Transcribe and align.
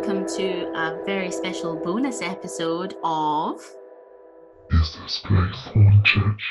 Welcome 0.00 0.26
to 0.26 0.72
a 0.74 0.98
very 1.04 1.30
special 1.30 1.76
bonus 1.76 2.22
episode 2.22 2.94
of. 3.04 3.60
Is 4.70 4.96
this 4.96 5.18
place 5.18 5.54
haunted 5.54 6.04
church? 6.06 6.42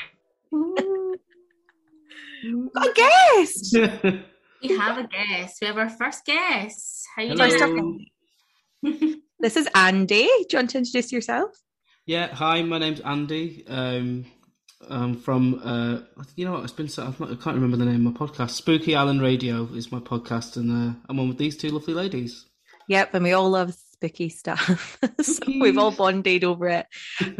Got 2.74 2.86
a 2.86 2.92
guest. 2.94 3.76
We 4.62 4.76
have 4.76 4.98
a 4.98 5.08
guest. 5.08 5.56
We 5.60 5.66
have 5.66 5.78
our 5.78 5.88
first 5.88 6.24
guest. 6.26 7.08
How 7.16 7.22
you 7.22 7.36
First 7.36 7.58
doing? 7.58 8.06
This 9.40 9.56
is 9.56 9.68
Andy. 9.74 10.26
Do 10.26 10.46
you 10.50 10.58
want 10.58 10.70
to 10.70 10.78
introduce 10.78 11.10
yourself? 11.10 11.50
Yeah, 12.06 12.32
hi, 12.32 12.62
my 12.62 12.78
name's 12.78 13.00
Andy. 13.00 13.64
Um, 13.66 14.26
I'm 14.88 15.16
from, 15.16 15.60
uh, 15.64 16.02
you 16.36 16.44
know 16.44 16.52
what, 16.52 16.62
it's 16.62 16.72
been 16.72 16.88
so, 16.88 17.04
I've 17.04 17.18
not, 17.18 17.32
I 17.32 17.34
can't 17.34 17.56
remember 17.56 17.78
the 17.78 17.86
name 17.86 18.06
of 18.06 18.12
my 18.12 18.26
podcast. 18.26 18.50
Spooky 18.50 18.94
Island 18.94 19.22
Radio 19.22 19.64
is 19.74 19.90
my 19.90 19.98
podcast, 19.98 20.56
and 20.56 20.70
uh, 20.70 20.94
I'm 21.08 21.18
on 21.18 21.28
with 21.28 21.38
these 21.38 21.56
two 21.56 21.70
lovely 21.70 21.94
ladies. 21.94 22.46
Yep, 22.90 23.14
and 23.14 23.22
we 23.22 23.30
all 23.30 23.48
love 23.48 23.72
spooky 23.72 24.28
stuff. 24.28 24.98
so 25.22 25.38
we've 25.46 25.78
all 25.78 25.92
bonded 25.96 26.42
over 26.42 26.66
it. 26.66 26.86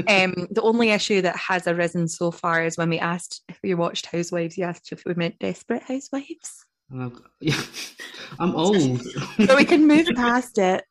Um, 0.07 0.47
the 0.49 0.63
only 0.63 0.91
issue 0.91 1.23
that 1.23 1.35
has 1.35 1.67
arisen 1.67 2.07
so 2.07 2.31
far 2.31 2.65
is 2.65 2.79
when 2.79 2.89
we 2.89 3.01
asked 3.01 3.43
if 3.49 3.59
we 3.61 3.75
watched 3.75 4.07
Housewives, 4.07 4.57
you 4.57 4.63
asked 4.63 4.93
if 4.93 5.03
we 5.05 5.15
meant 5.15 5.41
Desperate 5.41 5.83
Housewives. 5.83 6.65
I've, 6.97 7.21
yeah, 7.41 7.61
I'm 8.39 8.55
old. 8.55 9.03
So 9.45 9.57
we 9.57 9.65
can 9.65 9.89
move 9.89 10.07
past 10.15 10.57
it. 10.57 10.85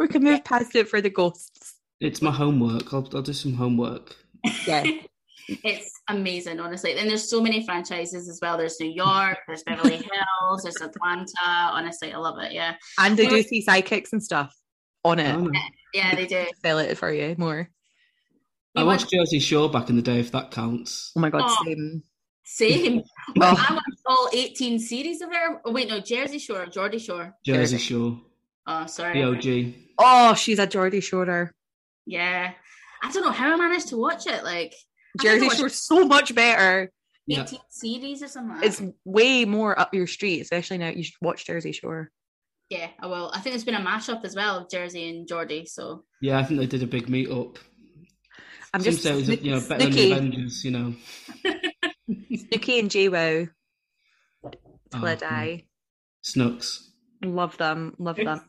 We 0.00 0.08
can 0.08 0.24
move 0.24 0.42
past 0.42 0.74
it 0.74 0.88
for 0.88 1.00
the 1.00 1.10
ghosts. 1.10 1.74
it's 2.00 2.20
my 2.20 2.32
homework. 2.32 2.92
I'll, 2.92 3.08
I'll 3.14 3.22
do 3.22 3.32
some 3.32 3.54
homework. 3.54 4.16
Yeah. 4.66 4.82
It's 5.48 5.90
amazing, 6.08 6.58
honestly. 6.60 6.96
And 6.98 7.08
there's 7.08 7.28
so 7.28 7.40
many 7.40 7.64
franchises 7.64 8.28
as 8.28 8.38
well. 8.42 8.56
There's 8.58 8.78
New 8.80 8.90
York, 8.90 9.38
there's 9.46 9.62
Beverly 9.62 9.96
Hills, 10.42 10.62
there's 10.62 10.80
Atlanta. 10.80 11.26
Honestly, 11.46 12.12
I 12.12 12.16
love 12.18 12.38
it. 12.40 12.52
Yeah. 12.52 12.74
And 12.98 13.16
they 13.16 13.26
do 13.28 13.42
see 13.42 13.62
psychics 13.62 14.12
and 14.12 14.22
stuff 14.22 14.54
on 15.04 15.18
it. 15.18 15.28
I, 15.28 15.32
don't. 15.32 15.56
Yeah, 15.94 16.14
they 16.16 16.26
do. 16.26 16.46
Sell 16.64 16.78
it 16.78 16.98
for 16.98 17.12
you 17.12 17.34
more. 17.38 17.68
I 18.74 18.82
watched 18.82 19.10
Jersey 19.10 19.38
Shore 19.38 19.70
back 19.70 19.88
in 19.88 19.96
the 19.96 20.02
day, 20.02 20.20
if 20.20 20.32
that 20.32 20.50
counts. 20.50 21.12
Oh 21.16 21.20
my 21.20 21.30
god, 21.30 21.42
Oh. 21.44 21.64
same. 21.64 22.02
Same. 22.44 23.02
Well, 23.36 23.54
Oh. 23.58 23.66
I 23.68 23.72
watched 23.74 24.02
all 24.06 24.28
18 24.32 24.78
series 24.78 25.20
of 25.20 25.32
her. 25.32 25.60
Oh, 25.64 25.72
wait, 25.72 25.88
no, 25.88 26.00
Jersey 26.00 26.38
Shore, 26.38 26.66
Geordie 26.66 26.98
Shore. 26.98 27.34
Jersey 27.44 27.78
Shore, 27.78 28.20
Oh, 28.66 28.86
sorry. 28.86 29.20
the 29.20 29.28
OG. 29.28 29.74
Oh, 29.98 30.34
she's 30.34 30.58
a 30.58 30.66
Geordie 30.66 31.00
Shorter. 31.00 31.52
Yeah. 32.04 32.52
I 33.02 33.12
don't 33.12 33.24
know 33.24 33.30
how 33.32 33.52
I 33.52 33.56
managed 33.56 33.88
to 33.88 33.96
watch 33.96 34.26
it. 34.26 34.42
Like, 34.44 34.72
I 34.72 34.74
think 34.74 34.80
I 34.84 34.95
Jersey 35.22 35.46
watched 35.46 35.58
Shore's 35.58 35.74
so 35.74 36.06
much 36.06 36.34
better. 36.34 36.90
18 37.28 37.44
Yeah. 37.52 37.58
series 37.68 38.22
or 38.22 38.28
something. 38.28 38.56
like 38.56 38.64
It's 38.66 38.78
that. 38.78 38.94
way 39.04 39.44
more 39.44 39.78
up 39.78 39.92
your 39.94 40.06
street, 40.06 40.40
especially 40.40 40.78
now. 40.78 40.88
You 40.90 41.02
should 41.02 41.14
watch 41.20 41.44
Jersey 41.46 41.72
Shore. 41.72 42.10
Yeah, 42.70 42.88
I 43.00 43.06
will. 43.06 43.30
I 43.32 43.40
think 43.40 43.52
there's 43.52 43.64
been 43.64 43.74
a 43.74 43.80
mashup 43.80 44.24
as 44.24 44.34
well 44.36 44.58
of 44.58 44.70
Jersey 44.70 45.08
and 45.08 45.26
Geordie. 45.28 45.66
So, 45.66 46.04
Yeah, 46.20 46.38
I 46.38 46.42
think 46.44 46.60
they 46.60 46.66
did 46.66 46.82
a 46.82 46.86
big 46.86 47.08
meet 47.08 47.30
up. 47.30 47.58
I'm 48.74 48.80
Some 48.82 48.92
just 48.92 49.02
say 49.02 49.12
it 49.12 49.16
was, 49.16 49.28
you 49.28 49.50
know, 49.52 49.60
better 49.60 49.84
than 49.84 49.92
the 49.92 50.12
Avengers, 50.12 50.64
you 50.64 50.70
know. 50.72 50.94
Snooki 52.10 52.78
and 52.80 52.90
JWoww 52.90 53.48
till 54.90 55.04
I 55.06 55.12
Oh, 55.12 55.16
die. 55.16 55.64
Snooks. 56.22 56.90
Love 57.24 57.56
them, 57.56 57.94
love 57.98 58.16
them. 58.16 58.40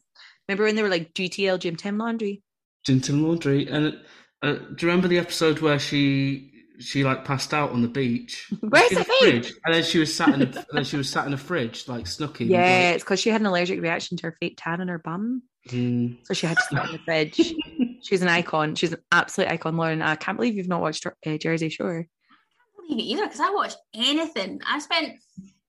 Remember 0.48 0.64
when 0.66 0.76
they 0.76 0.84
were 0.84 0.90
like 0.90 1.14
GTL 1.14 1.60
Jim 1.60 1.76
Tim 1.76 1.98
Laundry? 1.98 2.42
Gin 2.86 3.02
Laundry. 3.24 3.68
And 3.68 4.00
uh, 4.42 4.54
do 4.54 4.76
you 4.82 4.88
remember 4.88 5.08
the 5.08 5.18
episode 5.20 5.60
where 5.60 5.80
she 5.80 6.52
she 6.80 7.04
like 7.04 7.26
passed 7.26 7.54
out 7.54 7.72
on 7.72 7.82
the 7.82 7.88
beach? 7.88 8.52
Where's 8.62 8.90
She 8.90 8.96
the 8.96 9.04
had 9.04 9.08
fridge, 9.08 9.46
fridge? 9.48 9.54
And 9.66 9.74
then 9.76 9.84
she 9.84 10.00
was 10.00 10.14
sat 10.14 10.30
in 10.30 10.42
a 10.42 10.46
and 10.46 10.66
then 10.72 10.84
she 10.84 10.98
was 10.98 11.10
sat 11.10 11.26
in 11.28 11.34
a 11.34 11.38
fridge, 11.38 11.88
like 11.88 12.06
Snooki. 12.06 12.48
Yeah, 12.50 12.92
it's 12.92 13.04
because 13.04 13.20
she 13.20 13.30
had 13.30 13.42
an 13.42 13.48
allergic 13.48 13.82
reaction 13.82 14.18
to 14.18 14.28
her 14.28 14.38
fake 14.40 14.56
tan 14.58 14.82
on 14.82 14.88
her 14.88 15.00
bum, 15.00 15.44
mm, 15.70 16.18
so 16.26 16.34
she 16.34 16.48
had 16.48 16.58
to 16.58 16.64
sit 16.64 16.86
in 16.86 16.92
the 16.94 17.00
fridge. 17.00 17.54
She's 18.04 18.22
an 18.22 18.28
icon. 18.30 18.76
She's 18.76 18.94
an 18.94 19.00
absolute 19.12 19.50
icon, 19.50 19.76
Lauren. 19.76 20.02
I 20.02 20.16
can't 20.16 20.38
believe 20.38 20.56
you've 20.56 20.68
not 20.68 20.82
watched 20.82 21.06
uh, 21.06 21.38
Jersey 21.38 21.70
Shore. 21.70 22.06
I 22.08 22.76
don't 22.78 22.88
believe 22.88 23.00
it 23.06 23.10
either 23.10 23.26
because 23.26 23.40
I 23.42 23.50
watched 23.50 23.78
anything. 23.96 24.62
I 24.66 24.80
spent 24.80 25.16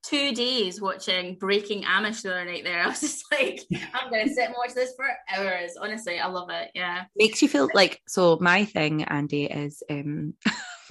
two 0.04 0.34
days 0.34 0.80
watching 0.80 1.34
Breaking 1.36 1.82
Amish 1.82 2.22
the 2.22 2.30
other 2.32 2.44
night 2.44 2.64
there. 2.64 2.82
I 2.82 2.86
was 2.88 3.00
just 3.00 3.24
like, 3.32 3.60
I'm 3.94 4.10
going 4.10 4.28
to 4.28 4.32
sit 4.32 4.46
and 4.46 4.54
watch 4.56 4.74
this 4.74 4.92
for 4.96 5.06
hours. 5.34 5.72
Honestly, 5.80 6.18
I 6.20 6.28
love 6.28 6.50
it. 6.50 6.70
Yeah. 6.74 7.04
makes 7.16 7.42
you 7.42 7.48
feel 7.48 7.68
like 7.74 8.00
so 8.06 8.38
my 8.40 8.64
thing 8.64 9.02
andy 9.04 9.46
is 9.46 9.82
um 9.90 10.34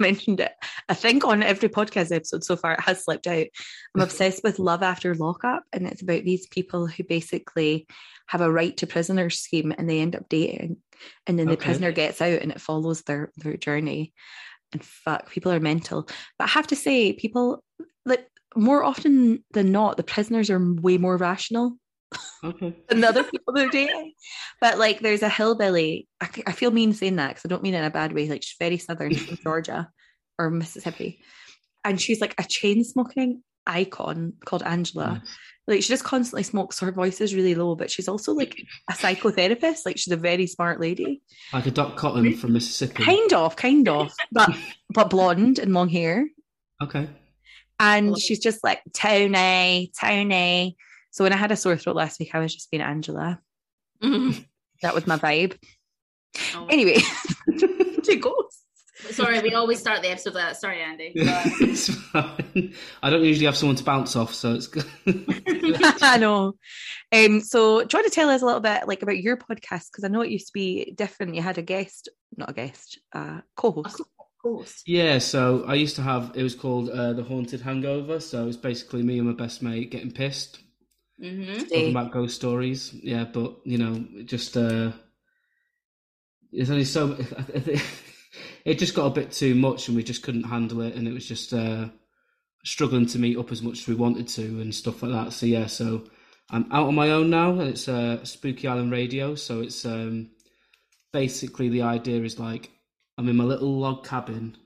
mentioned 0.00 0.40
it 0.40 0.52
i 0.88 0.94
think 0.94 1.24
on 1.24 1.42
every 1.42 1.68
podcast 1.68 2.14
episode 2.14 2.44
so 2.44 2.56
far 2.56 2.72
it 2.72 2.80
has 2.80 3.04
slipped 3.04 3.26
out 3.26 3.34
i'm 3.34 3.44
mm-hmm. 3.46 4.00
obsessed 4.02 4.42
with 4.42 4.58
love 4.58 4.82
after 4.82 5.14
lockup 5.14 5.62
and 5.72 5.86
it's 5.86 6.02
about 6.02 6.24
these 6.24 6.46
people 6.48 6.86
who 6.86 7.04
basically 7.04 7.86
have 8.26 8.40
a 8.40 8.50
right 8.50 8.76
to 8.76 8.86
prisoner 8.86 9.30
scheme 9.30 9.72
and 9.76 9.88
they 9.88 10.00
end 10.00 10.16
up 10.16 10.28
dating 10.28 10.76
and 11.26 11.38
then 11.38 11.46
the 11.46 11.52
Okay. 11.52 11.64
prisoner 11.64 11.92
gets 11.92 12.20
out 12.20 12.40
and 12.40 12.50
it 12.50 12.60
follows 12.60 13.02
their 13.02 13.32
their 13.36 13.56
journey 13.56 14.12
and 14.72 14.84
fuck 14.84 15.30
people 15.30 15.52
are 15.52 15.60
mental 15.60 16.04
but 16.38 16.44
i 16.44 16.48
have 16.48 16.66
to 16.66 16.76
say 16.76 17.12
people 17.12 17.62
like 18.04 18.26
more 18.56 18.82
often 18.82 19.44
than 19.52 19.72
not 19.72 19.96
the 19.96 20.02
prisoners 20.02 20.50
are 20.50 20.74
way 20.74 20.98
more 20.98 21.16
rational 21.16 21.78
okay. 22.44 22.76
than 22.88 23.00
the 23.00 23.08
other 23.08 23.24
people 23.24 23.54
they're 23.54 23.68
dating. 23.68 24.12
But 24.60 24.78
like, 24.78 25.00
there's 25.00 25.22
a 25.22 25.28
hillbilly. 25.28 26.08
I 26.20 26.52
feel 26.52 26.70
mean 26.70 26.92
saying 26.92 27.16
that 27.16 27.28
because 27.28 27.44
I 27.44 27.48
don't 27.48 27.62
mean 27.62 27.74
it 27.74 27.78
in 27.78 27.84
a 27.84 27.90
bad 27.90 28.12
way. 28.12 28.28
Like, 28.28 28.42
she's 28.42 28.56
very 28.58 28.78
southern 28.78 29.14
from 29.14 29.36
Georgia 29.42 29.90
or 30.38 30.50
Mississippi, 30.50 31.20
and 31.84 32.00
she's 32.00 32.20
like 32.20 32.34
a 32.38 32.44
chain 32.44 32.84
smoking 32.84 33.42
icon 33.66 34.34
called 34.44 34.62
Angela. 34.62 35.14
Nice. 35.14 35.38
Like, 35.66 35.82
she 35.82 35.88
just 35.88 36.04
constantly 36.04 36.44
smokes. 36.44 36.78
So 36.78 36.86
her 36.86 36.92
voice 36.92 37.20
is 37.20 37.34
really 37.34 37.54
low, 37.54 37.74
but 37.76 37.90
she's 37.90 38.08
also 38.08 38.32
like 38.32 38.58
a 38.88 38.94
psychotherapist. 38.94 39.84
Like, 39.84 39.98
she's 39.98 40.12
a 40.12 40.16
very 40.16 40.46
smart 40.46 40.80
lady. 40.80 41.20
Like 41.52 41.66
a 41.66 41.70
Dot 41.70 41.96
Cotton 41.96 42.34
from 42.36 42.54
Mississippi. 42.54 43.02
Kind 43.02 43.34
of, 43.34 43.54
kind 43.54 43.86
of, 43.86 44.10
but 44.32 44.50
but 44.94 45.10
blonde 45.10 45.58
and 45.58 45.74
long 45.74 45.90
hair. 45.90 46.26
Okay. 46.82 47.08
And 47.78 48.10
Love 48.12 48.20
she's 48.20 48.38
just 48.38 48.64
like, 48.64 48.80
Tony, 48.94 49.92
Tony. 50.00 50.76
So 51.10 51.24
when 51.24 51.34
I 51.34 51.36
had 51.36 51.52
a 51.52 51.56
sore 51.56 51.76
throat 51.76 51.96
last 51.96 52.18
week, 52.18 52.34
I 52.34 52.38
was 52.38 52.54
just 52.54 52.70
being 52.70 52.82
Angela. 52.82 53.40
Mhm. 54.02 54.46
That 54.82 54.94
was 54.94 55.06
my 55.06 55.18
vibe. 55.18 55.58
Oh. 56.54 56.66
Anyway, 56.70 56.98
to 57.58 57.66
ghosts. 57.66 57.67
Sorry, 59.10 59.40
we 59.40 59.54
always 59.54 59.78
start 59.80 60.02
the 60.02 60.10
episode 60.10 60.34
like 60.34 60.44
that. 60.48 60.56
Sorry, 60.56 60.80
Andy. 60.80 61.12
It's 61.16 61.88
fine. 61.94 62.74
I 63.02 63.10
don't 63.10 63.24
usually 63.24 63.46
have 63.46 63.56
someone 63.56 63.76
to 63.76 63.84
bounce 63.84 64.16
off, 64.16 64.34
so 64.34 64.54
it's 64.54 64.66
good. 64.66 64.84
I 66.02 66.18
know. 66.18 66.54
Um, 67.12 67.40
so 67.40 67.82
do 67.84 67.88
you 67.96 68.02
want 68.02 68.06
to 68.06 68.14
tell 68.14 68.30
us 68.30 68.42
a 68.42 68.46
little 68.46 68.60
bit 68.60 68.86
like 68.88 69.02
about 69.02 69.18
your 69.18 69.36
podcast? 69.36 69.90
Because 69.90 70.04
I 70.04 70.08
know 70.08 70.20
it 70.22 70.30
used 70.30 70.48
to 70.48 70.52
be 70.52 70.92
different. 70.96 71.34
You 71.34 71.42
had 71.42 71.58
a 71.58 71.62
guest, 71.62 72.08
not 72.36 72.50
a 72.50 72.52
guest, 72.52 72.98
uh, 73.14 73.40
co-host. 73.56 74.00
Ghost. 74.44 74.82
yeah, 74.86 75.18
so 75.18 75.64
I 75.66 75.74
used 75.74 75.96
to 75.96 76.02
have 76.02 76.30
it 76.36 76.44
was 76.44 76.54
called 76.54 76.90
uh, 76.90 77.12
the 77.12 77.24
Haunted 77.24 77.60
Hangover. 77.60 78.20
So 78.20 78.46
it's 78.46 78.56
basically 78.56 79.02
me 79.02 79.18
and 79.18 79.26
my 79.28 79.34
best 79.34 79.62
mate 79.62 79.90
getting 79.90 80.12
pissed, 80.12 80.60
Mm-hmm. 81.20 81.58
talking 81.64 81.90
about 81.90 82.12
ghost 82.12 82.36
stories. 82.36 82.94
Yeah, 82.94 83.24
but 83.24 83.56
you 83.64 83.78
know, 83.78 84.04
just 84.24 84.56
uh, 84.56 84.92
there's 86.52 86.70
only 86.70 86.84
so. 86.84 87.14
I 87.14 87.58
think 87.58 87.82
it 88.68 88.78
just 88.78 88.94
got 88.94 89.06
a 89.06 89.10
bit 89.10 89.32
too 89.32 89.54
much, 89.54 89.88
and 89.88 89.96
we 89.96 90.02
just 90.02 90.22
couldn't 90.22 90.44
handle 90.44 90.80
it, 90.82 90.94
and 90.94 91.08
it 91.08 91.12
was 91.12 91.26
just 91.26 91.52
uh, 91.52 91.88
struggling 92.64 93.06
to 93.06 93.18
meet 93.18 93.38
up 93.38 93.50
as 93.52 93.62
much 93.62 93.80
as 93.80 93.88
we 93.88 93.94
wanted 93.94 94.28
to, 94.28 94.42
and 94.42 94.74
stuff 94.74 95.02
like 95.02 95.12
that. 95.12 95.32
So 95.32 95.46
yeah, 95.46 95.66
so 95.66 96.04
I'm 96.50 96.70
out 96.72 96.86
on 96.88 96.94
my 96.94 97.10
own 97.10 97.30
now, 97.30 97.50
and 97.52 97.62
it's 97.68 97.88
uh, 97.88 98.24
Spooky 98.24 98.68
Island 98.68 98.92
Radio. 98.92 99.34
So 99.34 99.60
it's 99.60 99.84
um, 99.84 100.30
basically 101.12 101.68
the 101.68 101.82
idea 101.82 102.22
is 102.22 102.38
like 102.38 102.70
I'm 103.16 103.28
in 103.28 103.36
my 103.36 103.44
little 103.44 103.78
log 103.78 104.04
cabin 104.06 104.56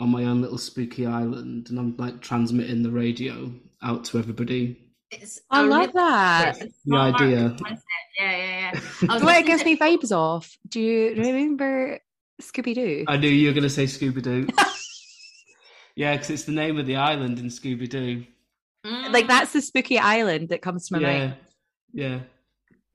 on 0.00 0.10
my 0.10 0.24
own 0.24 0.42
little 0.42 0.58
spooky 0.58 1.06
island, 1.06 1.68
and 1.70 1.78
I'm 1.78 1.96
like 1.96 2.20
transmitting 2.20 2.82
the 2.82 2.90
radio 2.90 3.52
out 3.82 4.04
to 4.06 4.18
everybody. 4.18 4.80
It's 5.10 5.40
I 5.50 5.60
a 5.60 5.62
love 5.66 5.80
really- 5.80 5.92
that. 5.94 6.60
it's 6.62 6.78
The 6.84 6.96
idea. 6.96 7.50
concept. 7.50 7.82
Yeah, 8.18 8.36
yeah, 8.36 8.70
yeah. 8.74 8.80
I 8.80 8.80
was 8.80 8.80
Do 8.80 9.04
you 9.04 9.08
know 9.08 9.14
what 9.14 9.20
it 9.20 9.24
listening 9.26 9.44
gives 9.46 9.64
me 9.64 9.76
vibes 9.76 10.12
off? 10.16 10.56
Do 10.68 10.80
you 10.80 11.14
remember 11.16 12.00
Scooby 12.42 12.74
Doo? 12.74 13.04
I 13.08 13.16
knew 13.16 13.28
you 13.28 13.48
were 13.48 13.54
going 13.54 13.62
to 13.64 13.70
say 13.70 13.84
Scooby 13.84 14.22
Doo. 14.22 14.46
yeah, 15.96 16.12
because 16.14 16.30
it's 16.30 16.44
the 16.44 16.52
name 16.52 16.78
of 16.78 16.86
the 16.86 16.96
island 16.96 17.38
in 17.38 17.46
Scooby 17.46 17.88
Doo. 17.88 18.24
Mm. 18.86 19.12
Like 19.12 19.26
that's 19.28 19.52
the 19.52 19.62
spooky 19.62 19.98
island 19.98 20.50
that 20.50 20.60
comes 20.62 20.88
to 20.88 20.94
my 20.94 21.00
Yeah, 21.00 21.18
mind. 21.18 21.34
yeah. 21.92 22.18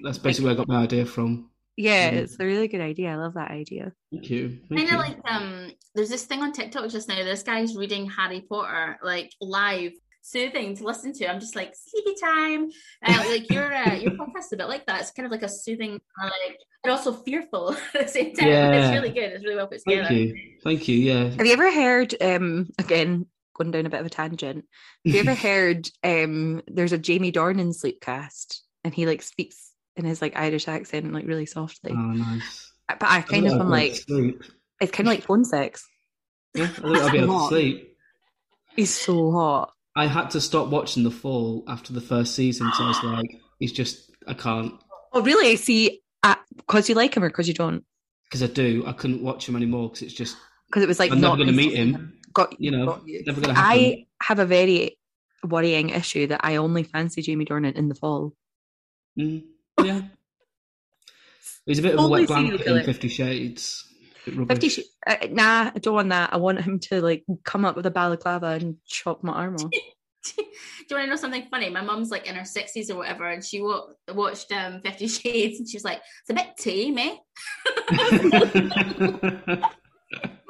That's 0.01 0.18
basically 0.18 0.45
where 0.45 0.53
I 0.53 0.57
got 0.57 0.68
my 0.68 0.83
idea 0.83 1.06
from. 1.06 1.50
Yeah, 1.77 2.12
Mm. 2.12 2.15
it's 2.18 2.39
a 2.39 2.45
really 2.45 2.68
good 2.68 2.81
idea. 2.81 3.09
I 3.12 3.15
love 3.15 3.33
that 3.36 3.51
idea. 3.51 3.94
Thank 4.12 4.30
you. 4.30 4.59
Thank 4.69 4.89
kind 4.89 5.01
of 5.01 5.07
like 5.07 5.18
um 5.31 5.71
there's 5.95 6.09
this 6.09 6.25
thing 6.25 6.41
on 6.44 6.51
tiktok 6.51 6.89
just 6.89 7.07
now 7.07 7.15
this 7.24 7.41
guy's 7.41 7.75
reading 7.75 8.07
harry 8.09 8.41
potter 8.47 8.97
like 9.03 9.31
live 9.41 9.91
soothing 10.21 10.75
to 10.75 10.83
listen 10.83 11.12
to 11.13 11.30
i'm 11.30 11.39
just 11.39 11.56
like 11.56 11.74
sleepy 11.75 12.13
time 12.19 12.69
uh, 13.06 13.24
like 13.30 13.50
your 13.51 13.74
uh, 13.74 13.94
your 13.95 14.12
podcast 14.19 14.45
is 14.45 14.54
a 14.54 14.57
bit 14.57 14.68
like 14.68 14.86
that 14.86 15.01
it's 15.01 15.12
kind 15.12 15.25
of 15.25 15.31
like 15.31 15.44
a 15.44 15.50
soothing 15.50 16.00
uh, 16.21 16.25
like 16.48 16.57
but 16.83 16.92
also 16.92 17.12
fearful 17.13 17.71
at 17.95 18.06
the 18.06 18.07
same 18.07 18.33
time 18.36 18.48
Yeah. 18.48 18.71
it's 18.71 18.94
really 18.94 19.13
good 19.13 19.31
it's 19.33 19.44
really 19.44 19.56
well 19.56 19.68
put 19.68 19.80
together 19.80 20.07
Thank 20.07 20.19
you. 20.19 20.36
Thank 20.63 20.88
you. 20.88 20.98
Yeah. 20.98 21.24
Have 21.30 21.45
you 21.45 21.54
ever 21.54 21.71
heard 21.71 22.13
um 22.21 22.69
again 22.77 23.25
going 23.57 23.71
down 23.71 23.86
a 23.86 23.89
bit 23.89 24.00
of 24.01 24.06
a 24.06 24.10
tangent? 24.10 24.66
Have 25.06 25.13
you 25.16 25.19
ever 25.21 25.33
heard 25.48 25.89
um 26.04 26.62
there's 26.68 26.92
a 26.94 26.98
Jamie 26.98 27.31
Dornan 27.31 27.74
sleepcast 27.75 28.60
and 28.83 28.94
he 28.94 29.06
like 29.06 29.22
speaks 29.22 29.72
in 29.95 30.06
his 30.06 30.22
like 30.22 30.38
Irish 30.38 30.68
accent 30.68 31.12
like 31.13 31.25
really 31.27 31.45
softly. 31.45 31.92
Oh, 31.94 31.95
nice. 31.95 32.72
but 32.88 33.04
I 33.04 33.22
kind 33.22 33.48
of 33.48 33.54
I 33.54 33.56
am 33.60 33.69
like 33.69 33.95
sleep. 33.95 34.42
it's 34.80 34.92
kind 34.92 35.07
of 35.07 35.13
like 35.13 35.24
phone 35.24 35.44
sex. 35.45 35.86
Yeah, 36.54 36.63
I 36.63 36.68
think 36.68 36.86
I'll 36.98 37.12
be 37.12 37.18
able 37.19 37.39
to 37.42 37.48
sleep. 37.50 37.98
He's 38.75 38.94
so 38.95 39.31
hot. 39.31 39.74
I 40.00 40.06
had 40.07 40.30
to 40.31 40.40
stop 40.40 40.69
watching 40.69 41.04
The 41.04 41.12
Fall 41.12 41.66
after 41.68 41.92
the 41.92 42.00
first 42.00 42.34
season, 42.34 42.72
so 42.74 42.86
I 42.86 42.88
was 42.88 43.04
like, 43.04 43.42
he's 43.60 43.74
just, 43.74 44.10
I 44.25 44.34
can't. 44.34 44.74
Oh 45.12 45.22
really? 45.22 45.57
See, 45.57 46.01
because 46.56 46.88
you 46.88 46.96
like 46.96 47.18
him 47.18 47.24
or 47.24 47.30
because 47.30 47.50
you 47.50 47.54
don't? 47.54 47.84
Because 48.24 48.42
I 48.42 48.48
do, 48.48 48.86
I 48.88 48.94
couldn't 48.94 49.22
watch 49.22 49.50
him 49.50 49.57
anymore 49.57 49.90
because 49.90 50.04
it's 50.04 50.13
just, 50.13 50.38
Because 50.68 50.84
it 50.84 50.88
was 50.88 51.00
like 51.00 51.12
I'm 51.12 51.19
never 51.19 51.31
not 51.31 51.36
going 51.36 51.50
to 51.50 51.54
meet 51.54 51.74
him. 51.74 52.18
Got 52.34 52.56
You 52.62 52.72
know, 52.72 52.86
got 52.86 53.07
you. 53.07 53.24
never 53.25 53.42
going 53.42 53.54
to 53.54 53.60
happen. 53.60 53.80
I 53.81 54.06
have 54.24 54.40
a 54.40 54.46
very 54.46 54.98
worrying 55.44 55.90
issue 55.90 56.28
that 56.28 56.42
I 56.44 56.56
only 56.56 56.84
fancy 56.84 57.22
Jamie 57.22 57.44
Dornan 57.44 57.75
in 57.75 57.90
the 57.90 57.96
fall. 57.96 58.34
Mm, 59.19 59.44
yeah. 59.84 60.04
He's 61.66 61.80
a 61.80 61.81
bit 61.81 61.96
of 61.96 62.06
a 62.06 62.07
wet 62.07 62.28
blanket 62.28 62.62
in 62.62 62.84
Fifty 62.86 63.10
Shades. 63.10 63.86
Bit 64.25 64.38
rubbish. 64.38 64.60
Fifty. 64.62 64.81
Sh- 64.81 64.86
uh, 65.07 65.16
nah, 65.31 65.71
I 65.74 65.80
don't 65.80 65.95
want 65.95 66.10
that. 66.10 66.33
I 66.33 66.38
want 66.38 66.62
him 66.62 66.80
to 66.80 67.01
like 67.01 67.24
come 67.44 67.66
up 67.66 67.75
with 67.75 67.86
a 67.86 67.92
balaclava 67.92 68.48
and 68.48 68.77
chop 68.88 69.24
my 69.24 69.33
arm 69.33 69.56
off. 69.56 69.71
do 70.36 70.44
you 70.89 70.95
want 70.98 71.06
to 71.06 71.10
know 71.10 71.16
something 71.16 71.48
funny 71.50 71.69
my 71.69 71.80
mum's 71.81 72.12
like 72.12 72.27
in 72.27 72.36
her 72.36 72.42
60s 72.42 72.89
or 72.89 72.98
whatever 72.98 73.30
and 73.30 73.42
she 73.44 73.62
wa- 73.62 73.86
watched 74.13 74.51
um 74.51 74.81
50 74.81 75.07
shades 75.07 75.60
and 75.60 75.69
she's 75.69 75.86
like 75.86 76.01
it's 76.21 76.30
a 76.30 76.33
bit 76.33 76.57
tame 76.57 76.95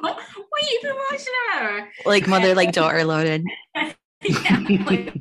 what 0.00 0.62
are 0.62 0.70
you 0.70 0.78
been 0.82 0.96
watching 1.10 1.32
her 1.54 1.88
like 2.04 2.26
mother, 2.26 2.54
like 2.54 2.72
daughter, 2.72 3.04
Lauren. 3.04 3.44
yeah, 3.74 3.92
like, 4.86 5.14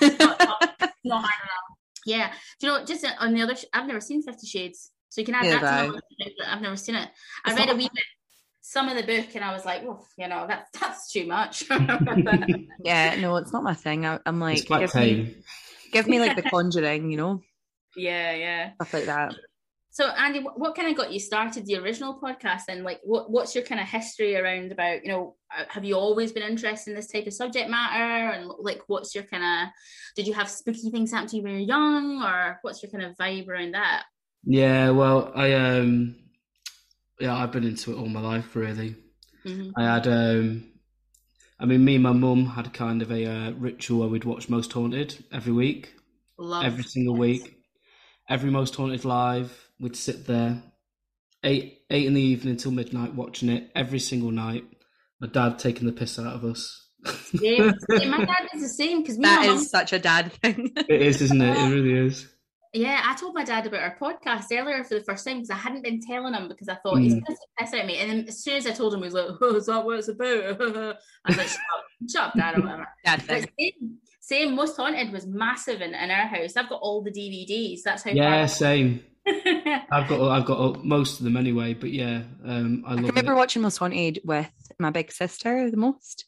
not, 0.00 0.20
not, 0.20 0.92
not 1.04 1.24
hard 1.24 1.40
enough. 1.42 1.64
Yeah. 2.06 2.32
Do 2.60 2.66
you 2.66 2.72
know, 2.72 2.84
just 2.84 3.06
on 3.18 3.34
the 3.34 3.42
other, 3.42 3.56
sh- 3.56 3.64
I've 3.72 3.86
never 3.86 4.00
seen 4.00 4.22
Fifty 4.22 4.46
Shades. 4.46 4.90
So 5.14 5.20
you 5.20 5.26
can 5.26 5.36
add 5.36 5.44
Neither 5.44 5.60
that 5.60 5.82
to 5.82 5.88
my 5.88 5.94
list 5.94 6.04
of 6.10 6.16
things 6.18 6.32
that 6.40 6.52
I've 6.52 6.60
never 6.60 6.76
seen 6.76 6.96
it. 6.96 7.08
I 7.44 7.50
It's 7.52 7.58
read 7.60 7.66
not- 7.68 7.74
a 7.76 7.78
wee 7.78 7.88
bit, 7.94 8.04
some 8.60 8.88
of 8.88 8.96
the 8.96 9.04
book, 9.04 9.32
and 9.36 9.44
I 9.44 9.52
was 9.52 9.64
like, 9.64 9.82
oh, 9.84 10.04
you 10.18 10.26
know, 10.26 10.44
that's 10.48 10.68
that's 10.80 11.12
too 11.12 11.24
much. 11.28 11.62
Yeah, 12.84 13.14
no, 13.20 13.36
it's 13.36 13.52
not 13.52 13.62
my 13.62 13.74
thing. 13.74 14.04
I, 14.06 14.18
I'm 14.26 14.40
like, 14.40 14.58
it's 14.58 14.66
quite 14.66 14.80
give 14.80 14.94
me, 14.96 15.36
give 15.92 16.08
me 16.08 16.18
like 16.18 16.34
the 16.34 16.42
Conjuring, 16.50 17.12
you 17.12 17.16
know, 17.16 17.42
yeah, 17.96 18.32
yeah. 18.34 18.74
stuff 18.74 18.92
like 18.92 19.04
that. 19.06 19.36
So 19.90 20.08
Andy, 20.08 20.40
what, 20.40 20.58
what 20.58 20.74
kind 20.74 20.88
of 20.90 20.96
got 20.96 21.12
you 21.12 21.20
started 21.20 21.64
the 21.66 21.76
original 21.76 22.18
podcast? 22.20 22.62
And 22.68 22.82
like, 22.82 22.98
what 23.04 23.30
what's 23.30 23.54
your 23.54 23.62
kind 23.62 23.80
of 23.80 23.86
history 23.86 24.36
around 24.36 24.72
about? 24.72 25.04
You 25.04 25.12
know, 25.12 25.36
uh, 25.56 25.62
have 25.68 25.84
you 25.84 25.94
always 25.94 26.32
been 26.32 26.42
interested 26.42 26.90
in 26.90 26.96
this 26.96 27.06
type 27.06 27.28
of 27.28 27.32
subject 27.34 27.70
matter? 27.70 28.32
And 28.32 28.50
like, 28.58 28.82
what's 28.88 29.14
your 29.14 29.22
kind 29.22 29.44
of? 29.44 29.72
Did 30.16 30.26
you 30.26 30.34
have 30.34 30.50
spooky 30.50 30.90
things 30.90 31.12
happen 31.12 31.28
to 31.28 31.36
you 31.36 31.42
when 31.44 31.52
you 31.52 31.58
were 31.60 31.64
young, 31.66 32.22
or 32.24 32.58
what's 32.62 32.82
your 32.82 32.90
kind 32.90 33.04
of 33.04 33.16
vibe 33.16 33.46
around 33.48 33.74
that? 33.74 34.02
Yeah, 34.46 34.90
well, 34.90 35.32
I 35.34 35.52
um, 35.54 36.16
yeah, 37.20 37.34
I've 37.36 37.52
been 37.52 37.64
into 37.64 37.92
it 37.92 37.96
all 37.98 38.08
my 38.08 38.20
life, 38.20 38.54
really. 38.56 38.96
Mhm. 39.44 39.72
I 39.76 39.84
had 39.84 40.06
um, 40.06 40.64
I 41.58 41.66
mean, 41.66 41.84
me 41.84 41.94
and 41.94 42.02
my 42.02 42.12
mum 42.12 42.46
had 42.46 42.72
kind 42.74 43.02
of 43.02 43.10
a 43.10 43.24
uh, 43.26 43.50
ritual 43.52 44.00
where 44.00 44.08
we'd 44.08 44.24
watch 44.24 44.48
Most 44.48 44.72
Haunted 44.72 45.22
every 45.32 45.52
week, 45.52 45.94
Love 46.38 46.64
every 46.64 46.82
single 46.84 47.14
this. 47.14 47.20
week, 47.20 47.56
every 48.28 48.50
Most 48.50 48.74
Haunted 48.74 49.04
live. 49.04 49.68
We'd 49.80 49.96
sit 49.96 50.26
there, 50.26 50.62
eight 51.42 51.78
eight 51.90 52.06
in 52.06 52.14
the 52.14 52.20
evening 52.22 52.56
till 52.56 52.72
midnight, 52.72 53.14
watching 53.14 53.48
it 53.48 53.70
every 53.74 53.98
single 53.98 54.30
night. 54.30 54.64
My 55.20 55.28
dad 55.28 55.58
taking 55.58 55.86
the 55.86 55.92
piss 55.92 56.18
out 56.18 56.34
of 56.34 56.44
us. 56.44 56.80
Yeah, 57.32 57.72
yeah, 57.90 58.08
my 58.08 58.24
dad 58.24 58.48
is 58.54 58.62
the 58.62 58.68
same 58.68 59.02
because 59.02 59.18
me 59.18 59.24
That 59.24 59.44
and 59.46 59.56
my 59.56 59.60
is 59.60 59.70
such 59.70 59.92
a 59.92 59.98
dad 59.98 60.32
thing. 60.32 60.72
it 60.76 61.02
is, 61.02 61.22
isn't 61.22 61.40
it? 61.40 61.56
It 61.56 61.70
really 61.74 62.06
is. 62.06 62.26
Yeah, 62.74 63.00
I 63.04 63.14
told 63.14 63.34
my 63.34 63.44
dad 63.44 63.66
about 63.66 63.82
our 63.82 63.96
podcast 63.96 64.46
earlier 64.50 64.82
for 64.84 64.94
the 64.94 65.04
first 65.04 65.24
time 65.24 65.36
because 65.36 65.50
I 65.50 65.54
hadn't 65.54 65.82
been 65.84 66.00
telling 66.00 66.34
him 66.34 66.48
because 66.48 66.68
I 66.68 66.74
thought 66.74 66.96
he's 66.98 67.14
Mm. 67.14 67.24
going 67.24 67.36
to 67.36 67.42
piss 67.58 67.72
at 67.72 67.86
me. 67.86 67.98
And 67.98 68.10
then 68.10 68.24
as 68.28 68.42
soon 68.42 68.56
as 68.56 68.66
I 68.66 68.72
told 68.72 68.92
him, 68.92 69.00
he 69.00 69.04
was 69.04 69.14
like, 69.14 69.26
oh, 69.40 69.54
"Is 69.56 69.66
that 69.66 69.84
what 69.84 69.98
it's 70.00 70.08
about?" 70.08 70.26
I 71.24 71.28
was 71.28 71.36
like, 71.38 71.46
"Shut 71.48 71.60
up, 71.76 71.84
shut 72.10 72.22
up, 72.24 72.34
dad," 72.34 72.58
or 72.58 72.62
whatever. 72.62 72.88
dad 73.04 73.22
same, 73.22 73.98
same. 74.20 74.54
Most 74.56 74.76
Haunted 74.76 75.12
was 75.12 75.24
massive 75.26 75.80
in, 75.82 75.94
in 75.94 76.10
our 76.10 76.26
house. 76.26 76.56
I've 76.56 76.68
got 76.68 76.80
all 76.82 77.02
the 77.02 77.12
DVDs. 77.12 77.82
That's 77.84 78.02
how. 78.02 78.10
Yeah, 78.10 78.46
same. 78.46 79.04
I've 79.26 80.08
got 80.08 80.20
I've 80.30 80.44
got 80.44 80.84
most 80.84 81.18
of 81.20 81.24
them 81.24 81.36
anyway, 81.36 81.74
but 81.74 81.90
yeah, 81.92 82.22
um, 82.44 82.82
I 82.86 82.90
I 82.90 82.94
love 82.94 83.04
can 83.04 83.06
remember 83.14 83.32
it. 83.32 83.36
watching 83.36 83.62
Most 83.62 83.78
Haunted 83.78 84.18
with 84.24 84.50
my 84.78 84.90
big 84.90 85.12
sister 85.12 85.70
the 85.70 85.76
most. 85.76 86.24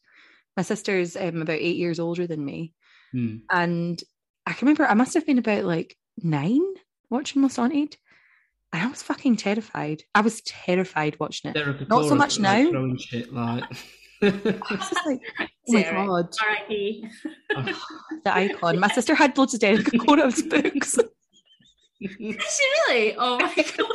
My 0.56 0.62
sister's 0.62 1.16
um, 1.16 1.42
about 1.42 1.58
eight 1.58 1.76
years 1.76 1.98
older 1.98 2.26
than 2.26 2.42
me. 2.44 2.72
Hmm. 3.12 3.38
And 3.50 4.02
I 4.46 4.52
can 4.54 4.66
remember 4.66 4.86
I 4.86 4.94
must 4.94 5.12
have 5.14 5.26
been 5.26 5.36
about 5.38 5.64
like 5.64 5.94
nine 6.22 6.62
watching 7.10 7.42
Most 7.42 7.56
Haunted. 7.56 7.96
And 8.72 8.82
I 8.82 8.86
was 8.88 9.02
fucking 9.02 9.36
terrified. 9.36 10.02
I 10.14 10.20
was 10.20 10.42
terrified 10.42 11.18
watching 11.20 11.50
it. 11.50 11.54
Derek 11.54 11.88
Not 11.88 12.06
so 12.08 12.14
much 12.14 12.38
now. 12.38 12.68
Throwing 12.70 12.98
shit 12.98 13.32
like. 13.32 13.64
I 14.22 14.28
was 14.70 14.90
just 14.90 15.06
like, 15.06 15.20
oh 15.40 15.44
my 15.68 15.82
Sarah, 15.82 16.06
god, 16.06 16.28
R.I.P. 16.42 17.08
the 18.24 18.34
icon. 18.34 18.78
My 18.80 18.88
sister 18.88 19.14
had 19.14 19.36
loads 19.36 19.54
of 19.54 19.60
Derek 19.60 19.86
Acorah's 19.92 20.42
books. 20.42 20.98
Is 22.00 22.10
she 22.20 22.64
really? 22.88 23.14
Oh 23.16 23.38
my 23.38 23.54
god. 23.54 23.86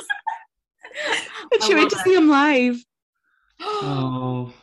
And 1.51 1.63
she 1.63 1.73
I 1.73 1.77
went 1.77 1.89
to 1.91 1.97
it. 1.97 2.03
see 2.03 2.15
him 2.15 2.29
live. 2.29 2.83
oh, 3.59 4.53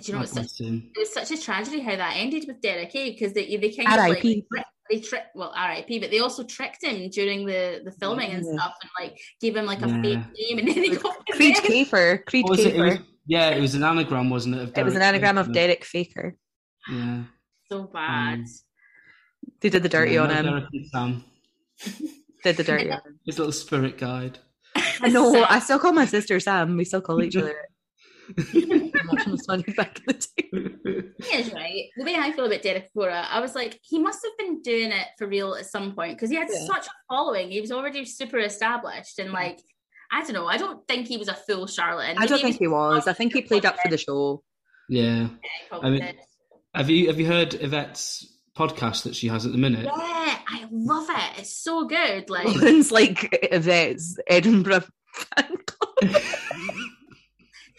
Do 0.00 0.04
you 0.04 0.12
know 0.12 0.24
God 0.24 0.34
what's 0.36 0.56
such 0.56 0.66
it 0.66 0.82
was 0.96 1.12
such 1.12 1.30
a 1.30 1.40
tragedy 1.40 1.80
how 1.80 1.96
that 1.96 2.14
ended 2.16 2.44
with 2.46 2.60
Derek, 2.60 2.94
eh? 2.94 3.10
Because 3.10 3.32
they 3.32 3.56
they 3.56 3.70
kind 3.70 3.88
of 3.88 3.96
like 3.96 4.10
R.I.P.. 4.10 4.44
they 4.90 5.00
tricked 5.00 5.34
well 5.34 5.52
R.I.P. 5.56 5.98
But 6.00 6.10
they 6.10 6.20
also 6.20 6.44
tricked 6.44 6.82
him 6.84 7.08
during 7.10 7.46
the 7.46 7.82
the 7.84 7.92
filming 7.92 8.30
and 8.32 8.44
stuff, 8.44 8.74
and 8.82 8.90
like 9.00 9.18
gave 9.40 9.56
him 9.56 9.66
like 9.66 9.82
a 9.82 9.88
Yeah. 9.88 10.02
fake 10.02 10.18
name, 10.38 10.58
and 10.58 10.68
then 10.68 10.76
they 10.82 10.88
got 10.90 11.16
Kreed 11.32 11.54
possessed. 11.54 11.62
Kafer. 11.64 12.24
Kreed 12.24 12.42
What 12.44 12.58
it? 12.60 12.66
It 12.74 12.78
was, 12.80 12.94
Kafer. 12.94 13.04
yeah, 13.26 13.48
it 13.50 13.60
was 13.60 13.74
an 13.74 13.82
anagram, 13.84 14.30
wasn't 14.30 14.54
it? 14.56 14.62
Of 14.62 14.78
It 14.78 14.84
was 14.84 14.94
an 14.94 15.00
Derek 15.00 15.14
anagram 15.22 15.38
of 15.38 15.52
Derek 15.52 15.84
Faker. 15.84 16.36
Yeah. 16.90 17.24
So 17.70 17.84
bad. 17.84 18.38
Um, 18.40 18.44
They 19.60 19.68
did 19.70 19.82
the 19.82 19.88
dirty 19.88 20.14
Yeah, 20.14 20.22
on 20.24 20.30
him. 20.30 20.44
Derek 20.46 20.64
and 20.72 20.86
Sam. 20.86 21.24
Did 22.44 22.56
the 22.56 22.64
dirty 22.64 22.90
on 22.90 22.98
him. 22.98 23.18
His 23.26 23.38
little 23.38 23.52
spirit 23.52 23.98
guide. 23.98 24.38
I 25.02 25.08
know. 25.08 25.44
I 25.50 25.58
still 25.58 25.78
call 25.80 25.92
my 25.92 26.06
sister 26.06 26.38
Sam. 26.40 26.76
We 26.76 26.84
still 26.84 27.00
call 27.00 27.20
each 27.22 27.36
other. 27.42 27.66
I'm 28.36 28.92
watching 29.10 29.32
this 29.32 29.46
one 29.46 29.62
back 29.76 29.98
in 29.98 30.04
the 30.06 30.12
day. 30.14 31.08
He 31.24 31.36
is 31.36 31.52
right. 31.52 31.84
The 31.96 32.04
way 32.04 32.14
I 32.16 32.32
feel 32.32 32.46
about 32.46 32.62
Derek 32.62 32.88
Acorah, 32.94 33.26
I 33.30 33.40
was 33.40 33.54
like, 33.54 33.78
he 33.82 33.98
must 33.98 34.24
have 34.24 34.36
been 34.38 34.62
doing 34.62 34.92
it 34.92 35.06
for 35.18 35.26
real 35.26 35.54
at 35.54 35.66
some 35.66 35.94
point 35.94 36.16
because 36.16 36.30
he 36.30 36.36
had 36.36 36.48
Yeah. 36.52 36.66
such 36.66 36.86
a 36.86 36.90
following. 37.08 37.50
He 37.50 37.60
was 37.60 37.72
already 37.72 38.04
super 38.04 38.38
established 38.38 39.18
and 39.18 39.32
like, 39.32 39.58
I 40.12 40.22
don't 40.22 40.32
know. 40.32 40.46
I 40.46 40.56
don't 40.56 40.86
think 40.88 41.06
he 41.08 41.16
was 41.16 41.28
a 41.28 41.34
full 41.34 41.66
charlatan. 41.66 42.16
I 42.18 42.26
don't 42.26 42.38
Maybe 42.38 42.52
think 42.52 42.58
he 42.60 42.68
was. 42.68 43.06
I 43.06 43.12
think 43.12 43.32
he 43.34 43.42
played 43.42 43.66
up 43.66 43.76
for 43.82 43.88
the 43.90 43.98
show. 43.98 44.42
Yeah. 44.88 45.28
Yeah, 45.72 45.78
I 45.82 45.90
mean- 45.90 46.00
did. 46.00 46.16
Have 46.74 46.90
you 46.90 47.06
have 47.08 47.18
you 47.18 47.26
heard 47.26 47.54
Yvette's 47.54 48.26
podcast 48.56 49.04
that 49.04 49.16
she 49.16 49.28
has 49.28 49.46
at 49.46 49.52
the 49.52 49.58
minute? 49.58 49.84
Yeah, 49.86 49.90
I 49.94 50.66
love 50.70 51.08
it. 51.08 51.38
It's 51.40 51.56
so 51.56 51.86
good. 51.86 52.28
Like, 52.30 52.46
Lauren's 52.46 52.92
like 52.92 53.26
Yvette's 53.50 54.18
Edinburgh 54.26 54.84
fan 55.14 55.56
club. 55.66 56.22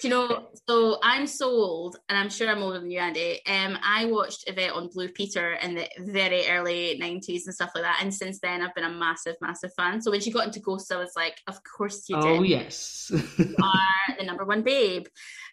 Do 0.01 0.07
you 0.07 0.13
know, 0.13 0.47
so 0.67 0.97
I'm 1.03 1.27
so 1.27 1.49
old, 1.49 1.97
and 2.07 2.17
I'm 2.17 2.29
sure 2.29 2.49
I'm 2.49 2.63
older 2.63 2.79
than 2.79 2.89
you, 2.89 2.99
Andy. 2.99 3.41
Um, 3.45 3.77
I 3.83 4.05
watched 4.05 4.45
Yvette 4.47 4.71
on 4.71 4.87
Blue 4.87 5.09
Peter 5.09 5.53
in 5.55 5.75
the 5.75 5.89
very 5.99 6.47
early 6.47 6.97
90s 7.01 7.41
and 7.45 7.53
stuff 7.53 7.71
like 7.75 7.83
that. 7.83 7.99
And 8.01 8.13
since 8.13 8.39
then, 8.39 8.61
I've 8.61 8.73
been 8.75 8.85
a 8.85 8.89
massive, 8.89 9.35
massive 9.41 9.73
fan. 9.75 10.01
So 10.01 10.11
when 10.11 10.21
she 10.21 10.31
got 10.31 10.47
into 10.47 10.61
Ghosts, 10.61 10.91
I 10.91 10.97
was 10.97 11.11
like, 11.17 11.35
of 11.47 11.59
course 11.63 12.07
you 12.07 12.15
did. 12.15 12.25
Oh 12.25 12.43
yes. 12.43 13.11
You 13.11 13.55
are 13.61 14.15
the 14.17 14.23
number 14.23 14.45
one 14.45 14.61
babe. 14.61 15.05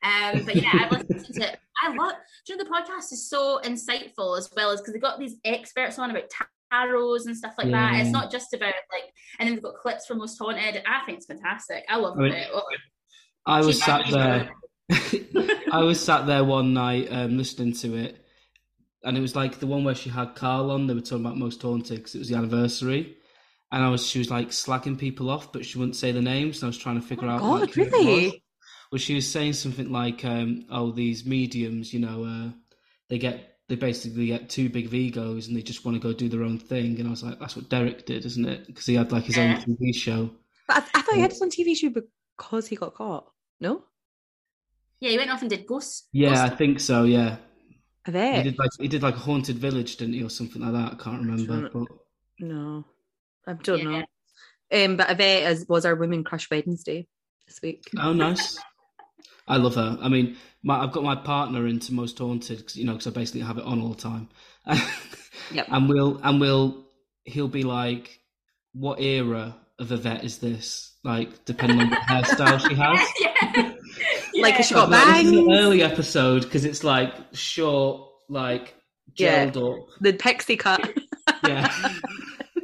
Um, 0.04 0.44
but 0.44 0.54
yeah, 0.54 0.70
I've 0.74 0.92
listened 0.92 1.34
to 1.34 1.52
it. 1.52 1.58
I 1.82 1.92
love, 1.92 2.14
do 2.46 2.52
you 2.52 2.56
know, 2.56 2.64
the 2.64 2.70
podcast 2.70 3.12
is 3.12 3.28
so 3.28 3.60
insightful 3.64 4.38
as 4.38 4.48
well 4.56 4.70
as 4.70 4.80
because 4.80 4.94
they 4.94 5.00
got 5.00 5.18
these 5.18 5.36
experts 5.44 5.98
on 5.98 6.10
about 6.10 6.30
tarots 6.72 7.26
and 7.26 7.36
stuff 7.36 7.54
like 7.58 7.70
that. 7.70 8.00
It's 8.00 8.10
not 8.10 8.30
just 8.30 8.54
about 8.54 8.74
like, 8.92 9.12
and 9.38 9.48
then 9.48 9.54
they've 9.56 9.62
got 9.62 9.74
clips 9.74 10.06
from 10.06 10.18
Most 10.18 10.38
Haunted. 10.38 10.82
I 10.86 11.04
think 11.04 11.18
it's 11.18 11.26
fantastic. 11.26 11.84
I 11.88 11.96
love 11.96 12.18
I 12.18 12.22
mean, 12.22 12.32
it. 12.32 12.48
Oh, 13.46 13.52
I 13.52 13.60
was 13.60 13.82
sat 13.82 14.10
there. 14.10 14.50
I 15.72 15.82
was 15.82 16.02
sat 16.02 16.26
there 16.26 16.44
one 16.44 16.74
night 16.74 17.08
um, 17.10 17.36
listening 17.36 17.72
to 17.74 17.96
it, 17.96 18.24
and 19.04 19.16
it 19.16 19.20
was 19.20 19.36
like 19.36 19.58
the 19.58 19.66
one 19.66 19.84
where 19.84 19.94
she 19.94 20.10
had 20.10 20.34
Karl 20.34 20.70
on. 20.70 20.86
They 20.86 20.94
were 20.94 21.00
talking 21.00 21.24
about 21.24 21.36
most 21.36 21.62
haunted 21.62 21.98
because 21.98 22.14
it 22.14 22.18
was 22.18 22.28
the 22.28 22.36
anniversary, 22.36 23.16
and 23.72 23.84
I 23.84 23.88
was 23.88 24.06
she 24.06 24.18
was 24.18 24.30
like 24.30 24.48
slagging 24.48 24.98
people 24.98 25.30
off, 25.30 25.52
but 25.52 25.64
she 25.64 25.78
wouldn't 25.78 25.96
say 25.96 26.12
the 26.12 26.22
names. 26.22 26.58
And 26.58 26.64
I 26.64 26.68
was 26.68 26.78
trying 26.78 27.00
to 27.00 27.06
figure 27.06 27.28
out. 27.28 27.42
God, 27.42 27.60
like, 27.60 27.76
really? 27.76 28.26
was. 28.26 28.34
Well, 28.92 28.98
she 28.98 29.14
was 29.16 29.28
saying 29.28 29.54
something 29.54 29.90
like, 29.90 30.24
um, 30.24 30.66
"Oh, 30.70 30.92
these 30.92 31.26
mediums, 31.26 31.92
you 31.92 32.00
know, 32.00 32.24
uh, 32.24 32.50
they 33.08 33.18
get 33.18 33.58
they 33.68 33.74
basically 33.74 34.28
get 34.28 34.48
too 34.48 34.68
big 34.68 34.92
egos 34.94 35.48
and 35.48 35.56
they 35.56 35.62
just 35.62 35.84
want 35.84 35.96
to 35.96 36.00
go 36.00 36.12
do 36.12 36.28
their 36.28 36.42
own 36.44 36.58
thing." 36.58 36.98
And 36.98 37.08
I 37.08 37.10
was 37.10 37.22
like, 37.22 37.38
"That's 37.40 37.56
what 37.56 37.68
Derek 37.68 38.06
did, 38.06 38.24
isn't 38.24 38.46
it? 38.46 38.66
Because 38.66 38.86
he 38.86 38.94
had 38.94 39.12
like 39.12 39.24
his 39.24 39.36
Yeah. 39.36 39.56
own 39.58 39.76
TV 39.76 39.92
show." 39.92 40.30
But 40.68 40.76
I, 40.94 40.98
I 40.98 41.02
thought 41.02 41.14
he 41.14 41.20
had 41.20 41.32
his 41.32 41.42
own 41.42 41.50
TV 41.50 41.74
show 41.74 41.92
because 42.36 42.66
he 42.68 42.76
got 42.76 42.94
caught. 42.94 43.32
No? 43.60 43.84
Yeah, 45.00 45.10
he 45.10 45.18
went 45.18 45.30
off 45.30 45.40
and 45.42 45.50
did 45.50 45.66
Ghost. 45.66 46.08
Yeah, 46.12 46.44
I 46.44 46.48
think 46.48 46.80
so. 46.80 47.04
Yeah. 47.04 47.36
He 48.06 48.12
did 48.12 48.58
like 48.58 48.70
he 48.78 48.88
did 48.88 49.02
like 49.02 49.16
a 49.16 49.18
haunted 49.18 49.58
village, 49.58 49.96
didn't 49.96 50.14
he, 50.14 50.22
or 50.22 50.30
something 50.30 50.62
like 50.62 50.72
that? 50.72 50.92
I 50.92 51.02
can't 51.02 51.20
remember. 51.22 51.68
Sure. 51.72 51.86
But 51.88 51.88
No. 52.38 52.84
I 53.46 53.52
don't 53.54 53.78
Yeah. 53.78 53.84
know. 54.70 54.84
Um, 54.84 54.96
but 54.96 55.10
Yvette 55.10 55.50
is, 55.52 55.66
was 55.68 55.84
our 55.84 55.94
Women 55.94 56.24
Crush 56.24 56.48
Wednesday 56.50 57.06
this 57.46 57.60
week. 57.62 57.84
oh, 58.00 58.12
nice. 58.12 58.58
I 59.48 59.56
love 59.58 59.76
her. 59.76 59.96
I 60.00 60.08
mean, 60.08 60.36
my, 60.64 60.78
I've 60.82 60.90
got 60.92 61.04
my 61.04 61.14
partner 61.14 61.66
into 61.68 61.94
Most 61.94 62.18
Haunted, 62.18 62.66
'cause, 62.66 62.74
you 62.76 62.84
know, 62.84 62.92
because 62.94 63.06
I 63.06 63.10
basically 63.10 63.42
have 63.42 63.58
it 63.58 63.64
on 63.64 63.80
all 63.80 63.90
the 63.90 64.00
time. 64.02 64.28
Yep. 65.52 65.66
And 65.70 65.88
we'll 65.88 66.18
and 66.24 66.40
we'll 66.40 66.86
he'll 67.24 67.46
be 67.46 67.62
like, 67.62 68.18
"What 68.72 69.00
era 69.00 69.54
of 69.78 69.92
Yvette 69.92 70.24
is 70.24 70.38
this?" 70.38 70.96
Like, 71.04 71.44
depending 71.44 71.78
on 71.80 71.90
what 71.90 72.00
hairstyle 72.00 72.58
she 72.68 72.74
has. 72.82 72.98
Yeah. 73.42 73.52
Like, 73.62 73.74
Yeah. 74.34 74.50
has 74.50 74.66
she 74.66 74.74
got 74.74 74.90
Like, 74.90 75.24
an 75.26 75.52
early 75.52 75.82
episode 75.82 76.42
because 76.42 76.64
it's 76.64 76.84
like 76.84 77.12
short, 77.32 78.10
like 78.28 78.74
Yeah. 79.16 79.46
gelled 79.50 79.80
up. 79.82 79.88
The 80.00 80.12
pixie 80.12 80.56
cut. 80.56 80.92
Yeah. 81.44 81.72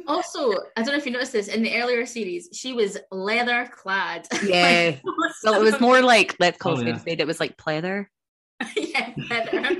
Also, 0.05 0.51
I 0.75 0.83
don't 0.83 0.87
know 0.87 0.95
if 0.97 1.05
you 1.05 1.13
noticed 1.13 1.31
this 1.31 1.47
in 1.47 1.63
the 1.63 1.81
earlier 1.81 2.05
series, 2.05 2.49
she 2.51 2.73
was 2.73 2.97
leather 3.09 3.69
clad. 3.73 4.27
Yeah. 4.45 4.97
Like, 5.01 5.01
well, 5.45 5.53
it 5.53 5.63
was 5.63 5.79
more 5.79 6.01
like, 6.01 6.35
let's 6.41 6.57
call 6.57 6.77
Oh, 6.77 6.81
it 6.81 6.87
yeah. 6.87 6.99
It 7.19 7.25
was 7.25 7.39
like 7.39 7.55
pleather. 7.55 8.07
yeah, 8.75 9.13
leather. 9.29 9.77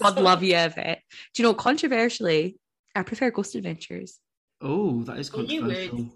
God 0.00 0.18
love 0.20 0.42
you, 0.42 0.56
Yvette. 0.56 1.02
Do 1.32 1.42
you 1.42 1.48
know, 1.48 1.54
controversially, 1.54 2.58
I 2.96 3.02
prefer 3.04 3.30
Ghost 3.30 3.54
Adventures. 3.54 4.18
Oh, 4.60 5.04
that 5.04 5.18
is 5.18 5.32
Well, 5.32 5.44
you 5.44 5.64
would. 5.64 5.76
controversial. 5.76 6.14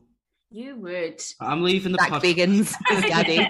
You 0.52 0.76
would. 0.76 1.23
I'm 1.40 1.62
leaving 1.62 1.92
the 1.92 1.99
Zach 1.99 2.23
his 2.23 2.76
daddy. 2.88 3.49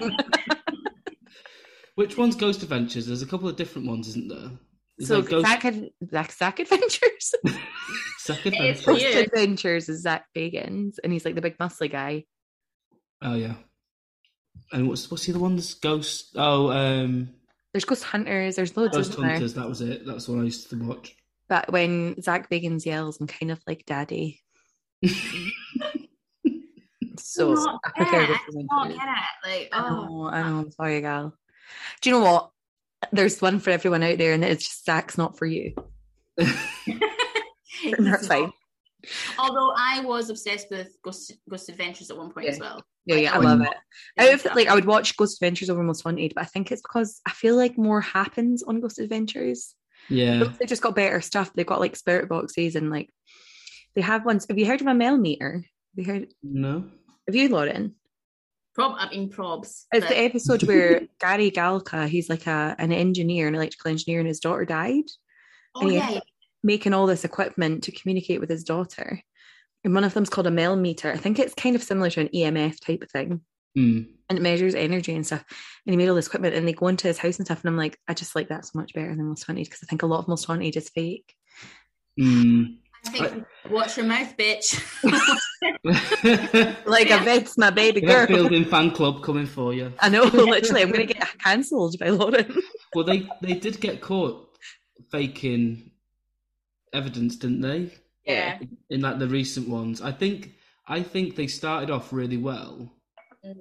Which 1.95 2.17
one's 2.17 2.35
Ghost 2.35 2.63
Adventures? 2.63 3.05
There's 3.07 3.21
a 3.21 3.27
couple 3.27 3.49
of 3.49 3.55
different 3.55 3.87
ones, 3.87 4.07
isn't 4.07 4.29
there? 4.29 4.51
There's 4.97 5.09
so 5.09 5.21
Ghost 5.21 5.45
Zach, 5.47 5.65
Ad- 5.65 5.89
Zach, 6.09 6.31
Zach 6.31 6.59
Adventures. 6.59 7.35
Is 7.43 8.29
Adventures. 8.45 8.85
Ghost. 8.85 9.03
Adventures 9.05 9.89
is 9.89 10.01
Zak 10.03 10.25
Bagans, 10.35 10.95
and 11.03 11.11
he's 11.11 11.25
like 11.25 11.35
the 11.35 11.41
big 11.41 11.57
muscly 11.57 11.91
guy. 11.91 12.23
Oh 13.21 13.35
yeah. 13.35 13.55
And 14.71 14.87
what's 14.87 15.11
what's 15.11 15.25
the 15.25 15.33
other 15.33 15.41
one? 15.41 15.59
Ghost. 15.81 16.31
Oh, 16.35 16.71
um, 16.71 17.31
There's 17.73 17.83
Ghost 17.85 18.05
Hunters. 18.05 18.55
There's 18.55 18.77
loads 18.77 18.95
Ghost 18.95 19.15
of 19.15 19.17
there. 19.17 19.31
Hunters. 19.31 19.55
That 19.55 19.67
was 19.67 19.81
it. 19.81 20.05
That's 20.05 20.29
what 20.29 20.39
I 20.39 20.43
used 20.43 20.69
to 20.69 20.77
watch. 20.77 21.15
But 21.49 21.71
when 21.71 22.21
Zak 22.21 22.49
Bagans 22.49 22.85
yells, 22.85 23.19
I'm 23.19 23.27
kind 23.27 23.51
of 23.51 23.59
like 23.67 23.85
daddy. 23.85 24.41
So 27.33 27.53
Not 27.53 27.79
I 27.83 27.89
prefer 27.89 28.11
get 28.11 28.27
Ghost 28.27 28.41
it. 28.49 28.65
Not 28.69 28.87
Adventures. 28.91 29.05
get 29.05 29.09
it. 29.09 29.59
Like, 29.59 29.69
I 29.71 29.87
oh, 29.87 30.05
know, 30.05 30.29
I 30.29 30.41
know. 30.43 30.59
I'm 30.59 30.71
sorry, 30.71 31.01
gal. 31.01 31.33
Do 32.01 32.09
you 32.09 32.15
know 32.15 32.21
what? 32.23 32.51
There's 33.11 33.41
one 33.41 33.59
for 33.59 33.71
everyone 33.71 34.03
out 34.03 34.19
there, 34.19 34.33
and 34.33 34.45
it's 34.45 34.63
just 34.63 34.85
Zak's 34.85 35.17
not 35.17 35.35
for 35.35 35.47
you. 35.47 35.73
That's 36.37 38.27
fine. 38.27 38.51
Although 39.39 39.73
I 39.75 40.01
was 40.01 40.29
obsessed 40.29 40.67
with 40.69 40.95
Ghost, 41.03 41.33
Ghost 41.49 41.69
Adventures 41.69 42.11
at 42.11 42.17
one 42.17 42.31
point 42.31 42.49
as 42.49 42.59
well. 42.59 42.83
Yeah, 43.07 43.15
Like, 43.15 43.23
yeah, 43.23 43.33
I 43.33 43.37
was- 43.39 43.45
love 43.45 43.61
it. 43.61 43.73
Out 44.19 44.33
of 44.33 44.55
like, 44.55 44.67
I 44.67 44.75
would 44.75 44.85
watch 44.85 45.17
Ghost 45.17 45.37
Adventures 45.41 45.71
over 45.71 45.81
Most 45.81 46.01
Haunted, 46.03 46.33
but 46.35 46.43
I 46.43 46.45
think 46.45 46.71
it's 46.71 46.83
because 46.83 47.19
I 47.25 47.31
feel 47.31 47.55
like 47.55 47.79
more 47.79 47.99
happens 47.99 48.61
on 48.61 48.79
Ghost 48.79 48.99
Adventures. 48.99 49.73
Yeah. 50.07 50.43
They 50.59 50.67
just 50.67 50.83
got 50.83 50.95
better 50.95 51.19
stuff. 51.19 51.51
They've 51.53 51.65
got 51.65 51.79
like 51.79 51.95
spirit 51.95 52.29
boxes 52.29 52.75
and 52.75 52.91
like 52.91 53.09
they 53.95 54.01
have 54.01 54.23
ones. 54.23 54.45
Have 54.47 54.59
you 54.59 54.67
heard 54.67 54.81
of 54.81 54.87
a 54.87 54.93
Mel 54.93 55.17
meter? 55.17 55.65
Have 55.97 56.05
you 56.05 56.13
heard? 56.13 56.27
No. 56.43 56.85
Have 57.27 57.35
you, 57.35 57.49
Lauren? 57.49 57.95
Prob, 58.75 58.95
I 58.97 59.09
mean, 59.09 59.29
probs. 59.29 59.85
It's 59.91 60.05
but- 60.05 60.09
the 60.09 60.19
episode 60.19 60.63
where 60.63 61.01
Gary 61.19 61.51
Galka, 61.51 62.07
he's 62.07 62.29
like 62.29 62.47
a 62.47 62.75
an 62.79 62.91
engineer, 62.91 63.47
an 63.47 63.55
electrical 63.55 63.91
engineer, 63.91 64.19
and 64.19 64.27
his 64.27 64.39
daughter 64.39 64.65
died. 64.65 65.05
oh, 65.75 65.81
and 65.81 65.91
he 65.91 65.97
yeah. 65.97 66.19
making 66.63 66.93
all 66.93 67.05
this 67.05 67.23
equipment 67.23 67.83
to 67.83 67.91
communicate 67.91 68.39
with 68.39 68.49
his 68.49 68.63
daughter. 68.63 69.21
And 69.83 69.93
one 69.93 70.03
of 70.03 70.13
them's 70.13 70.29
called 70.29 70.47
a 70.47 70.51
Mel 70.51 70.75
meter. 70.75 71.11
I 71.11 71.17
think 71.17 71.39
it's 71.39 71.53
kind 71.53 71.75
of 71.75 71.83
similar 71.83 72.09
to 72.11 72.21
an 72.21 72.29
EMF 72.33 72.79
type 72.79 73.01
of 73.03 73.11
thing. 73.11 73.41
Hmm. 73.75 74.03
And 74.29 74.39
it 74.39 74.41
measures 74.41 74.75
energy 74.75 75.13
and 75.13 75.25
stuff. 75.25 75.43
And 75.85 75.93
he 75.93 75.97
made 75.97 76.07
all 76.07 76.15
this 76.15 76.27
equipment 76.27 76.55
and 76.55 76.67
they 76.67 76.73
go 76.73 76.87
into 76.87 77.07
his 77.07 77.17
house 77.17 77.37
and 77.37 77.45
stuff. 77.45 77.61
And 77.61 77.69
I'm 77.69 77.77
like, 77.77 77.99
I 78.07 78.13
just 78.13 78.35
like 78.35 78.47
that 78.49 78.65
so 78.65 78.79
much 78.79 78.93
better 78.93 79.13
than 79.13 79.27
Most 79.27 79.43
Haunted 79.43 79.65
because 79.65 79.81
I 79.83 79.87
think 79.87 80.01
a 80.01 80.05
lot 80.05 80.19
of 80.19 80.27
Most 80.27 80.45
Haunted 80.45 80.77
is 80.77 80.89
fake. 80.89 81.33
Hmm. 82.17 82.63
I 83.05 83.09
think, 83.09 83.45
watch 83.69 83.97
your 83.97 84.05
mouth, 84.05 84.37
bitch. 84.37 84.79
Like 86.85 87.09
Yvette's 87.09 87.57
my 87.57 87.69
baby 87.69 88.01
girl. 88.01 88.25
Fielding 88.27 88.65
fan 88.65 88.91
club 88.91 89.23
coming 89.23 89.45
for 89.45 89.73
you. 89.73 89.91
I 89.99 90.09
know, 90.09 90.23
literally, 90.33 90.81
I'm 90.81 90.91
going 90.91 91.07
to 91.07 91.13
get 91.13 91.27
cancelled 91.39 91.97
by 91.99 92.09
Lauren. 92.09 92.55
Well, 92.95 93.05
they 93.05 93.27
they 93.41 93.55
did 93.55 93.81
get 93.81 94.01
caught 94.01 94.47
faking 95.11 95.91
evidence, 96.93 97.35
didn't 97.37 97.61
they? 97.61 97.91
yeah. 98.25 98.59
In 98.91 99.01
like 99.01 99.17
the 99.17 99.27
recent 99.27 99.67
ones, 99.67 99.99
I 100.01 100.11
think 100.11 100.53
I 100.87 101.01
think 101.01 101.35
they 101.35 101.47
started 101.47 101.89
off 101.89 102.13
really 102.13 102.37
well, 102.37 102.93
Mhm. 103.43 103.55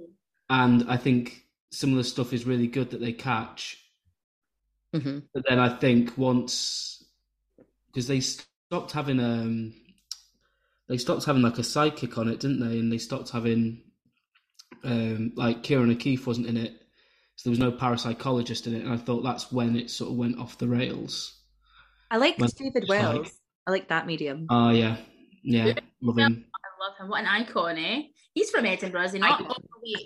and 0.50 0.84
I 0.86 0.98
think 0.98 1.46
some 1.70 1.92
of 1.92 1.96
the 1.96 2.04
stuff 2.04 2.34
is 2.34 2.44
really 2.46 2.66
good 2.66 2.90
that 2.90 3.00
they 3.00 3.12
catch. 3.14 3.78
Mm-hmm. 4.94 5.20
But 5.32 5.44
then 5.48 5.58
I 5.58 5.70
think 5.78 6.18
once 6.18 7.02
because 7.86 8.06
they 8.06 8.20
stopped 8.20 8.92
having 8.92 9.18
um 9.18 9.72
they 10.92 10.98
stopped 10.98 11.24
having 11.24 11.40
like 11.40 11.56
a 11.56 11.62
sidekick 11.62 12.18
on 12.18 12.28
it, 12.28 12.38
didn't 12.38 12.60
they? 12.60 12.78
And 12.78 12.92
they 12.92 12.98
stopped 12.98 13.30
having 13.30 13.80
um 14.84 15.32
like 15.36 15.62
Ciaran 15.62 15.90
O'Keeffe 15.90 16.26
wasn't 16.26 16.48
in 16.48 16.56
it, 16.58 16.72
so 17.36 17.48
there 17.48 17.50
was 17.52 17.58
no 17.58 17.72
parapsychologist 17.72 18.66
in 18.66 18.74
it, 18.76 18.84
and 18.84 18.92
I 18.92 18.98
thought 18.98 19.22
that's 19.22 19.50
when 19.50 19.74
it 19.76 19.90
sort 19.90 20.10
of 20.10 20.16
went 20.18 20.38
off 20.38 20.58
the 20.58 20.68
rails. 20.68 21.34
I 22.10 22.18
like 22.18 22.36
Well, 22.38 22.50
David 22.54 22.82
it's 22.82 22.88
like- 22.90 23.00
Wells. 23.02 23.32
I 23.66 23.70
like 23.70 23.88
that 23.88 24.06
medium. 24.06 24.46
Oh 24.50 24.68
yeah, 24.70 24.96
yeah, 25.42 25.74
love 26.02 26.18
him. 26.18 26.44
I 26.54 26.84
love 26.86 26.98
him. 27.00 27.08
What 27.08 27.20
an 27.20 27.26
icon, 27.26 27.78
eh? 27.78 28.02
He's 28.34 28.50
from 28.50 28.66
Edinburgh, 28.66 29.04
is 29.04 29.12
he 29.12 29.18
not? 29.18 29.40
I- 29.40 29.44
Oh. 29.48 29.54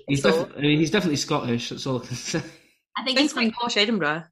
He's, 0.08 0.22
So- 0.22 0.44
def- 0.46 0.56
I 0.56 0.60
mean, 0.60 0.78
he's 0.78 0.90
definitely 0.90 1.16
Scottish. 1.16 1.68
That's 1.70 1.86
all 1.86 2.00
I 2.02 2.06
can 2.06 2.16
say. 2.32 2.42
I 2.96 3.04
think 3.04 3.18
He's 3.18 3.26
he's 3.26 3.32
from. 3.32 3.50
from 3.50 3.52
Posh 3.60 3.76
Edinburgh. 3.76 4.24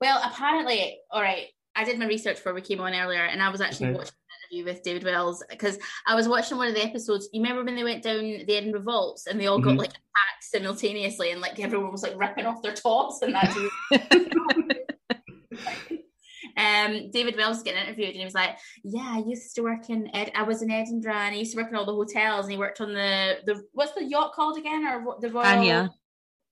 Well, 0.00 0.20
apparently, 0.24 0.98
all 1.10 1.22
right. 1.22 1.46
I 1.74 1.84
did 1.84 1.98
my 1.98 2.06
research 2.06 2.36
before 2.36 2.54
we 2.54 2.60
came 2.60 2.80
on 2.80 2.92
earlier, 2.94 3.22
and 3.24 3.42
I 3.42 3.48
was 3.50 3.60
actually 3.60 3.88
Okay. 3.88 3.98
watching 3.98 4.12
an 4.12 4.17
interview 4.50 4.64
with 4.64 4.82
David 4.82 5.04
Wells 5.04 5.42
because 5.48 5.78
I 6.06 6.14
was 6.14 6.28
watching 6.28 6.56
one 6.56 6.68
of 6.68 6.74
the 6.74 6.84
episodes. 6.84 7.28
You 7.32 7.42
remember 7.42 7.64
when 7.64 7.76
they 7.76 7.84
went 7.84 8.02
down 8.02 8.20
the 8.20 8.56
Edinburgh 8.56 8.82
Vaults 8.82 9.26
and 9.26 9.40
they 9.40 9.46
all 9.46 9.58
got 9.60 9.74
Mhm. 9.74 9.78
like 9.78 9.90
attacked 9.90 10.42
simultaneously, 10.42 11.30
and 11.30 11.40
like 11.40 11.58
everyone 11.60 11.92
was 11.92 12.02
like 12.02 12.16
ripping 12.18 12.46
off 12.46 12.62
their 12.62 12.74
tops 12.74 13.22
and 13.22 13.34
that. 13.34 13.54
um, 16.56 17.10
David 17.10 17.36
Wells 17.36 17.62
getting 17.62 17.82
interviewed, 17.82 18.10
and 18.10 18.18
he 18.18 18.24
was 18.24 18.34
like, 18.34 18.58
"Yeah, 18.84 19.06
I 19.16 19.22
used 19.26 19.54
to 19.56 19.62
work 19.62 19.88
in 19.90 20.14
Ed. 20.14 20.32
I 20.34 20.42
was 20.42 20.62
in 20.62 20.70
Edinburgh, 20.70 21.12
and 21.14 21.34
I 21.34 21.38
used 21.38 21.52
to 21.54 21.58
work 21.62 21.70
in 21.70 21.76
all 21.76 21.86
the 21.86 21.94
hotels, 21.94 22.46
and 22.46 22.52
he 22.52 22.58
worked 22.58 22.80
on 22.80 22.92
the 22.94 23.38
the 23.44 23.62
what's 23.72 23.92
the 23.92 24.04
yacht 24.04 24.32
called 24.32 24.58
again, 24.58 24.86
or 24.86 25.16
the 25.20 25.30
Royal 25.30 25.44
Tanya. 25.44 25.90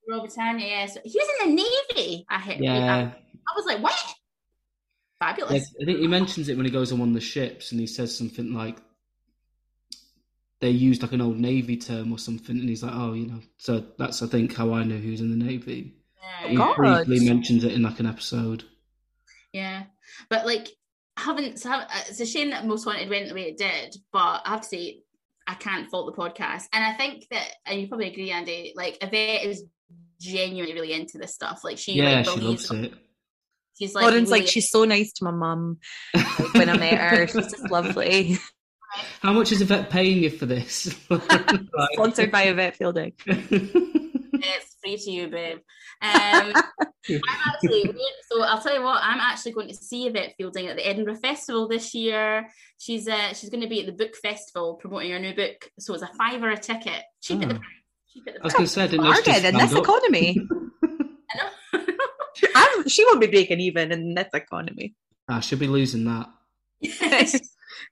Royal 0.09 0.21
Britannia. 0.23 0.67
Yeah, 0.67 0.87
so 0.87 1.00
he 1.05 1.19
was 1.19 1.29
in 1.43 1.57
the 1.57 1.62
Navy. 1.97 2.25
I 2.31 2.38
hit. 2.38 2.61
Yeah. 2.62 3.11
I 3.12 3.53
was 3.57 3.65
like, 3.67 3.81
what? 3.83 3.95
Yeah, 5.20 5.28
Fabulous. 5.28 5.75
I 5.80 5.85
think 5.85 6.00
he 6.00 6.06
mentions 6.08 6.49
it 6.49 6.56
when 6.56 6.66
he 6.66 6.73
goes 6.73 6.92
on 6.92 6.99
one 6.99 7.08
of 7.08 7.14
the 7.14 7.20
ships 7.20 7.73
and 7.73 7.80
he 7.80 7.87
says 7.87 8.16
something 8.16 8.52
like 8.52 8.76
they 10.61 10.70
used 10.70 11.02
like 11.02 11.12
an 11.12 11.20
old 11.20 11.38
navy 11.38 11.76
term 11.76 12.12
or 12.12 12.18
something, 12.18 12.58
and 12.58 12.68
he's 12.68 12.82
like, 12.82 12.94
"Oh, 12.94 13.12
you 13.12 13.26
know." 13.26 13.40
So 13.58 13.85
that's 13.99 14.23
I 14.23 14.26
think 14.26 14.54
how 14.54 14.73
I 14.73 14.85
know 14.85 14.96
who's 14.96 15.20
in 15.20 15.30
the 15.38 15.44
navy. 15.44 15.94
Yeah. 16.42 16.49
He 16.49 16.56
God. 16.56 16.76
briefly 16.76 17.20
mentions 17.28 17.64
it 17.64 17.73
in 17.73 17.82
like 17.82 18.00
an 18.00 18.06
episode. 18.06 18.64
Yeah, 19.52 19.85
but 20.30 20.46
like, 20.46 20.68
I 21.16 21.23
haven't. 21.23 21.58
So 21.58 21.70
I- 21.70 21.87
it's 22.08 22.20
a 22.20 22.26
shame 22.26 22.50
that 22.50 22.66
Most 22.66 22.87
Wanted 22.87 23.08
went 23.11 23.28
the 23.28 23.35
way 23.35 23.49
it 23.49 23.58
did, 23.58 23.96
but 24.12 24.42
I 24.44 24.50
have 24.50 24.62
to 24.62 24.68
say, 24.68 25.00
I 25.46 25.54
can't 25.54 25.90
fault 25.90 26.14
the 26.14 26.20
podcast, 26.23 26.64
and 26.73 26.82
I 26.85 26.94
think 26.94 27.26
that, 27.30 27.49
and 27.66 27.80
you 27.80 27.88
probably 27.88 28.11
agree, 28.11 28.30
Andy. 28.30 28.73
Like, 28.75 28.99
Yvette 29.02 29.44
is 29.44 29.64
genuinely 30.20 30.75
really 30.75 30.92
into 30.94 31.18
this 31.18 31.35
stuff. 31.35 31.64
Like, 31.64 31.78
she 31.78 31.92
yeah, 31.92 32.16
like, 32.16 32.25
she 32.26 32.38
believes. 32.38 32.70
loves 32.70 32.85
it. 32.87 32.94
She's 33.78 33.95
like, 33.95 34.04
Lauren's 34.04 34.30
like, 34.30 34.47
she's 34.47 34.71
so 34.71 34.85
nice 34.85 35.12
to 35.14 35.25
my 35.25 35.30
mum. 35.30 35.78
Like, 36.14 36.54
when 36.54 36.68
I 36.71 36.76
met 36.78 36.95
her, 36.99 37.26
she's 37.26 37.50
just 37.52 37.71
lovely. 37.71 38.38
How 39.21 39.33
much 39.35 39.52
is 39.52 39.61
Yvette 39.61 39.90
paying 39.90 40.23
you 40.23 40.30
for 40.30 40.47
this? 40.47 40.95
Sponsored 41.92 42.30
by 42.30 42.45
Yvette 42.45 42.76
Fielding. 42.78 43.12
it's 43.26 44.76
free 44.83 44.97
to 44.97 45.11
you, 45.11 45.28
babe. 45.28 45.59
Um, 46.00 46.52
I'm 47.11 47.21
actually 47.47 47.95
so 48.30 48.42
I'll 48.42 48.61
tell 48.61 48.75
you 48.75 48.83
what. 48.83 49.00
I'm 49.02 49.18
actually 49.21 49.52
going 49.52 49.68
to 49.68 49.75
see 49.75 50.06
Yvette 50.06 50.35
Fielding 50.38 50.66
at 50.68 50.76
the 50.76 50.87
Edinburgh 50.87 51.16
Festival 51.16 51.68
this 51.68 51.95
year. 51.95 52.49
She's 52.78 53.09
uh, 53.09 53.35
she's 53.35 53.50
going 53.50 53.62
to 53.62 53.68
be 53.68 53.80
at 53.80 53.87
the 53.87 53.92
book 53.92 54.14
festival 54.16 54.75
promoting 54.75 55.11
her 55.11 55.18
new 55.18 55.35
book. 55.35 55.71
So 55.78 55.92
it's 55.95 56.02
a 56.02 56.11
fiver 56.18 56.50
a 56.50 56.56
ticket. 56.56 57.02
Cheap 57.23 57.42
at 57.42 57.49
the 57.50 57.54
Oh. 57.56 57.61
cheap 58.12 58.25
at 58.28 58.35
the 58.35 58.40
I 58.40 58.45
was 58.45 58.52
going 58.54 58.64
to 58.66 58.71
say, 58.73 58.83
I 58.85 58.87
didn't 58.87 59.04
know 59.04 59.12
Bargain 59.12 59.45
in 59.45 59.54
this 59.56 59.73
up. 59.73 59.83
economy. 59.83 60.40
I 60.83 61.37
know. 61.37 61.50
I'm, 62.54 62.65
she 62.88 63.05
won't 63.05 63.21
be 63.21 63.26
breaking 63.26 63.61
even 63.61 63.93
in 63.93 64.14
this 64.14 64.28
economy. 64.35 64.95
Ah, 65.28 65.40
she'll 65.40 65.59
be 65.59 65.66
losing 65.66 66.05
that. 66.05 66.28
Yes. 66.81 67.33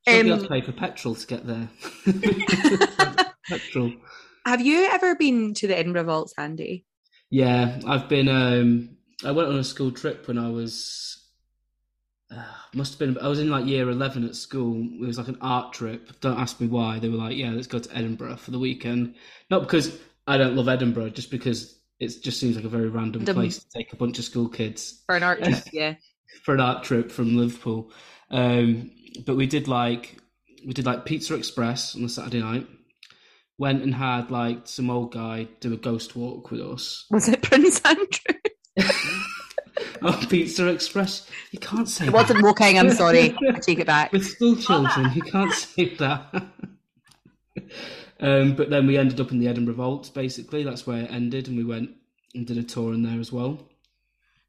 She'll 0.06 0.22
be 0.24 0.30
Um, 0.30 0.36
able 0.38 0.42
to 0.42 0.48
pay 0.48 0.60
for 0.60 0.72
petrol 0.72 1.14
to 1.14 1.26
get 1.26 1.46
there. 1.46 1.68
petrol. 3.48 3.92
Have 4.46 4.60
you 4.60 4.84
ever 4.90 5.14
been 5.14 5.54
to 5.54 5.66
the 5.66 5.76
Edinburgh 5.76 6.04
Vaults, 6.04 6.34
Andy? 6.38 6.84
Yeah, 7.30 7.80
I've 7.86 8.08
been. 8.08 8.28
Um, 8.28 8.96
I 9.24 9.32
went 9.32 9.48
on 9.48 9.56
a 9.56 9.64
school 9.64 9.90
trip 9.90 10.28
when 10.28 10.38
I 10.38 10.50
was. 10.50 11.20
Uh, 12.30 12.42
must 12.74 12.92
have 12.92 12.98
been. 12.98 13.18
I 13.24 13.28
was 13.28 13.38
in 13.40 13.50
like 13.50 13.66
year 13.66 13.88
eleven 13.90 14.24
at 14.24 14.34
school. 14.36 14.86
It 15.00 15.06
was 15.06 15.18
like 15.18 15.28
an 15.28 15.38
art 15.40 15.72
trip. 15.72 16.20
Don't 16.20 16.38
ask 16.38 16.60
me 16.60 16.66
why. 16.66 16.98
They 16.98 17.08
were 17.08 17.16
like, 17.16 17.36
"Yeah, 17.36 17.50
let's 17.50 17.66
go 17.66 17.78
to 17.78 17.96
Edinburgh 17.96 18.36
for 18.36 18.50
the 18.50 18.58
weekend." 18.58 19.14
Not 19.50 19.62
because 19.62 19.98
I 20.26 20.36
don't 20.36 20.56
love 20.56 20.68
Edinburgh, 20.68 21.10
just 21.10 21.30
because 21.30 21.78
it 22.00 22.22
just 22.22 22.40
seems 22.40 22.56
like 22.56 22.64
a 22.64 22.68
very 22.68 22.88
random 22.88 23.24
place 23.24 23.58
to 23.58 23.66
take 23.70 23.92
a 23.92 23.96
bunch 23.96 24.18
of 24.18 24.24
school 24.24 24.48
kids 24.48 25.02
For 25.06 25.16
an 25.16 25.22
art 25.22 25.42
trip, 25.42 25.62
yeah. 25.72 25.94
for 26.42 26.54
an 26.54 26.60
art 26.60 26.82
trip 26.84 27.10
from 27.10 27.36
Liverpool. 27.36 27.90
Um, 28.30 28.90
but 29.26 29.36
we 29.36 29.46
did 29.46 29.68
like 29.68 30.16
we 30.66 30.72
did 30.72 30.86
like 30.86 31.04
Pizza 31.04 31.34
Express 31.34 31.94
on 31.94 32.02
the 32.02 32.08
Saturday 32.08 32.40
night. 32.40 32.66
Went 33.58 33.82
and 33.82 33.94
had 33.94 34.30
like 34.30 34.66
some 34.66 34.90
old 34.90 35.12
guy 35.12 35.46
do 35.60 35.72
a 35.72 35.76
ghost 35.76 36.16
walk 36.16 36.50
with 36.50 36.60
us. 36.60 37.06
Was 37.10 37.28
it 37.28 37.42
Prince 37.42 37.80
Andrew? 37.84 38.40
Oh, 40.02 40.24
Pizza 40.28 40.66
Express. 40.68 41.28
You 41.50 41.58
can't 41.58 41.88
say 41.88 42.04
It 42.04 42.06
that. 42.08 42.14
wasn't 42.14 42.42
walking. 42.42 42.78
I'm 42.78 42.90
sorry. 42.90 43.34
I 43.48 43.58
take 43.58 43.78
it 43.78 43.86
back. 43.86 44.12
With 44.12 44.26
school 44.26 44.54
children, 44.54 45.10
you 45.14 45.22
can't 45.22 45.52
say 45.52 45.94
that. 45.96 46.44
Um, 48.20 48.54
but 48.54 48.70
then 48.70 48.86
we 48.86 48.96
ended 48.96 49.20
up 49.20 49.32
in 49.32 49.38
the 49.40 49.48
Edinburgh 49.48 49.74
Vaults, 49.74 50.08
basically. 50.08 50.62
That's 50.62 50.86
where 50.86 51.02
it 51.02 51.10
ended, 51.10 51.48
and 51.48 51.56
we 51.56 51.64
went 51.64 51.90
and 52.34 52.46
did 52.46 52.58
a 52.58 52.62
tour 52.62 52.94
in 52.94 53.02
there 53.02 53.18
as 53.20 53.32
well. 53.32 53.68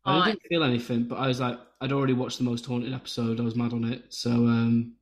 I 0.06 0.20
Oh, 0.22 0.26
didn't 0.26 0.42
feel 0.48 0.64
anything, 0.64 1.04
but 1.06 1.16
I 1.16 1.28
was 1.28 1.40
like, 1.40 1.60
I'd 1.82 1.92
already 1.92 2.14
watched 2.14 2.38
the 2.38 2.44
Most 2.44 2.66
Haunted 2.66 2.94
episode. 2.94 3.40
I 3.40 3.44
was 3.44 3.56
mad 3.56 3.74
on 3.74 3.84
it. 3.86 4.06
So, 4.14 4.30
um, 4.32 4.94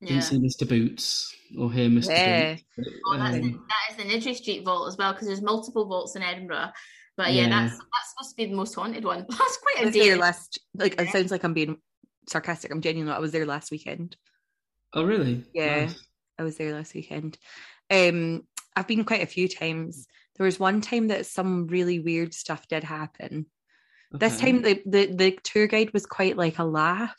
Yeah. 0.00 0.08
didn't 0.10 0.22
see 0.24 0.38
Mr. 0.38 0.68
Boots 0.68 1.34
or 1.58 1.72
hear 1.72 1.88
Mr. 1.88 2.10
Yeah. 2.10 2.54
Boots. 2.54 2.64
but, 2.76 2.86
Oh, 3.06 3.18
that's 3.18 3.34
the, 3.36 3.42
um, 3.42 3.66
that 3.68 3.90
is 3.90 3.96
the 3.96 4.30
Niddry 4.30 4.36
Street 4.36 4.64
Vault 4.64 4.88
as 4.88 4.96
well 4.96 5.12
because 5.12 5.26
there's 5.26 5.42
multiple 5.42 5.84
vaults 5.86 6.14
in 6.16 6.22
Edinburgh. 6.22 6.70
But 7.16 7.34
yeah, 7.34 7.42
Yeah. 7.42 7.48
that's 7.50 7.72
that's 7.78 8.10
supposed 8.16 8.30
to 8.30 8.36
be 8.36 8.46
the 8.46 8.56
most 8.56 8.74
haunted 8.74 9.04
one. 9.04 9.26
That's 9.28 9.56
quite 9.58 9.82
a 9.82 9.84
was 9.86 9.94
there 9.94 10.14
day. 10.14 10.20
last, 10.20 10.58
like, 10.74 10.98
it 11.00 11.08
sounds 11.10 11.30
like 11.30 11.44
I'm 11.44 11.52
being 11.52 11.76
sarcastic. 12.28 12.70
I'm 12.70 12.80
genuinely 12.80 13.10
not. 13.10 13.18
I 13.18 13.20
was 13.20 13.32
there 13.32 13.44
last 13.44 13.70
weekend. 13.70 14.16
oh, 14.94 15.02
really? 15.04 15.44
Yeah. 15.52 15.86
Nice. 15.86 16.06
I 16.38 16.42
was 16.44 16.56
there 16.56 16.72
last 16.72 16.94
weekend. 16.94 17.36
Um, 17.92 18.42
I've 18.74 18.88
been 18.88 19.04
quite 19.04 19.22
a 19.22 19.26
few 19.26 19.48
times. 19.48 20.06
There 20.36 20.46
was 20.46 20.58
one 20.58 20.80
time 20.80 21.08
that 21.08 21.26
some 21.26 21.66
really 21.66 22.00
weird 22.00 22.32
stuff 22.32 22.66
did 22.68 22.84
happen. 22.84 23.46
This 24.10 24.38
time, 24.38 24.62
the, 24.62 24.82
the 24.84 25.06
the 25.06 25.38
tour 25.42 25.66
guide 25.66 25.92
was 25.94 26.04
quite 26.04 26.36
like 26.36 26.58
a 26.58 26.64
laugh, 26.64 27.16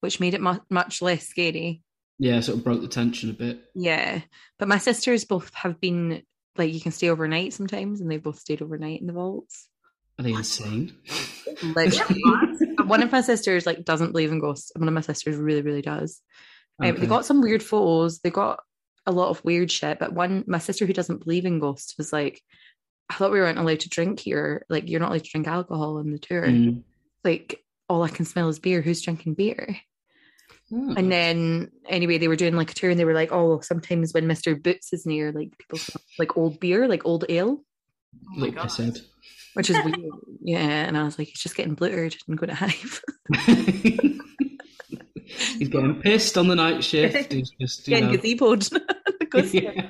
which 0.00 0.20
made 0.20 0.34
it 0.34 0.40
mu- 0.40 0.60
much 0.70 1.02
less 1.02 1.26
scary. 1.26 1.82
Yeah, 2.20 2.38
sort 2.40 2.58
of 2.58 2.64
broke 2.64 2.82
the 2.82 2.88
tension 2.88 3.30
a 3.30 3.32
bit. 3.32 3.60
Yeah, 3.74 4.20
but 4.58 4.68
my 4.68 4.78
sisters 4.78 5.24
both 5.24 5.52
have 5.54 5.80
been 5.80 6.22
like 6.56 6.72
you 6.72 6.80
can 6.80 6.92
stay 6.92 7.08
overnight 7.08 7.52
sometimes, 7.52 8.00
and 8.00 8.08
they 8.08 8.18
both 8.18 8.38
stayed 8.38 8.62
overnight 8.62 9.00
in 9.00 9.08
the 9.08 9.12
vaults. 9.12 9.68
Are 10.18 10.22
they 10.22 10.32
insane? 10.32 10.96
Literally, 11.62 12.22
one 12.84 13.02
of 13.02 13.10
my 13.10 13.20
sisters 13.20 13.66
like 13.66 13.84
doesn't 13.84 14.12
believe 14.12 14.30
in 14.30 14.38
ghosts. 14.38 14.70
One 14.76 14.86
of 14.86 14.94
my 14.94 15.00
sisters 15.00 15.36
really, 15.36 15.62
really 15.62 15.82
does. 15.82 16.20
Um, 16.80 16.90
Okay. 16.90 17.00
They 17.00 17.06
got 17.08 17.26
some 17.26 17.40
weird 17.40 17.62
photos. 17.62 18.20
They 18.20 18.30
got 18.30 18.60
a 19.06 19.12
lot 19.12 19.28
of 19.28 19.44
weird 19.44 19.70
shit. 19.70 19.98
But 19.98 20.12
one, 20.12 20.44
my 20.46 20.58
sister 20.58 20.86
who 20.86 20.92
doesn't 20.92 21.24
believe 21.24 21.44
in 21.44 21.58
ghosts 21.60 21.96
was 21.98 22.12
like, 22.12 22.42
"I 23.10 23.14
thought 23.14 23.32
we 23.32 23.40
weren't 23.40 23.58
allowed 23.58 23.80
to 23.80 23.88
drink 23.88 24.20
here. 24.20 24.64
Like, 24.68 24.88
you're 24.88 25.00
not 25.00 25.10
allowed 25.10 25.24
to 25.24 25.30
drink 25.30 25.46
alcohol 25.46 25.98
on 25.98 26.10
the 26.10 26.18
tour. 26.18 26.46
Mm. 26.46 26.82
Like, 27.22 27.64
all 27.88 28.02
I 28.02 28.08
can 28.08 28.24
smell 28.24 28.48
is 28.48 28.58
beer. 28.58 28.80
Who's 28.80 29.02
drinking 29.02 29.34
beer?" 29.34 29.76
Oh. 30.72 30.94
And 30.96 31.12
then 31.12 31.70
anyway, 31.88 32.18
they 32.18 32.28
were 32.28 32.36
doing 32.36 32.56
like 32.56 32.70
a 32.70 32.74
tour, 32.74 32.90
and 32.90 32.98
they 32.98 33.04
were 33.04 33.14
like, 33.14 33.32
"Oh, 33.32 33.60
sometimes 33.60 34.14
when 34.14 34.26
Mister 34.26 34.56
Boots 34.56 34.92
is 34.92 35.06
near, 35.06 35.30
like 35.32 35.56
people 35.58 35.78
smell 35.78 36.02
like 36.18 36.36
old 36.36 36.58
beer, 36.60 36.88
like 36.88 37.04
old 37.04 37.24
ale." 37.28 37.60
Oh 38.14 38.18
my 38.36 38.46
Little 38.46 38.62
God. 38.62 38.68
pisshead. 38.68 39.00
Which 39.54 39.70
is 39.70 39.76
weird, 39.84 40.00
yeah. 40.42 40.58
And 40.58 40.96
I 40.96 41.04
was 41.04 41.18
like, 41.18 41.28
"He's 41.28 41.40
just 41.40 41.56
getting 41.56 41.74
blurred 41.74 42.16
and 42.26 42.38
going 42.38 42.48
to 42.48 42.56
hive." 42.56 43.02
He's 45.58 45.68
getting 45.68 46.00
pissed 46.00 46.36
on 46.38 46.48
the 46.48 46.54
night 46.56 46.82
shift. 46.84 47.32
He's 47.32 47.50
just, 47.60 47.86
you 47.88 47.96
Getting 47.96 48.12
know. 48.12 48.18
gazeboed. 48.18 48.80
Ghost- 49.30 49.54
Yeah. 49.54 49.86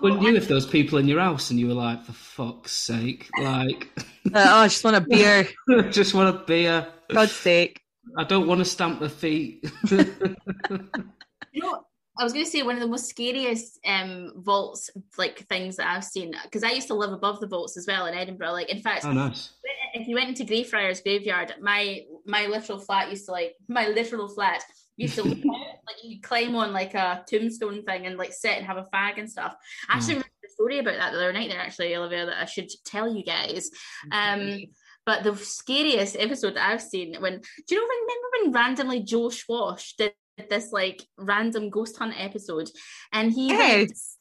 Wouldn't 0.00 0.22
you 0.22 0.34
if 0.34 0.48
there 0.48 0.54
was 0.54 0.64
people 0.66 0.96
in 0.98 1.06
your 1.06 1.20
house 1.20 1.50
and 1.50 1.60
you 1.60 1.66
were 1.68 1.74
like, 1.74 2.02
for 2.06 2.12
fuck's 2.12 2.72
sake, 2.72 3.28
like, 3.38 3.88
Uh, 3.98 4.02
oh, 4.34 4.56
I 4.60 4.68
just 4.68 4.82
want 4.82 4.96
a 4.96 5.00
beer. 5.02 5.46
I 5.68 5.82
just 5.90 6.14
want 6.14 6.34
a 6.34 6.38
beer. 6.44 6.86
God's 7.12 7.32
sake. 7.32 7.82
I 8.16 8.24
don't 8.24 8.46
want 8.46 8.60
to 8.60 8.64
stamp 8.64 9.00
the 9.00 9.10
feet. 9.10 9.70
You 9.90 11.62
know, 11.62 11.84
I 12.18 12.24
was 12.24 12.32
going 12.32 12.44
to 12.44 12.50
say 12.50 12.62
one 12.62 12.74
of 12.76 12.80
the 12.80 12.88
most 12.88 13.08
scariest 13.08 13.78
um, 13.86 14.32
vaults, 14.36 14.90
like 15.18 15.40
things 15.48 15.76
that 15.76 15.86
I've 15.94 16.04
seen, 16.04 16.34
because 16.44 16.64
I 16.64 16.70
used 16.70 16.88
to 16.88 16.94
live 16.94 17.12
above 17.12 17.40
the 17.40 17.46
vaults 17.46 17.76
as 17.76 17.86
well 17.86 18.06
in 18.06 18.14
Edinburgh. 18.14 18.52
Like, 18.52 18.70
in 18.70 18.80
fact, 18.80 19.04
oh, 19.04 19.12
nice. 19.12 19.50
if 19.94 20.08
you 20.08 20.14
went 20.16 20.28
into 20.30 20.44
Greyfriars 20.44 21.00
Graveyard, 21.00 21.54
my 21.60 22.00
my 22.28 22.46
literal 22.46 22.78
flat 22.78 23.10
used 23.10 23.24
to 23.26 23.32
like 23.32 23.54
my 23.68 23.88
literal 23.88 24.28
flat 24.28 24.62
used 24.96 25.16
to 25.16 25.22
like 25.88 26.04
you 26.04 26.20
climb 26.20 26.54
on 26.54 26.72
like 26.72 26.94
a 26.94 27.24
tombstone 27.28 27.82
thing 27.82 28.06
and 28.06 28.16
like 28.18 28.32
sit 28.32 28.56
and 28.58 28.66
have 28.66 28.76
a 28.76 28.86
fag 28.94 29.18
and 29.18 29.28
stuff. 29.30 29.56
I 29.88 29.96
actually 29.96 30.16
Mm. 30.16 30.22
remember 30.22 30.46
a 30.46 30.50
story 30.50 30.78
about 30.78 30.96
that 30.96 31.12
the 31.12 31.18
other 31.18 31.32
night 31.32 31.48
there 31.50 31.60
actually, 31.60 31.96
Olivia, 31.96 32.26
that 32.26 32.40
I 32.40 32.44
should 32.44 32.68
tell 32.84 33.08
you 33.12 33.24
guys. 33.24 33.70
Um 34.12 34.58
but 35.06 35.24
the 35.24 35.34
scariest 35.36 36.16
episode 36.18 36.54
that 36.54 36.68
I've 36.70 36.82
seen 36.82 37.14
when 37.18 37.40
do 37.66 37.74
you 37.74 37.80
know 37.80 37.88
remember 37.88 38.28
when 38.34 38.52
randomly 38.52 39.00
Joe 39.02 39.30
Swash 39.30 39.94
did 39.96 40.12
this 40.50 40.70
like 40.70 41.02
random 41.16 41.70
ghost 41.70 41.96
hunt 41.96 42.14
episode 42.18 42.68
and 43.12 43.32
he 43.32 43.48
Yes. 43.48 44.16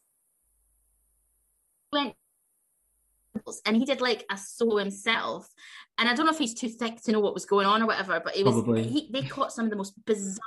went 1.92 2.16
and 3.66 3.76
he 3.76 3.86
did 3.86 4.02
like 4.02 4.26
a 4.32 4.38
solo 4.38 4.78
himself 4.78 5.48
and 5.98 6.08
i 6.10 6.14
don't 6.14 6.26
know 6.26 6.32
if 6.32 6.38
he's 6.38 6.54
too 6.54 6.70
thick 6.70 7.02
to 7.02 7.12
know 7.12 7.20
what 7.20 7.34
was 7.34 7.46
going 7.46 7.66
on 7.66 7.82
or 7.82 7.88
whatever 7.88 8.20
but 8.24 8.36
it 8.36 8.46
was 8.46 8.56
he, 8.86 9.10
they 9.12 9.22
caught 9.24 9.52
some 9.52 9.66
of 9.66 9.72
the 9.72 9.78
most 9.78 9.94
bizarre 10.06 10.40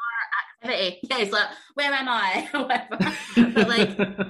activity 0.62 0.98
yeah 1.10 1.18
he's 1.18 1.32
like 1.32 1.48
where 1.74 1.92
am 1.92 2.08
i 2.08 2.48
or 2.54 2.62
whatever 2.62 3.52
but 3.54 3.68
like 3.68 3.88
it 3.98 3.98
Wasn't 3.98 4.28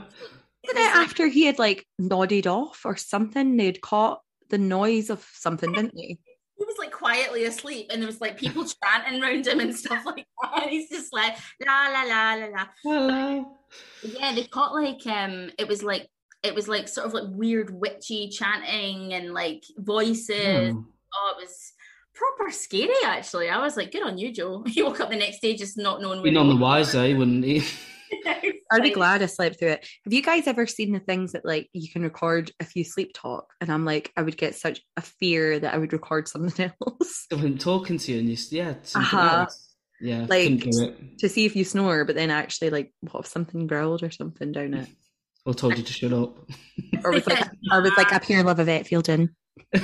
it 0.66 0.74
like- 0.74 0.96
after 1.08 1.26
he 1.26 1.44
had 1.46 1.58
like 1.58 1.86
nodded 1.98 2.46
off 2.46 2.82
or 2.84 2.94
something? 2.96 3.56
They'd 3.56 3.80
caught 3.80 4.20
the 4.50 4.58
noise 4.58 5.08
of 5.08 5.26
something, 5.32 5.72
didn't 5.72 5.94
they? 5.96 6.18
he 6.58 6.64
was 6.66 6.76
like 6.78 6.92
quietly 6.92 7.44
asleep, 7.46 7.86
and 7.90 8.02
there 8.02 8.06
was 8.06 8.20
like 8.20 8.36
people 8.36 8.66
chanting 8.66 9.22
around 9.22 9.46
him 9.46 9.60
and 9.60 9.74
stuff 9.74 10.04
like 10.04 10.26
that. 10.42 10.62
And 10.62 10.70
he's 10.70 10.90
just 10.90 11.14
like 11.14 11.34
la 11.66 11.88
la 11.88 12.02
la 12.02 12.34
la 12.34 12.46
la. 12.46 12.66
Hello. 12.84 13.56
Yeah, 14.02 14.34
they 14.34 14.44
caught 14.44 14.74
like 14.74 15.06
um, 15.06 15.50
it 15.58 15.66
was 15.66 15.82
like 15.82 16.08
it 16.42 16.54
was 16.54 16.68
like 16.68 16.88
sort 16.88 17.06
of 17.06 17.12
like 17.14 17.24
weird 17.28 17.70
witchy 17.70 18.28
chanting 18.30 19.12
and 19.14 19.32
like 19.34 19.62
voices. 19.76 20.72
Hmm. 20.72 20.80
Oh, 21.14 21.34
it 21.38 21.42
was 21.42 21.72
proper 22.14 22.50
scary 22.50 22.94
actually. 23.04 23.48
I 23.50 23.58
was 23.62 23.76
like, 23.76 23.92
good 23.92 24.02
on 24.02 24.18
you, 24.18 24.32
Joe. 24.32 24.64
He 24.66 24.82
woke 24.84 25.00
up 25.00 25.10
the 25.10 25.16
next 25.16 25.40
day 25.40 25.54
just 25.56 25.76
not 25.76 26.00
knowing 26.00 26.18
where 26.18 26.24
Been 26.24 26.36
on 26.36 26.48
the 26.48 26.56
wise, 26.56 26.94
eh? 26.94 27.14
Wouldn't 27.14 27.44
he? 27.44 27.62
I'd 28.72 28.82
be 28.82 28.90
glad 28.90 29.22
I 29.22 29.26
slept 29.26 29.58
through 29.58 29.68
it. 29.70 29.88
Have 30.04 30.12
you 30.12 30.22
guys 30.22 30.46
ever 30.46 30.66
seen 30.66 30.92
the 30.92 31.00
things 31.00 31.32
that 31.32 31.44
like 31.44 31.68
you 31.72 31.88
can 31.90 32.02
record 32.02 32.50
if 32.60 32.74
you 32.76 32.84
sleep 32.84 33.12
talk? 33.14 33.52
And 33.60 33.70
I'm 33.70 33.84
like, 33.84 34.12
I 34.16 34.22
would 34.22 34.36
get 34.36 34.54
such 34.54 34.80
a 34.96 35.00
fear 35.00 35.58
that 35.58 35.74
I 35.74 35.78
would 35.78 35.92
record 35.92 36.28
something 36.28 36.70
else 36.86 37.26
Someone 37.30 37.58
talking 37.58 37.98
to 37.98 38.12
you, 38.12 38.18
and 38.18 38.28
you, 38.28 38.34
s- 38.34 38.52
yeah, 38.52 38.74
Uh-huh. 38.94 39.40
else. 39.42 39.74
Yeah, 40.00 40.26
Like- 40.28 40.60
do 40.60 40.84
it. 40.84 41.18
to 41.18 41.28
see 41.28 41.44
if 41.44 41.54
you 41.54 41.64
snore, 41.64 42.04
but 42.04 42.14
then 42.16 42.30
actually 42.30 42.70
like 42.70 42.92
what 43.00 43.20
if 43.20 43.26
something 43.26 43.66
growled 43.66 44.02
or 44.02 44.10
something 44.10 44.52
down 44.52 44.74
it? 44.74 44.88
Or 45.46 45.54
told 45.54 45.76
you 45.78 45.82
to 45.82 45.92
shut 45.92 46.12
up. 46.12 46.36
Or 47.02 47.12
was 47.12 47.26
like 47.26 47.48
or 47.72 47.80
was 47.80 47.92
like 47.96 48.12
up 48.12 48.24
here 48.24 48.40
in 48.40 48.46
love 48.46 48.58
of 48.58 48.68
it 48.68 48.86
Fielding. 48.86 49.30
A 49.72 49.78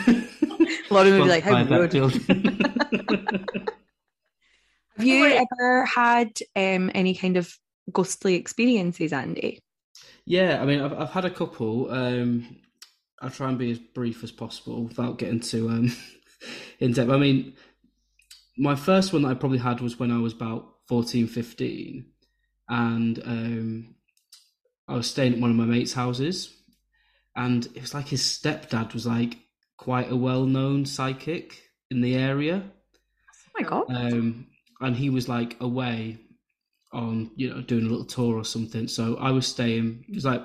lot 0.91 1.07
of 1.07 1.13
them 1.13 1.21
would 1.21 1.25
be 1.25 1.31
like, 1.31 1.45
how 1.45 1.65
rude. 1.65 1.93
Have 4.97 5.07
you 5.07 5.25
ever 5.25 5.85
had 5.87 6.39
um 6.55 6.91
any 6.95 7.15
kind 7.15 7.39
of 7.39 7.55
ghostly 7.93 8.35
experiences, 8.35 9.15
Andy? 9.15 9.61
Yeah, 10.27 10.61
I 10.61 10.67
mean, 10.67 10.81
I've 10.81 10.93
I've 10.93 11.11
had 11.11 11.25
a 11.25 11.31
couple. 11.31 11.91
Um, 11.91 12.59
I'll 13.21 13.31
try 13.31 13.49
and 13.49 13.59
be 13.59 13.71
as 13.71 13.79
brief 13.79 14.23
as 14.23 14.33
possible 14.33 14.85
without 14.85 15.19
getting 15.19 15.41
too 15.41 15.71
um, 15.71 15.93
in 16.81 16.93
depth. 16.93 17.11
I 17.11 17.17
mean, 17.17 17.55
my 18.59 18.75
first 18.75 19.13
one 19.13 19.23
that 19.23 19.29
I 19.29 19.35
probably 19.35 19.59
had 19.59 19.81
was 19.81 19.99
when 19.99 20.11
I 20.11 20.19
was 20.19 20.33
about 20.33 20.69
14, 20.89 21.27
15, 21.27 22.07
and 22.69 23.19
um, 23.25 23.96
I 24.89 24.95
was 24.95 25.11
staying 25.11 25.35
at 25.35 25.41
one 25.41 25.51
of 25.51 25.57
my 25.57 25.65
mates' 25.65 25.93
houses, 25.93 26.55
and 27.35 27.67
it 27.75 27.81
was 27.81 27.95
like 27.95 28.09
his 28.09 28.23
stepdad 28.23 28.95
was 28.95 29.07
like 29.07 29.39
quite 29.77 30.11
a 30.11 30.17
well-known 30.17 30.87
psychic 30.87 31.61
in 31.91 32.01
the 32.01 32.15
area. 32.15 32.63
Oh 32.65 33.63
my 33.63 33.69
god. 33.69 33.85
um, 33.89 34.47
and 34.81 34.97
he 34.97 35.11
was 35.11 35.29
like 35.29 35.57
away 35.61 36.19
on 36.93 37.31
you 37.37 37.51
know 37.51 37.61
doing 37.63 37.87
a 37.87 37.89
little 37.89 38.05
tour 38.05 38.37
or 38.37 38.45
something. 38.45 38.89
So 38.89 39.17
I 39.17 39.31
was 39.31 39.47
staying. 39.47 40.05
It 40.09 40.15
was 40.15 40.25
like 40.25 40.43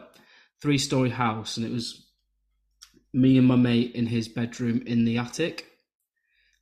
three 0.61 0.77
story 0.77 1.09
house, 1.09 1.57
and 1.57 1.65
it 1.65 1.71
was 1.71 2.07
me 3.13 3.37
and 3.37 3.47
my 3.47 3.55
mate 3.55 3.93
in 3.95 4.07
his 4.07 4.27
bedroom 4.27 4.83
in 4.85 5.05
the 5.05 5.17
attic, 5.17 5.67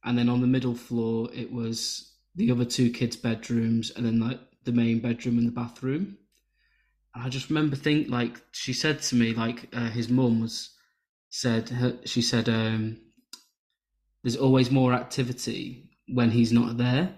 and 0.03 0.17
then 0.17 0.29
on 0.29 0.41
the 0.41 0.47
middle 0.47 0.75
floor 0.75 1.29
it 1.33 1.51
was 1.51 2.13
the 2.35 2.51
other 2.51 2.65
two 2.65 2.91
kids' 2.91 3.15
bedrooms, 3.15 3.91
and 3.91 4.05
then 4.05 4.19
like 4.19 4.39
the 4.65 4.71
main 4.71 4.99
bedroom 4.99 5.37
and 5.37 5.47
the 5.47 5.51
bathroom. 5.51 6.17
And 7.15 7.23
I 7.23 7.29
just 7.29 7.49
remember 7.49 7.75
think 7.75 8.09
like 8.09 8.41
she 8.51 8.73
said 8.73 9.01
to 9.03 9.15
me 9.15 9.33
like 9.33 9.69
uh, 9.73 9.89
his 9.89 10.09
mum 10.09 10.41
was 10.41 10.69
said 11.29 11.69
her, 11.69 11.97
she 12.05 12.21
said 12.21 12.49
um 12.49 12.97
there's 14.23 14.37
always 14.37 14.69
more 14.71 14.93
activity 14.93 15.91
when 16.07 16.31
he's 16.31 16.51
not 16.51 16.77
there. 16.77 17.15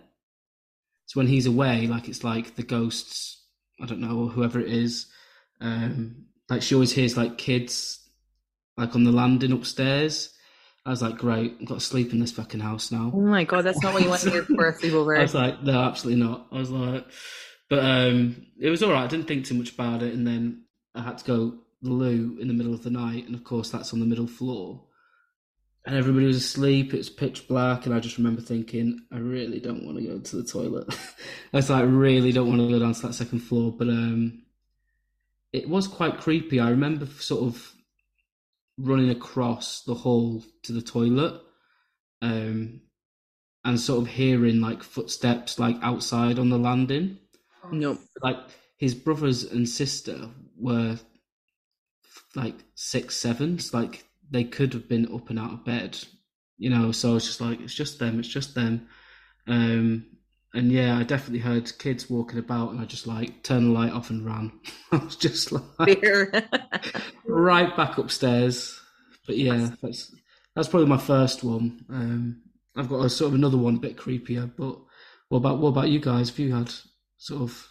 So 1.08 1.20
when 1.20 1.28
he's 1.28 1.46
away, 1.46 1.88
like 1.88 2.08
it's 2.08 2.24
like 2.24 2.56
the 2.56 2.64
ghosts, 2.64 3.44
I 3.82 3.86
don't 3.86 4.00
know, 4.00 4.18
or 4.18 4.28
whoever 4.30 4.60
it 4.60 4.72
is, 4.72 5.08
um, 5.60 6.26
like 6.50 6.62
she 6.62 6.76
always 6.76 6.94
hears 6.94 7.18
like 7.18 7.38
kids 7.38 8.00
like 8.78 8.96
on 8.96 9.04
the 9.04 9.12
landing 9.12 9.52
upstairs. 9.52 10.34
I 10.86 10.90
was 10.90 11.02
like, 11.02 11.18
great, 11.18 11.58
I've 11.62 11.68
got 11.68 11.76
to 11.76 11.86
sleep 11.86 12.12
in 12.12 12.20
this 12.20 12.32
fucking 12.32 12.60
house 12.60 12.92
now. 12.92 13.12
Oh 13.14 13.22
my 13.22 13.44
god, 13.44 13.64
that's 13.64 13.82
not 13.84 13.94
what 13.94 14.04
you 14.04 14.10
want 14.10 14.22
to 14.22 14.32
hear 14.32 14.44
for 14.44 14.68
a 14.68 14.74
sleepover. 14.74 15.18
I 15.18 15.22
was 15.22 15.36
like, 15.36 15.62
no, 15.64 15.82
absolutely 15.82 16.24
not. 16.24 16.48
I 16.52 16.58
was 16.58 16.72
like, 16.72 17.06
but 17.72 17.80
um, 17.80 18.48
it 18.60 18.70
was 18.70 18.84
all 18.84 18.92
right. 18.92 19.06
I 19.06 19.08
didn't 19.08 19.30
think 19.30 19.46
too 19.46 19.54
much 19.54 19.72
about 19.72 20.04
it, 20.04 20.14
and 20.14 20.28
then 20.28 20.66
I 20.94 21.04
had 21.04 21.20
to 21.20 21.24
go 21.24 21.54
the 21.82 21.90
loo 21.90 22.38
in 22.42 22.50
the 22.50 22.54
middle 22.54 22.74
of 22.74 22.84
the 22.84 22.90
night, 22.90 23.26
and 23.26 23.34
of 23.34 23.46
course 23.46 23.70
that's 23.70 23.94
on 23.94 24.02
the 24.02 24.06
middle 24.06 24.28
floor, 24.28 24.84
and 25.86 25.96
everybody 25.96 26.26
was 26.26 26.36
asleep. 26.36 26.94
It 26.94 26.98
was 26.98 27.10
pitch 27.10 27.48
black, 27.48 27.86
and 27.86 27.96
I 27.96 28.02
just 28.02 28.18
remember 28.18 28.42
thinking, 28.42 29.00
I 29.10 29.20
really 29.20 29.62
don't 29.62 29.86
want 29.86 30.00
to 30.00 30.04
go 30.04 30.20
to 30.20 30.36
the 30.36 30.44
toilet. 30.44 30.86
I 31.54 31.58
was 31.58 31.70
like, 31.70 31.84
I 31.84 31.86
really 31.86 32.34
don't 32.34 32.50
want 32.50 32.60
to 32.60 32.68
go 32.68 32.78
down 32.78 32.94
to 32.94 33.08
that 33.08 33.14
second 33.14 33.40
floor, 33.40 33.72
but 33.72 33.88
um, 33.88 34.42
it 35.54 35.70
was 35.70 35.88
quite 35.88 36.18
creepy. 36.20 36.60
I 36.60 36.72
remember 36.72 37.06
sort 37.06 37.44
of 37.44 37.72
running 38.78 39.12
across 39.12 39.84
the 39.84 39.94
hall 39.94 40.44
to 40.64 40.74
the 40.74 40.82
toilet. 40.82 41.42
Um, 42.22 42.82
and 43.64 43.80
sort 43.80 44.02
of 44.02 44.08
hearing 44.08 44.60
like 44.60 44.84
footsteps 44.84 45.60
like 45.60 45.78
outside 45.82 46.40
on 46.40 46.50
the 46.50 46.58
landing. 46.58 47.18
No. 47.72 47.98
Like 48.22 48.38
his 48.78 48.96
brothers 48.96 49.44
and 49.44 49.68
sister 49.68 50.30
were 50.58 50.98
like 52.36 52.56
six, 52.76 53.18
sevens. 53.18 53.74
Like 53.74 54.06
they 54.30 54.44
could 54.44 54.74
have 54.74 54.88
been 54.88 55.14
up 55.14 55.30
and 55.30 55.40
out 55.40 55.54
of 55.54 55.66
bed, 55.66 55.98
you 56.58 56.70
know. 56.70 56.92
So 56.92 57.12
I 57.12 57.14
was 57.16 57.26
just 57.26 57.42
like, 57.42 57.60
it's 57.62 57.74
just 57.74 58.00
them, 58.00 58.20
it's 58.20 58.28
just 58.28 58.56
them. 58.56 58.88
Um, 59.48 60.06
and 60.54 60.72
yeah, 60.72 60.98
I 60.98 61.04
definitely 61.04 61.40
heard 61.40 61.78
kids 61.80 62.10
walking 62.10 62.40
about, 62.40 62.72
and 62.72 62.82
I 62.82 62.86
just 62.86 63.08
like 63.08 63.44
turned 63.44 63.68
the 63.68 63.72
light 63.72 63.94
off 63.94 64.10
and 64.10 64.26
ran. 64.26 64.52
I 64.92 64.98
was 64.98 65.16
just 65.16 65.52
like 65.52 66.04
right 67.26 67.76
back 67.78 67.98
upstairs. 67.98 68.78
But 69.26 69.38
yeah, 69.38 69.70
that's 69.82 70.14
that's 70.56 70.68
probably 70.68 70.90
my 70.90 70.98
first 70.98 71.44
one. 71.44 71.86
Um, 71.90 72.42
I've 72.76 72.90
got 72.90 73.06
a 73.06 73.10
sort 73.10 73.30
of 73.30 73.36
another 73.36 73.58
one, 73.58 73.76
a 73.76 73.80
bit 73.80 73.98
creepier. 73.98 74.52
But 74.58 74.78
what 75.30 75.38
about 75.38 75.60
what 75.60 75.70
about 75.70 75.90
you 75.90 76.00
guys? 76.00 76.30
Have 76.30 76.40
you 76.40 76.54
had 76.54 76.74
sort 77.22 77.44
of 77.44 77.68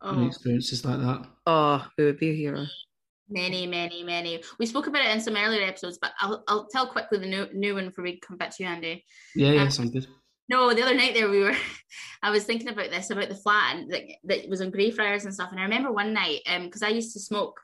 Oh, 0.00 0.26
experiences 0.26 0.84
like 0.84 1.00
that? 1.00 1.26
oh, 1.46 1.84
who 1.96 2.04
would 2.04 2.18
be 2.20 2.30
a 2.30 2.34
hero? 2.34 2.66
many, 3.30 3.66
many, 3.66 4.02
many. 4.04 4.42
We 4.58 4.64
spoke 4.66 4.86
about 4.86 5.04
it 5.04 5.10
in 5.14 5.20
some 5.20 5.36
earlier 5.36 5.62
episodes, 5.66 5.98
but 6.00 6.12
I'll 6.20 6.44
I'll 6.48 6.66
tell 6.68 6.86
quickly 6.86 7.18
the 7.18 7.26
new 7.26 7.46
new 7.52 7.74
one 7.74 7.86
before 7.88 8.04
we 8.04 8.18
come 8.20 8.36
back 8.38 8.54
to 8.56 8.62
you, 8.62 8.68
Andy. 8.68 9.04
Yeah, 9.34 9.52
yeah, 9.52 9.62
Um, 9.62 9.70
sounds 9.70 9.90
good. 9.90 10.06
No, 10.48 10.72
the 10.72 10.82
other 10.82 10.94
night 10.94 11.14
there 11.14 11.28
we 11.28 11.40
were 11.40 11.56
I 12.22 12.30
was 12.30 12.44
thinking 12.44 12.68
about 12.68 12.90
this, 12.90 13.10
about 13.10 13.28
the 13.28 13.34
flat 13.34 13.76
and 13.76 13.90
that, 13.92 14.02
that 14.24 14.48
was 14.48 14.60
on 14.62 14.70
Greyfriars 14.70 15.24
and 15.24 15.34
stuff. 15.34 15.50
And 15.50 15.60
I 15.60 15.64
remember 15.64 15.90
one 15.92 16.12
night, 16.14 16.40
um, 16.46 16.64
because 16.66 16.82
I 16.82 16.88
used 16.88 17.12
to 17.14 17.20
smoke 17.20 17.60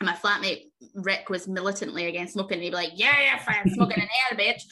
and 0.00 0.06
my 0.08 0.14
flatmate 0.16 0.70
Rick 0.94 1.28
was 1.30 1.46
militantly 1.48 2.06
against 2.06 2.32
smoking, 2.34 2.54
and 2.56 2.62
he'd 2.64 2.70
be 2.70 2.76
like, 2.76 2.92
Yeah, 2.94 3.20
yeah, 3.20 3.38
fine, 3.38 3.68
smoking 3.74 3.98
in 4.02 4.08
air, 4.30 4.38
bitch. 4.38 4.62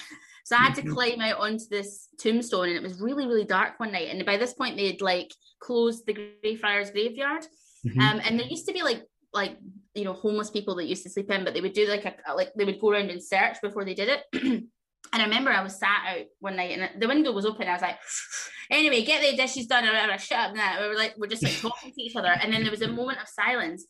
So 0.47 0.55
I 0.55 0.61
had 0.61 0.77
to 0.77 0.83
climb 0.83 1.21
out 1.21 1.41
onto 1.41 1.65
this 1.69 2.07
tombstone, 2.21 2.69
and 2.69 2.77
it 2.77 2.83
was 2.83 3.01
really, 3.01 3.27
really 3.27 3.45
dark 3.45 3.81
one 3.81 3.91
night. 3.91 4.11
And 4.13 4.25
by 4.25 4.37
this 4.37 4.55
point, 4.55 4.77
they'd 4.77 5.03
like 5.03 5.35
closed 5.59 6.07
the 6.07 6.13
Greyfriars 6.15 6.93
graveyard. 6.93 7.45
Mhm. 7.85 8.01
Um, 8.01 8.21
and 8.25 8.39
there 8.39 8.47
used 8.47 8.69
to 8.69 8.73
be 8.73 8.85
like 8.85 9.03
like 9.33 9.59
you 9.97 10.05
know 10.05 10.13
homeless 10.13 10.53
people 10.53 10.77
that 10.77 10.87
used 10.87 11.03
to 11.03 11.11
sleep 11.11 11.33
in, 11.33 11.43
but 11.43 11.53
they 11.53 11.61
would 11.61 11.73
do 11.73 11.89
like 11.89 12.05
a 12.05 12.33
like 12.37 12.53
they 12.55 12.65
would 12.65 12.81
go 12.81 12.93
around 12.93 13.11
and 13.11 13.21
search 13.21 13.57
before 13.61 13.85
they 13.85 13.95
did 13.95 14.09
it. 14.09 14.23
and 14.35 14.71
I 15.13 15.25
remember 15.25 15.51
I 15.51 15.65
was 15.65 15.81
sat 15.81 16.05
out 16.11 16.27
one 16.39 16.55
night 16.55 16.79
and 16.79 17.03
the 17.03 17.09
window 17.09 17.33
was 17.33 17.45
open. 17.45 17.67
I 17.67 17.73
was 17.73 17.83
like, 17.83 17.99
anyway, 18.71 19.03
get 19.03 19.29
the 19.29 19.37
dishes 19.37 19.67
done 19.67 19.85
or 19.85 19.89
whatever. 19.89 20.17
Shut 20.17 20.51
up 20.51 20.55
now. 20.55 20.81
We 20.81 20.87
were 20.87 20.95
like 20.95 21.15
we're 21.17 21.27
just 21.27 21.43
like 21.43 21.59
talking 21.59 21.91
to 21.91 22.01
each 22.01 22.15
other, 22.15 22.31
and 22.41 22.53
then 22.53 22.63
there 22.63 22.71
was 22.71 22.83
a 22.83 22.89
moment 22.89 23.21
of 23.21 23.27
silence, 23.27 23.85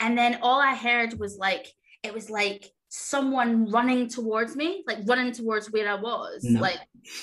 and 0.00 0.16
then 0.16 0.38
all 0.40 0.58
I 0.58 0.74
heard 0.74 1.18
was 1.18 1.36
like 1.36 1.70
it 2.02 2.14
was 2.14 2.30
like 2.30 2.64
someone 2.88 3.70
running 3.70 4.08
towards 4.08 4.56
me, 4.56 4.82
like 4.86 4.98
running 5.06 5.32
towards 5.32 5.70
where 5.70 5.88
I 5.88 5.94
was, 5.94 6.42
No. 6.44 6.60
like 6.60 6.78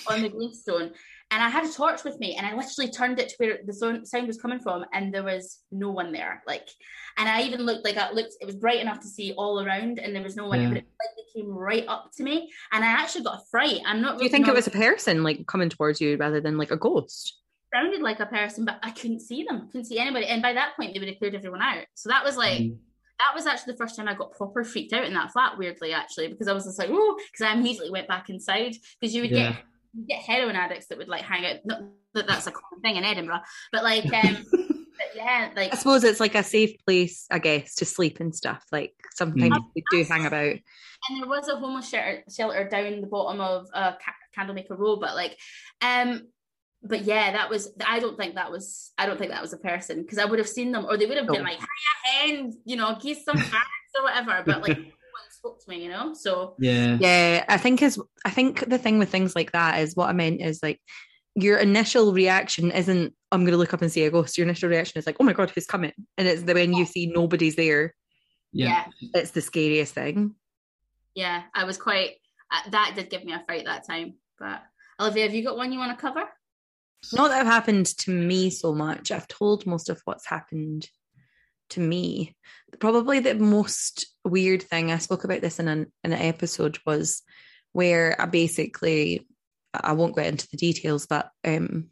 on 0.07 0.21
the 0.21 0.29
gravestone. 0.29 0.91
And 1.31 1.41
I 1.43 1.49
had 1.49 1.65
a 1.65 1.73
torch 1.73 2.03
with 2.03 2.19
me, 2.19 2.35
and 2.35 2.45
I 2.45 2.55
literally 2.55 2.91
turned 2.91 3.19
it 3.19 3.29
to 3.29 3.35
where 3.37 3.59
the 3.65 3.73
sound 3.73 4.27
was 4.27 4.39
coming 4.39 4.59
from, 4.59 4.85
and 4.93 5.11
there 5.11 5.23
was 5.23 5.59
no 5.71 5.89
one 5.89 6.11
there. 6.11 6.43
Like, 6.45 6.67
and 7.17 7.27
I 7.27 7.41
even 7.41 7.61
looked 7.61 7.83
like 7.83 7.97
I 7.97 8.11
looked. 8.11 8.35
It 8.39 8.45
was 8.45 8.55
bright 8.55 8.79
enough 8.79 8.99
to 8.99 9.07
see 9.07 9.33
all 9.33 9.59
around, 9.65 9.97
and 9.97 10.15
there 10.15 10.21
was 10.21 10.35
no 10.35 10.47
one. 10.47 10.61
Yeah. 10.61 10.69
But 10.69 10.77
it 10.77 10.85
like 10.85 11.25
came 11.35 11.49
right 11.49 11.83
up 11.87 12.11
to 12.17 12.23
me, 12.23 12.51
and 12.71 12.85
I 12.85 12.89
actually 12.89 13.23
got 13.23 13.39
a 13.39 13.45
fright. 13.49 13.79
I'm 13.87 14.01
not. 14.01 14.19
Do 14.19 14.23
you 14.23 14.29
really 14.29 14.29
think 14.29 14.47
it 14.47 14.53
was 14.53 14.67
a 14.67 14.71
person 14.71 15.23
like 15.23 15.47
coming 15.47 15.69
towards 15.69 15.99
you 15.99 16.15
rather 16.15 16.39
than 16.39 16.57
like 16.59 16.71
a 16.71 16.77
ghost? 16.77 17.41
sounded 17.73 18.01
like 18.01 18.19
a 18.19 18.25
person, 18.27 18.63
but 18.63 18.79
I 18.83 18.91
couldn't 18.91 19.19
see 19.19 19.43
them. 19.43 19.67
Couldn't 19.67 19.85
see 19.85 19.99
anybody. 19.99 20.27
And 20.27 20.41
by 20.41 20.53
that 20.53 20.75
point, 20.77 20.93
they 20.93 20.99
would 20.99 21.09
have 21.09 21.17
cleared 21.17 21.35
everyone 21.35 21.61
out. 21.61 21.85
So 21.95 22.09
that 22.09 22.23
was 22.23 22.37
like. 22.37 22.61
Mm. 22.61 22.77
That 23.19 23.33
was 23.33 23.45
actually 23.45 23.73
the 23.73 23.77
first 23.77 23.95
time 23.95 24.07
I 24.07 24.13
got 24.13 24.33
proper 24.33 24.63
freaked 24.63 24.91
out 24.93 25.05
in 25.05 25.13
that 25.13 25.31
flat, 25.31 25.57
weirdly, 25.57 25.93
actually, 25.93 26.27
because 26.27 26.47
I 26.47 26.53
was 26.53 26.65
just 26.65 26.77
like, 26.77 26.89
oh, 26.91 27.17
because 27.31 27.45
I 27.47 27.53
immediately 27.53 27.91
went 27.91 28.07
back 28.07 28.29
inside. 28.29 28.75
Because 28.99 29.15
you 29.15 29.21
would 29.21 29.31
Yeah. 29.31 29.53
get 29.53 29.63
you 29.97 30.05
get 30.07 30.23
heroin 30.23 30.57
addicts 30.57 30.87
that 30.87 30.97
would 30.97 31.07
like 31.07 31.21
hang 31.21 31.45
out. 31.45 31.57
Not 31.63 31.79
that 32.13 32.27
that's 32.27 32.47
a 32.47 32.51
common 32.51 32.81
thing 32.81 32.97
in 32.97 33.05
Edinburgh, 33.05 33.39
but 33.71 33.83
like, 33.83 34.03
um, 34.13 34.35
but 34.51 35.15
yeah, 35.15 35.51
like 35.55 35.73
I 35.73 35.77
suppose 35.77 36.03
it's 36.03 36.19
like 36.19 36.35
a 36.35 36.43
safe 36.43 36.75
place, 36.85 37.25
I 37.31 37.39
guess, 37.39 37.75
to 37.75 37.85
sleep 37.85 38.19
and 38.19 38.35
stuff. 38.35 38.61
Like 38.73 38.93
sometimes 39.13 39.57
Mm. 39.57 39.61
they 39.75 39.83
do 39.91 40.03
hang 40.03 40.25
about. 40.25 40.43
and 41.09 41.21
there 41.21 41.29
was 41.29 41.47
a 41.47 41.55
homeless 41.55 41.87
shelter, 41.87 42.23
shelter 42.29 42.67
down 42.67 42.99
the 42.99 43.07
bottom 43.07 43.39
of 43.39 43.67
uh, 43.73 43.93
Ca- 43.93 44.13
Candlemaker 44.35 44.75
Row, 44.75 44.97
but 44.97 45.15
like, 45.15 45.37
um, 45.81 46.27
but 46.85 47.03
yeah, 47.03 47.31
that 47.33 47.49
was. 47.49 47.71
I 47.85 47.99
don't 47.99 48.17
think 48.17 48.35
that 48.35 48.51
was. 48.51 48.91
I 48.97 49.05
don't 49.05 49.17
think 49.17 49.31
that 49.31 49.41
was 49.41 49.53
a 49.53 49.57
person 49.57 50.01
because 50.01 50.17
I 50.17 50.25
would 50.25 50.39
have 50.39 50.47
seen 50.47 50.71
them, 50.71 50.85
or 50.85 50.97
they 50.97 51.05
would 51.05 51.17
have 51.17 51.27
been 51.27 51.37
No. 51.43 51.49
like, 51.49 51.59
"Hiya, 51.59 52.27
hen," 52.37 52.57
you 52.65 52.75
know, 52.75 52.97
give 53.01 53.17
some 53.17 53.37
facts 53.53 53.91
or 53.97 54.03
whatever. 54.03 54.43
But 54.45 54.61
like, 54.61 54.77
no 54.77 54.83
one 54.83 55.29
spoke 55.31 55.63
to 55.63 55.69
me, 55.69 55.83
you 55.83 55.89
know. 55.89 56.13
So 56.13 56.55
Yeah. 56.59 56.97
Yeah, 56.99 57.45
I 57.49 57.57
think 57.57 57.81
is 57.81 57.99
I 58.23 58.29
think 58.29 58.67
the 58.69 58.77
thing 58.77 58.99
with 58.99 59.09
things 59.09 59.35
like 59.35 59.51
that 59.53 59.79
is 59.81 59.95
what 59.95 60.09
I 60.09 60.13
meant 60.13 60.41
is 60.41 60.61
like 60.63 60.79
your 61.35 61.57
initial 61.57 62.13
reaction 62.13 62.71
isn't 62.71 63.13
I'm 63.31 63.41
going 63.41 63.51
to 63.51 63.57
look 63.57 63.73
up 63.73 63.81
and 63.81 63.91
see 63.91 64.03
a 64.05 64.11
ghost. 64.11 64.37
Your 64.37 64.45
initial 64.47 64.69
reaction 64.69 64.97
is 64.99 65.05
like, 65.05 65.17
oh 65.19 65.23
my 65.25 65.33
god, 65.33 65.49
who's 65.49 65.65
coming? 65.65 65.91
And 66.17 66.27
it's 66.27 66.43
the 66.43 66.53
when 66.53 66.71
you 66.73 66.85
see 66.85 67.07
nobody's 67.07 67.55
there, 67.57 67.93
Yeah. 68.53 68.85
it's 69.13 69.31
the 69.31 69.41
scariest 69.41 69.93
thing. 69.93 70.35
yeah, 71.15 71.43
I 71.53 71.65
was 71.65 71.77
quite 71.77 72.11
uh, 72.51 72.69
that 72.69 72.93
did 72.95 73.09
give 73.09 73.25
me 73.25 73.33
a 73.33 73.43
fright 73.45 73.65
that 73.65 73.85
time. 73.85 74.13
But 74.39 74.61
Olivia, 74.99 75.23
have 75.23 75.33
you 75.33 75.43
got 75.43 75.57
one 75.57 75.73
you 75.73 75.79
want 75.79 75.97
to 75.97 76.01
cover? 76.01 76.23
Not 77.13 77.29
that 77.29 77.37
have 77.37 77.47
happened 77.47 77.85
to 77.99 78.11
me 78.11 78.49
so 78.49 78.73
much. 78.73 79.11
I've 79.11 79.27
told 79.27 79.65
most 79.65 79.89
of 79.89 80.01
what's 80.05 80.25
happened 80.25 80.87
to 81.71 81.79
me. 81.79 82.35
Probably 82.79 83.19
the 83.19 83.35
most 83.35 84.07
weird 84.23 84.63
thing 84.63 84.91
I 84.91 84.97
spoke 84.97 85.23
about 85.23 85.41
this 85.41 85.59
in 85.59 85.67
an 85.67 85.91
in 86.03 86.13
an 86.13 86.21
episode 86.21 86.79
was 86.85 87.21
where 87.71 88.19
I 88.19 88.25
basically 88.25 89.27
I 89.73 89.93
won't 89.93 90.15
get 90.15 90.27
into 90.27 90.47
the 90.49 90.57
details, 90.57 91.05
but 91.07 91.29
um 91.45 91.89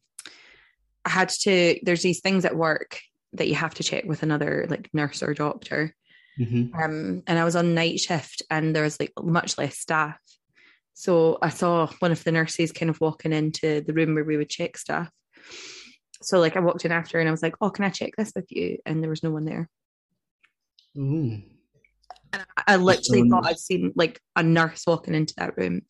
I 1.06 1.10
had 1.10 1.30
to 1.30 1.80
there's 1.84 2.04
these 2.04 2.22
things 2.22 2.46
at 2.46 2.56
work 2.56 3.00
that 3.34 3.48
you 3.48 3.56
have 3.56 3.74
to 3.76 3.84
check 3.84 4.06
with 4.06 4.24
another 4.24 4.66
like 4.70 4.90
nurse 4.94 5.24
or 5.24 5.34
doctor. 5.34 5.96
hmm 6.38 6.68
Um 6.74 7.24
and 7.28 7.40
I 7.40 7.44
was 7.44 7.56
on 7.56 7.74
night 7.74 8.00
shift 8.00 8.44
and 8.50 8.76
there 8.76 8.84
was 8.84 9.00
like 9.00 9.14
much 9.22 9.58
less 9.58 9.78
staff. 9.78 10.18
So 10.94 11.38
I 11.42 11.50
saw 11.50 11.88
one 12.00 12.12
of 12.12 12.24
the 12.24 12.32
nurses 12.32 12.72
kind 12.72 12.90
of 12.90 13.02
walking 13.02 13.34
into 13.34 13.82
the 13.82 13.94
room 13.94 14.14
where 14.16 14.24
we 14.24 14.38
would 14.38 14.50
check 14.50 14.78
stuff. 14.78 15.10
So 16.22 16.40
like 16.40 16.56
I 16.56 16.60
walked 16.62 16.86
in 16.86 16.92
after 16.92 17.20
and 17.20 17.28
I 17.28 17.32
was 17.32 17.42
like, 17.44 17.56
"Oh, 17.60 17.70
can 17.70 17.84
I 17.86 17.90
check 17.90 18.12
this 18.18 18.32
with 18.36 18.46
you?" 18.50 18.78
And 18.86 19.02
there 19.02 19.10
was 19.10 19.24
no 19.24 19.32
one 19.32 19.46
there. 19.46 19.70
Ooh. 20.98 21.42
And 22.32 22.46
I, 22.58 22.64
I 22.68 22.76
literally 22.78 23.24
So- 23.24 23.30
thought 23.30 23.46
I'd 23.48 23.60
seen 23.60 23.92
like 23.96 24.20
a 24.36 24.44
nurse 24.44 24.84
walking 24.88 25.16
into 25.16 25.34
that 25.38 25.58
room, 25.58 25.82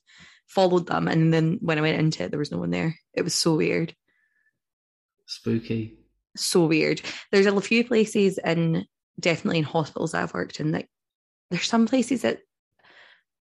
followed 0.47 0.87
them, 0.87 1.07
and 1.07 1.33
then 1.33 1.59
when 1.61 1.77
I 1.77 1.81
went 1.81 1.99
into 1.99 2.23
it, 2.23 2.31
there 2.31 2.39
was 2.39 2.51
no 2.51 2.57
one 2.57 2.71
there. 2.71 2.95
It 3.13 3.21
was 3.23 3.35
so 3.35 3.55
weird, 3.55 3.93
Spooky. 5.25 5.99
so 6.35 6.65
weird. 6.65 7.01
There's 7.31 7.45
a 7.45 7.61
few 7.61 7.83
places 7.85 8.37
and 8.37 8.85
definitely 9.19 9.59
in 9.59 9.63
hospitals 9.65 10.13
I've 10.13 10.33
worked 10.33 10.59
in 10.59 10.71
that 10.71 10.87
there's 11.51 11.67
some 11.67 11.85
places 11.87 12.23
that 12.23 12.39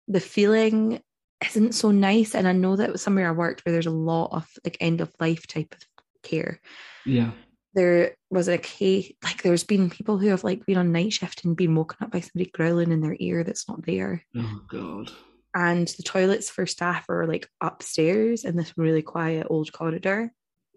the 0.09 0.21
feeling 0.21 1.01
isn't 1.47 1.73
so 1.75 1.91
nice, 1.91 2.35
and 2.35 2.47
I 2.49 2.53
know 2.53 2.77
that 2.77 3.01
somewhere 3.01 3.29
I 3.29 3.33
worked 3.33 3.65
where 3.65 3.73
there's 3.73 3.87
a 3.87 3.91
lot 3.91 4.31
of 4.33 4.47
like 4.65 4.77
end 4.81 5.01
of 5.01 5.13
life 5.21 5.47
type 5.47 5.75
of 5.75 5.81
care. 6.23 6.61
Yeah. 7.07 7.31
there 7.75 8.15
was 8.31 8.49
a 8.49 8.59
case 8.59 9.13
like 9.25 9.43
there's 9.43 9.65
been 9.65 9.89
people 9.91 10.19
who 10.19 10.29
have 10.29 10.45
like 10.45 10.67
been 10.67 10.77
on 10.77 10.93
night 10.93 11.13
shift 11.13 11.45
and 11.45 11.57
been 11.57 11.75
woken 11.75 11.97
up 12.03 12.11
by 12.11 12.21
somebody 12.21 12.51
growling 12.53 12.93
in 12.93 13.01
their 13.01 13.17
ear 13.21 13.43
that's 13.45 13.69
not 13.69 13.87
there 13.87 14.23
Oh 14.37 14.61
God. 14.69 15.11
and 15.55 15.87
the 15.89 16.03
toilets 16.03 16.51
for 16.51 16.67
staff 16.67 17.07
are 17.09 17.27
like 17.27 17.49
upstairs 17.61 18.45
in 18.45 18.57
this 18.57 18.73
really 18.77 19.03
quiet 19.03 19.47
old 19.49 19.73
corridor 19.73 20.33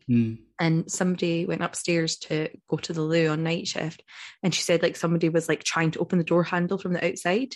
Hmm. 0.07 0.33
and 0.59 0.91
somebody 0.91 1.45
went 1.45 1.63
upstairs 1.63 2.17
to 2.27 2.49
go 2.69 2.75
to 2.77 2.91
the 2.93 3.01
loo 3.01 3.27
on 3.29 3.41
night 3.43 3.67
shift 3.67 4.03
and 4.43 4.53
she 4.53 4.61
said 4.61 4.81
like 4.81 4.95
somebody 4.97 5.29
was 5.29 5.47
like 5.49 5.63
trying 5.63 5.91
to 5.91 5.99
open 5.99 6.17
the 6.19 6.25
door 6.25 6.43
handle 6.43 6.77
from 6.77 6.91
the 6.93 7.05
outside 7.05 7.55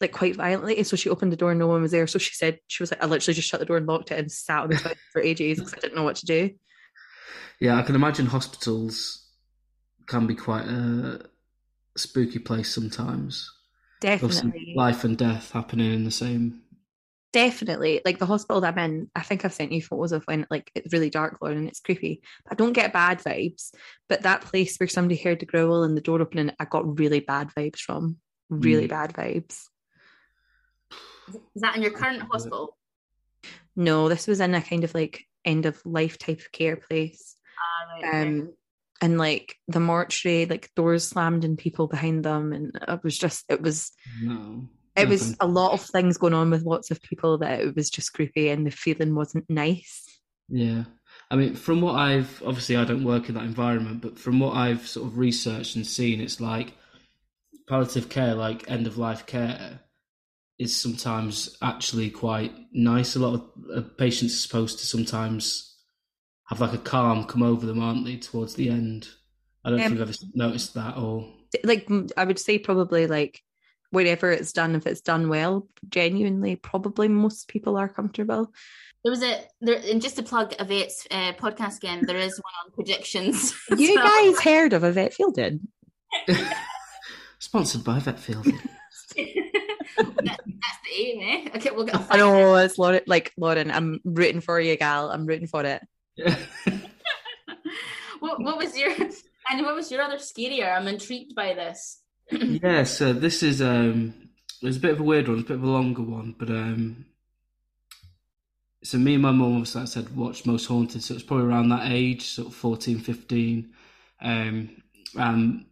like 0.00 0.12
quite 0.12 0.36
violently 0.36 0.76
and 0.76 0.86
so 0.86 0.96
she 0.96 1.08
opened 1.08 1.32
the 1.32 1.36
door 1.36 1.50
and 1.50 1.58
no 1.60 1.66
one 1.66 1.82
was 1.82 1.92
there 1.92 2.06
so 2.06 2.18
she 2.18 2.34
said 2.34 2.58
she 2.66 2.82
was 2.82 2.90
like 2.90 3.02
i 3.02 3.06
literally 3.06 3.34
just 3.34 3.48
shut 3.48 3.60
the 3.60 3.66
door 3.66 3.76
and 3.76 3.86
locked 3.86 4.10
it 4.10 4.18
and 4.18 4.30
sat 4.30 4.62
on 4.62 4.68
the 4.68 4.76
toilet 4.76 4.98
for 5.12 5.22
ages 5.22 5.58
because 5.58 5.74
i 5.74 5.80
didn't 5.80 5.94
know 5.94 6.02
what 6.02 6.16
to 6.16 6.26
do 6.26 6.50
Yeah, 7.60 7.76
I 7.78 7.82
can 7.82 7.94
imagine 7.94 8.26
hospitals 8.26 9.30
can 10.06 10.26
be 10.26 10.34
quite 10.34 10.66
a 10.66 11.20
spooky 11.96 12.38
place 12.38 12.74
sometimes. 12.74 13.50
Definitely 14.00 14.74
life 14.76 15.04
and 15.04 15.16
death 15.16 15.52
happening 15.52 15.92
in 15.94 16.04
the 16.04 16.10
same. 16.10 16.60
definitely 17.32 18.00
like 18.04 18.18
the 18.18 18.26
hospital 18.26 18.60
that 18.60 18.74
I'm 18.78 18.90
in, 18.90 19.10
I 19.16 19.22
think 19.22 19.44
I've 19.44 19.52
sent 19.52 19.72
you 19.72 19.82
photos 19.82 20.12
of 20.12 20.24
when 20.24 20.46
like 20.50 20.70
it's 20.74 20.92
really 20.92 21.10
dark, 21.10 21.38
Lauren, 21.40 21.58
and 21.58 21.68
it's 21.68 21.80
creepy. 21.80 22.22
I 22.50 22.54
don't 22.54 22.72
get 22.72 22.92
bad 22.92 23.18
vibes, 23.20 23.72
but 24.08 24.22
that 24.22 24.42
place 24.42 24.76
where 24.76 24.88
somebody 24.88 25.16
heard 25.20 25.40
the 25.40 25.46
growl 25.46 25.82
and 25.84 25.96
the 25.96 26.00
door 26.00 26.20
opening, 26.20 26.52
I 26.60 26.64
got 26.64 26.98
really 26.98 27.20
bad 27.20 27.48
vibes 27.56 27.78
from. 27.78 28.18
Really 28.50 28.86
Mm. 28.86 28.90
bad 28.90 29.14
vibes. 29.14 29.64
Is 31.28 31.62
that 31.62 31.76
in 31.76 31.82
your 31.82 31.92
current 31.92 32.22
hospital? 32.22 32.76
No, 33.76 34.08
this 34.08 34.26
was 34.26 34.40
in 34.40 34.54
a 34.54 34.62
kind 34.62 34.84
of 34.84 34.94
like 34.94 35.24
end 35.44 35.66
of 35.66 35.84
life 35.84 36.18
type 36.18 36.40
of 36.40 36.52
care 36.52 36.76
place. 36.76 37.36
Ah, 37.58 37.94
right, 37.94 38.04
okay. 38.08 38.22
Um 38.22 38.52
and 39.02 39.18
like 39.18 39.56
the 39.68 39.80
mortuary, 39.80 40.46
like 40.46 40.70
doors 40.76 41.06
slammed 41.06 41.44
and 41.44 41.58
people 41.58 41.88
behind 41.88 42.24
them. 42.24 42.52
And 42.52 42.72
it 42.88 43.02
was 43.02 43.18
just 43.18 43.44
it 43.48 43.60
was 43.60 43.92
No. 44.22 44.68
it 44.96 45.08
was 45.08 45.36
a 45.40 45.46
lot 45.46 45.72
of 45.72 45.80
things 45.82 46.16
going 46.16 46.34
on 46.34 46.50
with 46.50 46.62
lots 46.62 46.90
of 46.90 47.02
people 47.02 47.38
that 47.38 47.60
it 47.60 47.74
was 47.74 47.90
just 47.90 48.12
creepy 48.12 48.48
and 48.48 48.66
the 48.66 48.70
feeling 48.70 49.14
wasn't 49.14 49.50
nice. 49.50 50.06
Yeah. 50.48 50.84
I 51.30 51.36
mean, 51.36 51.54
from 51.54 51.80
what 51.80 51.96
I've 51.96 52.42
obviously 52.46 52.76
I 52.76 52.84
don't 52.84 53.04
work 53.04 53.28
in 53.28 53.34
that 53.34 53.44
environment, 53.44 54.00
but 54.00 54.18
from 54.18 54.38
what 54.40 54.56
I've 54.56 54.86
sort 54.86 55.08
of 55.08 55.18
researched 55.18 55.74
and 55.76 55.86
seen, 55.86 56.20
it's 56.20 56.40
like 56.40 56.74
palliative 57.68 58.08
care, 58.08 58.34
like 58.34 58.70
end 58.70 58.86
of 58.86 58.98
life 58.98 59.26
care, 59.26 59.80
is 60.58 60.74
sometimes 60.80 61.56
actually 61.62 62.10
quite 62.10 62.52
nice. 62.72 63.16
A 63.16 63.18
lot 63.18 63.34
of 63.34 63.42
uh, 63.76 63.88
patients 63.98 64.34
are 64.34 64.38
supposed 64.38 64.78
to 64.80 64.86
sometimes 64.86 65.76
have 66.48 66.60
like 66.60 66.72
a 66.74 66.78
calm 66.78 67.24
come 67.24 67.42
over 67.42 67.66
them, 67.66 67.80
aren't 67.80 68.04
they, 68.04 68.16
towards 68.16 68.54
the 68.54 68.68
end? 68.68 69.08
I 69.64 69.70
don't 69.70 69.78
know 69.78 69.84
if 69.84 69.90
Um, 69.90 69.98
you've 69.98 70.08
ever 70.08 70.18
noticed 70.34 70.74
that 70.74 70.96
or. 70.98 71.32
like 71.64 71.86
m- 71.90 72.08
I 72.16 72.24
would 72.24 72.38
say 72.38 72.58
probably 72.58 73.06
like 73.06 73.42
wherever 73.90 74.30
it's 74.30 74.52
done, 74.52 74.74
if 74.74 74.86
it's 74.86 75.00
done 75.00 75.28
well, 75.28 75.66
genuinely, 75.88 76.56
probably 76.56 77.08
most 77.08 77.48
people 77.48 77.76
are 77.76 77.88
comfortable. 77.88 78.52
There 79.02 79.10
was 79.10 79.22
a 79.22 79.40
there, 79.60 79.80
and 79.90 80.00
just 80.02 80.16
to 80.16 80.22
plug 80.22 80.54
Yvette's 80.58 81.06
uh, 81.10 81.32
podcast 81.34 81.78
again. 81.78 82.04
There 82.06 82.18
is 82.18 82.38
one 82.40 82.52
on 82.64 82.72
predictions. 82.72 83.54
You 83.76 83.94
well. 83.96 84.04
guys 84.32 84.40
heard 84.42 84.72
of 84.72 84.84
Yvette 84.84 85.14
Fielding? 85.14 85.68
Sponsored 87.38 87.84
by 87.84 87.98
Vetfield. 88.00 88.44
That- 88.44 89.50
that's 89.96 90.78
the 90.84 90.92
aim, 90.96 91.20
eh? 91.22 91.50
Okay, 91.56 91.70
we'll 91.70 91.86
get. 91.86 92.00
I 92.10 92.16
know 92.16 92.56
it's 92.56 92.78
Lauren. 92.78 93.02
Like 93.06 93.32
Lauren, 93.36 93.70
I'm 93.70 94.00
rooting 94.04 94.40
for 94.40 94.60
you, 94.60 94.76
gal. 94.76 95.10
I'm 95.10 95.26
rooting 95.26 95.46
for 95.46 95.64
it. 95.64 95.82
what 98.20 98.40
what 98.40 98.56
was 98.56 98.76
your 98.76 98.90
and 99.50 99.62
what 99.62 99.74
was 99.74 99.90
your 99.90 100.02
other 100.02 100.16
scarier? 100.16 100.74
I'm 100.74 100.88
intrigued 100.88 101.34
by 101.34 101.54
this. 101.54 102.00
yeah, 102.30 102.84
so 102.84 103.12
this 103.12 103.42
is 103.42 103.60
um 103.60 104.14
it's 104.62 104.76
a 104.76 104.80
bit 104.80 104.92
of 104.92 105.00
a 105.00 105.04
weird 105.04 105.28
one, 105.28 105.38
it's 105.38 105.46
a 105.46 105.48
bit 105.48 105.58
of 105.58 105.64
a 105.64 105.70
longer 105.70 106.02
one, 106.02 106.34
but 106.38 106.48
um 106.50 107.06
so 108.82 108.98
me 108.98 109.14
and 109.14 109.22
my 109.22 109.30
mum 109.30 109.56
obviously 109.56 109.80
like 109.80 109.88
I 109.88 109.92
said 109.92 110.16
watched 110.16 110.46
Most 110.46 110.66
Haunted, 110.66 111.02
so 111.02 111.14
it's 111.14 111.22
probably 111.22 111.46
around 111.46 111.68
that 111.70 111.90
age, 111.90 112.26
sort 112.26 112.48
of 112.48 112.54
14, 112.54 113.00
15. 113.00 113.72
Um 114.22 114.82
and 115.16 115.66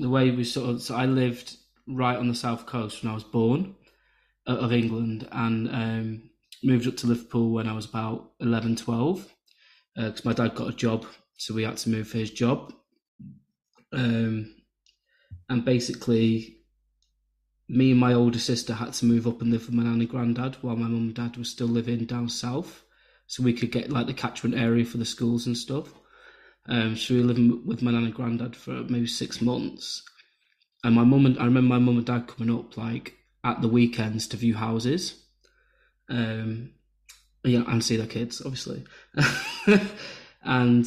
the 0.00 0.08
way 0.08 0.30
we 0.30 0.44
sort 0.44 0.70
of 0.70 0.82
so 0.82 0.94
I 0.94 1.06
lived 1.06 1.56
right 1.88 2.16
on 2.16 2.28
the 2.28 2.34
south 2.34 2.66
coast 2.66 3.02
when 3.02 3.10
I 3.10 3.14
was 3.14 3.24
born 3.24 3.74
uh, 4.46 4.56
of 4.56 4.72
England 4.72 5.26
and 5.32 5.68
um 5.68 6.30
moved 6.62 6.88
up 6.88 6.96
to 6.98 7.06
Liverpool 7.06 7.50
when 7.50 7.68
I 7.68 7.72
was 7.72 7.86
about 7.86 8.32
11, 8.40 8.76
12 8.76 9.26
because 9.94 10.24
my 10.24 10.32
dad 10.32 10.54
got 10.54 10.68
a 10.68 10.76
job, 10.76 11.06
so 11.36 11.54
we 11.54 11.64
had 11.64 11.76
to 11.78 11.90
move 11.90 12.08
for 12.08 12.18
his 12.18 12.30
job. 12.30 12.72
Um, 13.92 14.54
and 15.48 15.64
basically, 15.64 16.58
me 17.68 17.90
and 17.90 18.00
my 18.00 18.12
older 18.12 18.38
sister 18.38 18.74
had 18.74 18.92
to 18.94 19.06
move 19.06 19.26
up 19.26 19.40
and 19.40 19.50
live 19.50 19.66
with 19.66 19.74
my 19.74 19.82
nan 19.82 20.00
and 20.00 20.08
granddad 20.08 20.56
while 20.60 20.76
my 20.76 20.86
mum 20.86 21.08
and 21.08 21.14
dad 21.14 21.36
were 21.36 21.44
still 21.44 21.66
living 21.66 22.04
down 22.04 22.28
south, 22.28 22.84
so 23.26 23.42
we 23.42 23.52
could 23.52 23.72
get 23.72 23.90
like 23.90 24.06
the 24.06 24.14
catchment 24.14 24.54
area 24.54 24.84
for 24.84 24.98
the 24.98 25.04
schools 25.04 25.46
and 25.46 25.56
stuff. 25.56 25.88
Um, 26.68 26.96
so 26.96 27.14
we 27.14 27.20
were 27.20 27.26
living 27.26 27.66
with 27.66 27.82
my 27.82 27.90
nan 27.90 28.04
and 28.04 28.14
granddad 28.14 28.54
for 28.54 28.84
maybe 28.84 29.06
six 29.06 29.40
months, 29.40 30.02
and 30.84 30.94
my 30.94 31.04
mum 31.04 31.26
and 31.26 31.38
I 31.38 31.44
remember 31.44 31.74
my 31.74 31.78
mum 31.78 31.96
and 31.96 32.06
dad 32.06 32.26
coming 32.28 32.54
up 32.54 32.76
like 32.76 33.14
at 33.44 33.62
the 33.62 33.68
weekends 33.68 34.28
to 34.28 34.36
view 34.36 34.54
houses. 34.54 35.22
Um, 36.08 36.70
know, 37.44 37.64
and 37.66 37.84
see 37.84 37.96
their 37.96 38.06
kids, 38.06 38.40
obviously. 38.40 38.84
and 40.42 40.86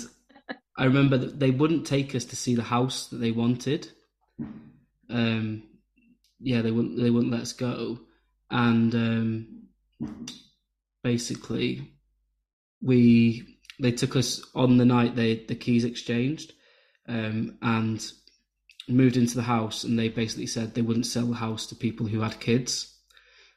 I 0.78 0.86
remember 0.86 1.18
that 1.18 1.40
they 1.40 1.52
wouldn't 1.52 1.88
take 1.88 2.16
us 2.16 2.26
to 2.26 2.36
see 2.36 2.56
the 2.56 2.64
house 2.64 3.08
that 3.08 3.18
they 3.18 3.32
wanted. 3.32 3.90
Um, 5.10 5.64
yeah, 6.40 6.62
they 6.62 6.72
wouldn't. 6.72 7.02
They 7.02 7.10
wouldn't 7.10 7.32
let 7.32 7.42
us 7.42 7.54
go, 7.54 8.00
and 8.50 8.96
um, 8.96 9.68
basically, 11.04 11.94
we 12.82 13.60
they 13.80 13.92
took 13.92 14.16
us 14.16 14.42
on 14.56 14.78
the 14.78 14.86
night 14.86 15.16
they 15.16 15.36
the 15.36 15.56
keys 15.56 15.84
exchanged, 15.84 16.54
um, 17.08 17.58
and 17.62 18.04
moved 18.88 19.18
into 19.18 19.36
the 19.36 19.42
house. 19.44 19.84
And 19.84 19.98
they 19.98 20.10
basically 20.10 20.48
said 20.48 20.74
they 20.74 20.82
wouldn't 20.82 21.06
sell 21.06 21.28
the 21.28 21.36
house 21.36 21.68
to 21.68 21.76
people 21.76 22.08
who 22.08 22.22
had 22.22 22.40
kids. 22.40 22.96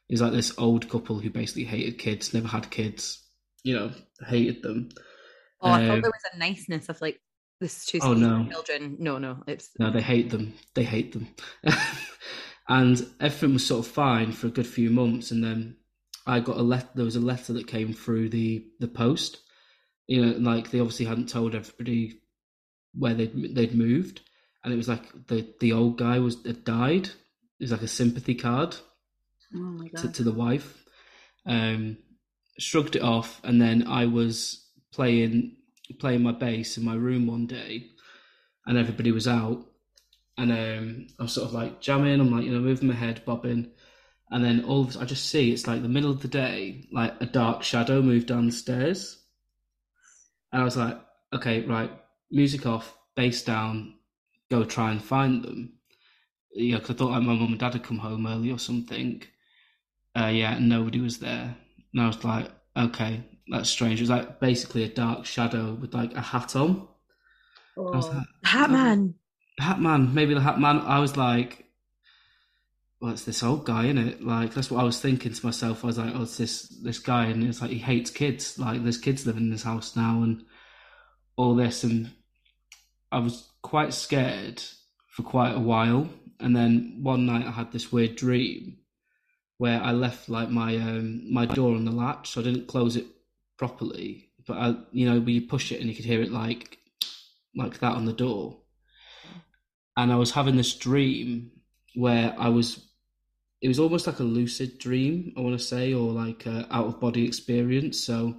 It 0.09 0.13
was 0.13 0.21
like 0.21 0.33
this 0.33 0.53
old 0.57 0.89
couple 0.89 1.19
who 1.19 1.29
basically 1.29 1.63
hated 1.65 1.97
kids, 1.97 2.33
never 2.33 2.47
had 2.47 2.69
kids, 2.69 3.23
you 3.63 3.73
know, 3.75 3.91
hated 4.27 4.61
them. 4.61 4.89
Oh, 5.61 5.69
I 5.69 5.81
Um, 5.81 5.87
thought 5.87 6.01
there 6.03 6.11
was 6.11 6.31
a 6.33 6.37
niceness 6.37 6.89
of 6.89 7.01
like 7.01 7.19
this 7.59 7.77
is 7.77 7.85
too 7.85 7.99
Oh, 8.01 8.13
no. 8.13 8.47
children. 8.51 8.97
No, 8.99 9.17
no, 9.17 9.41
it's 9.47 9.69
No, 9.79 9.91
they 9.91 10.01
hate 10.01 10.29
them. 10.29 10.53
They 10.75 10.83
hate 10.83 11.13
them. 11.13 11.27
and 12.69 13.05
everything 13.19 13.53
was 13.53 13.65
sort 13.65 13.85
of 13.85 13.91
fine 13.91 14.31
for 14.31 14.47
a 14.47 14.51
good 14.51 14.67
few 14.67 14.89
months, 14.89 15.31
and 15.31 15.43
then 15.43 15.77
I 16.27 16.39
got 16.39 16.57
a 16.57 16.61
letter. 16.63 16.89
There 16.95 17.05
was 17.05 17.15
a 17.15 17.19
letter 17.21 17.53
that 17.53 17.67
came 17.67 17.93
through 17.93 18.29
the 18.29 18.65
the 18.79 18.87
post. 18.87 19.39
You 20.07 20.23
know, 20.25 20.37
like 20.37 20.69
they 20.71 20.79
obviously 20.79 21.05
hadn't 21.05 21.29
told 21.29 21.55
everybody 21.55 22.21
where 22.93 23.13
they'd 23.13 23.55
they'd 23.55 23.73
moved, 23.75 24.21
and 24.65 24.73
it 24.73 24.77
was 24.77 24.89
like 24.89 25.27
the 25.27 25.47
the 25.61 25.73
old 25.73 25.97
guy 25.97 26.19
was 26.19 26.37
had 26.45 26.65
died. 26.65 27.07
It 27.07 27.63
was 27.63 27.71
like 27.71 27.83
a 27.83 27.87
sympathy 27.87 28.35
card 28.35 28.75
Oh 29.55 29.59
my 29.59 29.87
to, 29.89 30.03
god. 30.03 30.13
to 30.15 30.23
the 30.23 30.33
wife. 30.33 30.83
Um, 31.45 31.97
shrugged 32.59 32.95
it 32.97 33.03
off, 33.03 33.41
and 33.43 33.61
then 33.61 33.87
I 33.87 34.07
was 34.07 34.67
playing 34.91 35.57
playing 35.99 36.23
my 36.23 36.31
bass 36.31 36.77
in 36.77 36.83
my 36.85 36.95
room 36.95 37.27
one 37.27 37.47
day, 37.47 37.91
and 38.65 38.77
everybody 38.77 39.11
was 39.11 39.27
out, 39.27 39.65
and 40.37 40.51
um, 40.51 41.07
I 41.19 41.23
was 41.23 41.33
sort 41.33 41.47
of 41.47 41.53
like 41.53 41.81
jamming. 41.81 42.19
I'm 42.19 42.31
like, 42.31 42.45
you 42.45 42.51
know, 42.51 42.59
moving 42.59 42.87
my 42.89 42.95
head, 42.95 43.23
bobbing, 43.25 43.71
and 44.31 44.43
then 44.43 44.65
all 44.65 44.81
of, 44.83 44.97
I 44.97 45.05
just 45.05 45.29
see 45.29 45.51
it's 45.51 45.67
like 45.67 45.83
the 45.83 45.89
middle 45.89 46.11
of 46.11 46.21
the 46.21 46.27
day, 46.27 46.87
like 46.91 47.13
a 47.21 47.25
dark 47.27 47.63
shadow 47.63 48.01
moved 48.01 48.27
down 48.27 48.47
the 48.47 48.51
stairs, 48.51 49.21
and 50.51 50.61
I 50.61 50.65
was 50.65 50.77
like, 50.77 50.99
okay, 51.33 51.61
right, 51.65 51.91
music 52.31 52.65
off, 52.65 52.97
bass 53.15 53.43
down, 53.43 53.94
go 54.49 54.63
try 54.63 54.91
and 54.91 55.03
find 55.03 55.43
them. 55.43 55.73
Yeah, 56.53 56.79
cause 56.79 56.91
I 56.91 56.93
thought 56.93 57.11
like 57.11 57.23
my 57.23 57.33
mum 57.33 57.47
and 57.51 57.59
dad 57.59 57.73
had 57.73 57.83
come 57.83 57.97
home 57.99 58.25
early 58.27 58.51
or 58.51 58.59
something. 58.59 59.23
Uh, 60.17 60.27
yeah, 60.27 60.55
and 60.55 60.69
nobody 60.69 61.01
was 61.01 61.19
there. 61.19 61.55
And 61.93 62.01
I 62.01 62.07
was 62.07 62.23
like, 62.23 62.49
okay, 62.77 63.23
that's 63.49 63.69
strange. 63.69 63.99
It 63.99 64.03
was 64.03 64.09
like 64.09 64.39
basically 64.39 64.83
a 64.83 64.89
dark 64.89 65.25
shadow 65.25 65.73
with 65.73 65.93
like 65.93 66.13
a 66.15 66.21
hat 66.21 66.55
on. 66.55 66.87
I 67.77 67.81
was 67.81 68.05
Oh. 68.07 68.11
like, 68.17 68.27
Hat 68.45 68.69
man. 68.71 69.15
Hat 69.59 69.79
Man, 69.81 70.13
maybe 70.13 70.33
the 70.33 70.41
Hat 70.41 70.59
Man. 70.59 70.79
I 70.79 70.99
was 70.99 71.15
like, 71.17 71.65
well, 73.01 73.11
it's 73.11 73.25
this 73.25 73.43
old 73.43 73.65
guy, 73.65 73.85
isn't 73.85 73.97
it? 73.97 74.23
Like 74.23 74.53
that's 74.53 74.71
what 74.71 74.81
I 74.81 74.85
was 74.85 74.99
thinking 74.99 75.33
to 75.33 75.45
myself. 75.45 75.83
I 75.83 75.87
was 75.87 75.97
like, 75.97 76.13
oh, 76.15 76.23
it's 76.23 76.37
this 76.37 76.67
this 76.83 76.99
guy, 76.99 77.25
and 77.25 77.43
it's 77.43 77.61
like 77.61 77.71
he 77.71 77.77
hates 77.77 78.09
kids. 78.09 78.57
Like 78.57 78.83
there's 78.83 78.97
kids 78.97 79.25
living 79.25 79.43
in 79.43 79.51
this 79.51 79.63
house 79.63 79.95
now, 79.95 80.23
and 80.23 80.43
all 81.35 81.55
this, 81.55 81.83
and 81.83 82.11
I 83.11 83.19
was 83.19 83.49
quite 83.71 83.93
scared 83.93 84.61
for 85.07 85.23
quite 85.23 85.55
a 85.55 85.59
while. 85.59 86.09
And 86.39 86.55
then 86.55 86.99
one 87.01 87.25
night 87.25 87.45
I 87.45 87.51
had 87.51 87.71
this 87.71 87.91
weird 87.91 88.15
dream 88.15 88.77
where 89.57 89.81
I 89.81 89.91
left 89.91 90.29
like 90.29 90.49
my 90.49 90.75
um 90.75 91.33
my 91.33 91.45
door 91.45 91.75
on 91.75 91.85
the 91.85 91.91
latch, 91.91 92.29
so 92.29 92.41
I 92.41 92.43
didn't 92.43 92.67
close 92.67 92.95
it 92.95 93.07
properly. 93.57 94.29
But 94.47 94.57
I, 94.57 94.75
you 94.91 95.09
know, 95.09 95.17
you 95.25 95.41
push 95.41 95.71
it 95.71 95.79
and 95.79 95.89
you 95.89 95.95
could 95.95 96.05
hear 96.05 96.21
it 96.21 96.31
like 96.31 96.77
like 97.55 97.79
that 97.79 97.93
on 97.93 98.05
the 98.05 98.13
door 98.13 98.59
and 99.97 100.11
I 100.11 100.15
was 100.15 100.31
having 100.31 100.55
this 100.55 100.73
dream 100.73 101.51
where 101.95 102.35
I 102.37 102.49
was 102.49 102.87
it 103.61 103.67
was 103.67 103.79
almost 103.79 104.07
like 104.07 104.19
a 104.19 104.23
lucid 104.23 104.77
dream 104.77 105.33
I 105.37 105.41
want 105.41 105.57
to 105.57 105.65
say 105.65 105.93
or 105.93 106.11
like 106.11 106.45
a 106.45 106.67
out 106.71 106.87
of 106.87 106.99
body 106.99 107.25
experience 107.25 108.03
so 108.03 108.35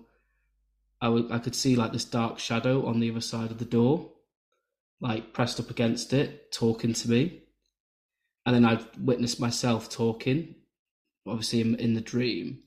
I 1.00 1.08
I 1.30 1.38
could 1.38 1.54
see 1.54 1.76
like 1.76 1.92
this 1.92 2.04
dark 2.04 2.38
shadow 2.38 2.86
on 2.86 3.00
the 3.00 3.10
other 3.10 3.20
side 3.20 3.50
of 3.50 3.58
the 3.58 3.64
door 3.64 4.10
like 5.00 5.32
pressed 5.32 5.60
up 5.60 5.70
against 5.70 6.12
it 6.12 6.52
talking 6.52 6.92
to 6.92 7.10
me 7.10 7.42
and 8.44 8.54
then 8.54 8.64
I 8.64 8.84
witnessed 8.98 9.40
myself 9.40 9.90
talking 9.90 10.54
obviously 11.26 11.60
in, 11.60 11.74
in 11.76 11.94
the 11.94 12.00
dream 12.00 12.62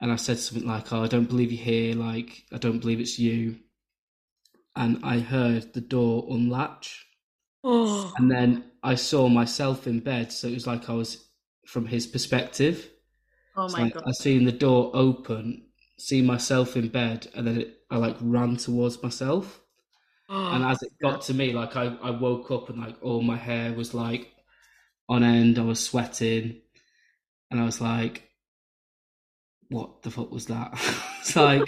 and 0.00 0.10
I 0.10 0.16
said 0.16 0.38
something 0.38 0.66
like 0.66 0.92
oh 0.92 1.02
I 1.04 1.08
don't 1.08 1.28
believe 1.28 1.52
you're 1.52 1.64
here 1.64 1.94
like 1.94 2.44
I 2.52 2.58
don't 2.58 2.80
believe 2.80 3.00
it's 3.00 3.18
you 3.18 3.60
and 4.76 5.04
I 5.04 5.18
heard 5.18 5.72
the 5.74 5.80
door 5.80 6.26
unlatch 6.30 7.04
Oh. 7.64 8.12
and 8.16 8.30
then 8.30 8.70
I 8.82 8.94
saw 8.94 9.28
myself 9.28 9.86
in 9.86 10.00
bed, 10.00 10.32
so 10.32 10.48
it 10.48 10.54
was 10.54 10.66
like 10.66 10.88
I 10.88 10.92
was 10.92 11.28
from 11.66 11.86
his 11.86 12.06
perspective. 12.06 12.88
Oh 13.56 13.68
my 13.68 13.84
like 13.84 13.94
god. 13.94 14.04
I 14.06 14.12
seen 14.12 14.44
the 14.44 14.52
door 14.52 14.90
open, 14.94 15.66
see 15.98 16.22
myself 16.22 16.76
in 16.76 16.88
bed, 16.88 17.26
and 17.34 17.46
then 17.46 17.60
it, 17.62 17.82
I 17.90 17.96
like 17.96 18.16
ran 18.20 18.56
towards 18.56 19.02
myself. 19.02 19.60
And 20.28 20.64
as 20.64 20.82
it 20.82 20.92
got 21.00 21.22
to 21.22 21.34
me, 21.34 21.52
like 21.52 21.76
I, 21.76 21.86
I 22.02 22.10
woke 22.10 22.50
up 22.50 22.68
and 22.68 22.78
like 22.78 22.96
all 23.02 23.22
my 23.22 23.36
hair 23.36 23.72
was 23.72 23.94
like 23.94 24.30
on 25.08 25.24
end. 25.24 25.58
I 25.58 25.62
was 25.62 25.84
sweating, 25.84 26.60
and 27.50 27.60
I 27.60 27.64
was 27.64 27.80
like, 27.80 28.28
"What 29.68 30.02
the 30.02 30.10
fuck 30.10 30.30
was 30.30 30.46
that?" 30.46 30.72
it's 31.20 31.34
like 31.34 31.62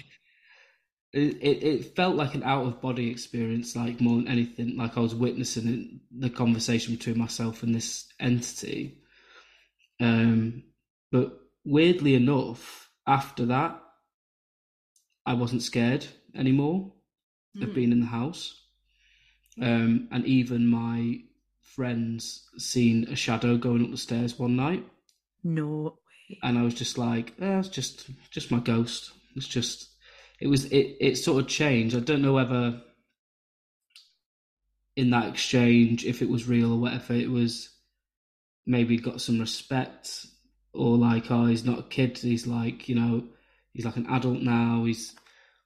it, 1.12 1.38
it, 1.40 1.62
it 1.62 1.96
felt 1.96 2.16
like 2.16 2.34
an 2.34 2.42
out 2.42 2.66
of 2.66 2.82
body 2.82 3.10
experience, 3.10 3.74
like 3.74 4.00
more 4.00 4.16
than 4.16 4.28
anything. 4.28 4.76
Like 4.76 4.96
I 4.96 5.00
was 5.00 5.14
witnessing 5.14 6.00
the 6.10 6.30
conversation 6.30 6.94
between 6.94 7.18
myself 7.18 7.62
and 7.62 7.74
this 7.74 8.06
entity. 8.20 8.98
Um, 10.00 10.64
but 11.10 11.32
weirdly 11.64 12.14
enough, 12.14 12.90
after 13.06 13.46
that, 13.46 13.80
I 15.24 15.34
wasn't 15.34 15.62
scared 15.62 16.06
anymore 16.34 16.92
of 17.60 17.68
Hmm. 17.68 17.74
being 17.74 17.92
in 17.92 18.00
the 18.00 18.06
house. 18.06 18.54
Um, 19.60 20.08
and 20.12 20.24
even 20.26 20.66
my 20.66 21.22
friends 21.60 22.48
seen 22.58 23.08
a 23.08 23.16
shadow 23.16 23.56
going 23.56 23.84
up 23.84 23.90
the 23.90 23.96
stairs 23.96 24.38
one 24.38 24.56
night, 24.56 24.84
No 25.44 25.98
way. 26.28 26.38
and 26.42 26.56
I 26.58 26.62
was 26.62 26.74
just 26.74 26.96
like, 26.98 27.34
eh, 27.40 27.58
"It's 27.58 27.68
just 27.68 28.08
just 28.30 28.50
my 28.50 28.60
ghost." 28.60 29.12
It's 29.36 29.48
just 29.48 29.88
it 30.40 30.46
was 30.48 30.64
it 30.66 30.96
it 31.00 31.16
sort 31.18 31.42
of 31.42 31.48
changed. 31.48 31.94
I 31.96 32.00
don't 32.00 32.22
know 32.22 32.32
whether 32.32 32.82
in 34.96 35.10
that 35.10 35.28
exchange 35.28 36.04
if 36.04 36.22
it 36.22 36.28
was 36.28 36.48
real 36.48 36.72
or 36.72 36.78
whatever 36.80 37.14
it 37.14 37.30
was 37.30 37.70
maybe 38.66 38.96
got 38.98 39.20
some 39.20 39.38
respect 39.40 40.26
or 40.72 40.96
like 40.96 41.30
oh 41.30 41.46
he's 41.46 41.64
not 41.64 41.78
a 41.78 41.82
kid 41.84 42.18
he's 42.18 42.46
like 42.46 42.88
you 42.88 42.94
know 42.94 43.24
he's 43.72 43.84
like 43.84 43.96
an 43.96 44.06
adult 44.10 44.40
now 44.42 44.84
he's 44.84 45.14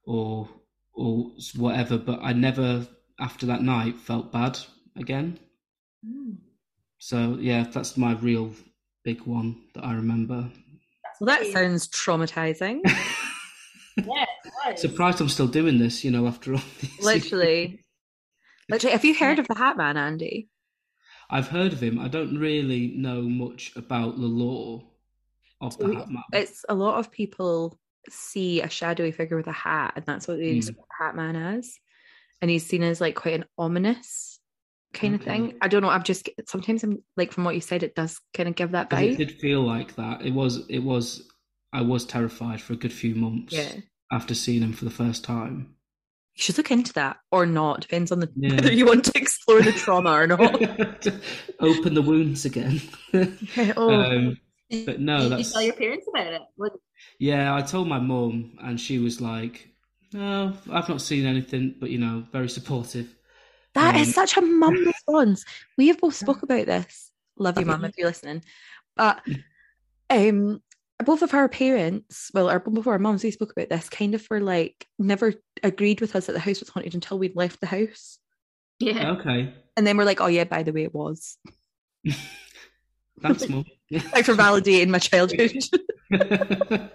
or 0.05 0.49
or 0.95 1.31
whatever 1.57 1.99
but 1.99 2.21
I 2.23 2.33
never 2.33 2.87
after 3.21 3.47
that 3.47 3.63
night 3.63 3.99
felt 4.01 4.33
bad 4.33 4.59
again 4.97 5.39
Mm. 6.07 6.37
so 6.99 7.39
yeah 7.41 7.65
that's 7.73 7.97
my 7.97 8.13
real 8.13 8.53
big 9.05 9.23
one 9.23 9.57
that 9.75 9.85
I 9.85 9.95
remember 9.95 10.51
Well, 11.21 11.27
that 11.29 11.47
sounds 11.47 11.89
traumatizing. 11.89 12.81
Yeah, 13.97 14.25
it 14.45 14.53
was. 14.67 14.81
surprised 14.81 15.21
I'm 15.21 15.29
still 15.29 15.47
doing 15.47 15.79
this 15.79 16.05
you 16.05 16.11
know 16.11 16.27
after 16.27 16.53
all 16.55 16.61
these 16.81 17.01
Literally. 17.01 17.85
Literally. 18.69 18.93
Have 18.93 19.05
you 19.05 19.15
heard 19.15 19.39
of 19.39 19.47
the 19.47 19.55
Hat 19.55 19.77
Man, 19.77 19.97
Andy? 19.97 20.49
I've 21.31 21.49
heard 21.49 21.73
of 21.73 21.81
him. 21.83 21.99
I 22.01 22.09
don't 22.09 22.37
really 22.39 22.89
know 22.97 23.23
much 23.23 23.73
about 23.77 24.17
the 24.17 24.27
law 24.27 24.83
of 25.61 25.79
the 25.79 25.87
We- 25.87 25.95
Hat 25.95 26.11
Man. 26.11 26.23
It's 26.33 26.65
a 26.69 26.75
lot 26.75 26.99
of 26.99 27.11
people 27.13 27.79
see 28.11 28.61
a 28.62 28.69
shadowy 28.69 29.12
figure 29.12 29.37
with 29.37 29.47
a 29.47 29.53
hat, 29.53 29.95
and 29.97 30.05
that's 30.07 30.27
what 30.29 30.38
they 30.38 30.57
Mm. 30.57 30.67
the 30.67 30.75
Hat 30.99 31.14
Man 31.17 31.37
as. 31.37 31.79
And 32.43 32.51
he's 32.51 32.67
seen 32.67 32.83
as 32.83 33.01
like 33.01 33.14
quite 33.14 33.35
an 33.35 33.45
ominous 33.57 34.38
kind 34.93 35.14
of 35.14 35.23
thing. 35.23 35.57
I 35.62 35.69
don't 35.69 35.83
know. 35.83 35.88
I'm 35.88 36.03
just 36.03 36.29
sometimes 36.47 36.85
I'm 36.85 37.03
like 37.17 37.33
from 37.33 37.45
what 37.45 37.55
you 37.55 37.61
said, 37.61 37.83
it 37.83 37.95
does 37.95 38.21
kind 38.35 38.49
of 38.49 38.55
give 38.55 38.73
that 38.73 38.90
'Cause 38.90 39.01
It 39.03 39.11
vibe. 39.12 39.17
did 39.17 39.40
feel 39.40 39.62
like 39.62 39.95
that. 39.97 40.23
It 40.23 40.33
was. 40.33 40.67
It 40.69 40.81
was. 40.81 41.29
I 41.73 41.81
was 41.83 42.05
terrified 42.05 42.61
for 42.61 42.73
a 42.75 42.77
good 42.77 42.93
few 42.93 43.14
months 43.17 43.53
Yeah. 43.55 43.73
after 44.12 44.35
seeing 44.35 44.62
him 44.62 44.73
for 44.73 44.85
the 44.85 44.90
first 44.93 45.25
time. 45.25 45.75
You 46.37 46.43
should 46.43 46.59
look 46.59 46.71
into 46.71 46.93
that 46.95 47.19
or 47.33 47.47
not. 47.47 47.81
Depends 47.81 48.12
on 48.12 48.21
the 48.21 48.31
Yeah. 48.37 48.55
whether 48.57 48.73
you 48.73 48.87
want 48.87 49.05
to 49.07 49.12
explore 49.19 49.62
the 49.62 49.73
trauma 49.73 50.11
or 50.12 50.27
not. 50.27 50.55
Open 51.61 51.95
the 51.95 52.03
wounds 52.03 52.45
again. 52.45 52.81
oh, 53.77 53.90
um, 53.90 54.37
but 54.70 55.00
no, 55.00 55.29
Did 55.29 55.38
you 55.38 55.44
tell 55.44 55.62
your 55.62 55.74
parents 55.74 56.07
about 56.09 56.33
it? 56.33 56.42
What, 56.57 56.72
yeah. 57.18 57.55
I 57.55 57.62
told 57.62 57.88
my 57.88 57.98
mum, 57.98 58.59
and 58.62 58.81
she 58.81 58.98
was 58.98 59.20
like, 59.20 59.68
"No, 60.12 60.55
I've 60.70 60.88
not 60.88 61.00
seen 61.00 61.27
anything," 61.27 61.74
but 61.79 61.90
you 61.90 61.98
know, 61.98 62.24
very 62.33 62.48
supportive. 62.48 63.14
that 63.74 63.96
is 63.96 64.09
um, 64.09 64.12
such 64.14 64.37
a 64.37 64.40
mum 64.40 64.74
response. 64.87 65.44
We 65.77 65.88
have 65.88 66.00
both 66.00 66.14
spoke 66.14 66.42
about 66.42 66.66
this. 66.66 67.11
Love 67.38 67.59
you, 67.59 67.66
mum, 67.66 67.85
if 67.85 67.98
you're 67.98 68.09
listening. 68.09 68.42
But 68.96 69.20
um, 70.09 70.62
both 71.05 71.22
of 71.22 71.35
our 71.35 71.48
parents, 71.48 72.31
well, 72.33 72.48
our 72.48 72.60
both 72.60 72.79
of 72.79 72.88
our 72.88 72.98
mums, 72.98 73.25
we 73.25 73.31
spoke 73.31 73.52
about 73.52 73.69
this. 73.69 73.88
Kind 73.88 74.15
of 74.15 74.27
were 74.31 74.40
like 74.40 74.87
never 74.98 75.35
agreed 75.62 76.00
with 76.00 76.17
us 76.17 76.27
that 76.27 76.33
the 76.33 76.40
house 76.40 76.60
was 76.60 76.69
haunted 76.69 76.94
until 76.94 77.19
we'd 77.19 77.37
left 77.37 77.60
the 77.60 77.67
house, 77.67 78.19
yeah. 78.79 79.12
Okay, 79.12 79.52
and 79.77 79.87
then 79.87 79.96
we're 79.96 80.04
like, 80.04 80.21
"Oh 80.21 80.27
yeah, 80.27 80.44
by 80.44 80.62
the 80.62 80.73
way, 80.73 80.85
it 80.85 80.94
was." 80.94 81.38
thanks, 83.21 83.48
mum. 83.48 83.65
Like 84.13 84.25
for 84.25 84.35
validating 84.35 84.88
my 84.88 84.99
childhood. 84.99 85.53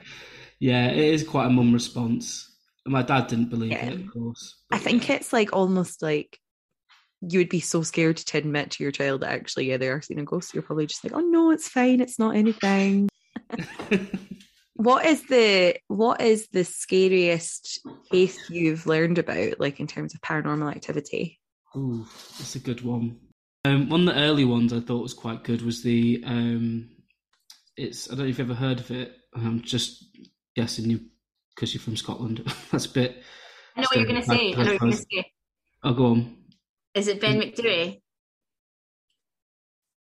yeah, 0.60 0.88
it 0.88 0.97
is 0.97 1.24
quite 1.24 1.47
a 1.47 1.50
mum 1.50 1.74
response. 1.74 2.45
My 2.86 3.02
dad 3.02 3.28
didn't 3.28 3.50
believe 3.50 3.72
Yeah. 3.72 3.89
it, 3.89 4.02
of 4.02 4.12
course. 4.12 4.62
I 4.72 4.78
think 4.80 5.10
it's 5.10 5.32
like 5.34 5.54
almost 5.54 6.02
like 6.02 6.39
you 7.22 7.39
would 7.39 7.50
be 7.50 7.60
so 7.60 7.84
scared 7.84 8.18
to 8.18 8.38
admit 8.38 8.72
to 8.72 8.84
your 8.84 8.91
child 8.91 9.22
that 9.22 9.32
actually, 9.32 9.70
yeah, 9.70 9.78
they 9.78 9.89
are 9.89 10.02
seeing 10.02 10.20
a 10.20 10.24
ghost. 10.24 10.54
You're 10.54 10.64
probably 10.64 10.88
just 10.88 11.04
like, 11.04 11.14
oh 11.14 11.20
no, 11.20 11.52
it's 11.52 11.68
fine, 11.68 12.00
it's 12.00 12.18
not 12.18 12.36
anything. 12.36 13.10
what 14.76 15.06
is 15.06 15.24
the 15.28 15.76
what 15.88 16.22
is 16.22 16.47
the 16.54 16.64
scariest 16.64 17.82
case 18.12 18.50
you've 18.50 18.86
learned 18.88 19.18
about, 19.18 19.60
like 19.60 19.80
in 19.80 19.88
terms 19.88 20.16
of 20.16 20.22
paranormal 20.22 20.72
activity? 20.72 21.39
Ooh, 21.76 22.06
that's 22.38 22.56
a 22.56 22.60
good 22.60 22.82
one. 22.82 23.18
Um, 23.66 23.89
one 23.89 24.07
of 24.07 24.16
the 24.16 24.22
early 24.22 24.45
ones 24.45 24.72
I 24.72 24.80
thought 24.80 25.01
was 25.01 25.14
quite 25.14 25.43
good 25.43 25.62
was 25.62 25.84
the 25.84 26.24
um, 26.26 26.89
it's 27.76 28.07
I 28.07 28.16
don't 28.16 28.26
know 28.26 28.30
if 28.30 28.39
you've 28.39 28.49
ever 28.49 28.60
heard 28.60 28.80
of 28.80 28.91
it. 28.91 29.14
I'm 29.36 29.62
just 29.62 30.05
guessing 30.55 30.89
you 30.89 31.01
because 31.55 31.74
you're 31.74 31.82
from 31.82 31.97
Scotland. 31.97 32.41
That's 32.72 32.86
a 32.86 32.89
bit. 32.89 33.22
I 33.76 33.82
know 33.82 33.88
what 33.91 33.97
you're 33.97 34.07
going 34.07 34.22
to 34.22 34.28
say. 34.28 34.53
I 34.53 34.57
know 34.57 34.57
what 34.57 34.68
you're 34.68 34.80
going 34.80 34.91
to 34.91 34.97
say. 34.97 35.32
I'll 35.84 35.93
go 35.93 36.05
on. 36.07 36.38
Is 36.93 37.07
it 37.07 37.22
Ben 37.22 37.39
Macdui? 37.39 38.01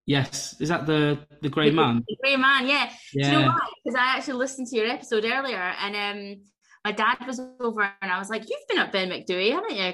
Yes, 0.07 0.61
is 0.61 0.69
that 0.69 0.87
the 0.87 1.19
the 1.41 1.49
Grey 1.49 1.71
Man? 1.71 2.05
The 2.07 2.17
Grey 2.23 2.37
Man, 2.37 2.67
yeah. 2.67 2.91
Yeah. 3.15 3.31
Do 3.31 3.37
you 3.37 3.43
know 3.43 3.49
why? 3.49 3.69
Because 3.83 3.99
I 3.99 4.17
actually 4.17 4.35
listened 4.35 4.67
to 4.69 4.77
your 4.77 4.87
episode 4.87 5.25
earlier, 5.25 5.57
and 5.57 5.97
um, 5.97 6.43
my 6.85 6.93
dad 6.93 7.27
was 7.27 7.41
over, 7.61 7.91
and 8.03 8.13
I 8.13 8.19
was 8.19 8.29
like, 8.29 8.43
"You've 8.49 8.69
been 8.69 8.79
at 8.79 8.93
Ben 8.93 9.09
Macdui, 9.09 9.53
haven't 9.53 9.77
you?" 9.77 9.93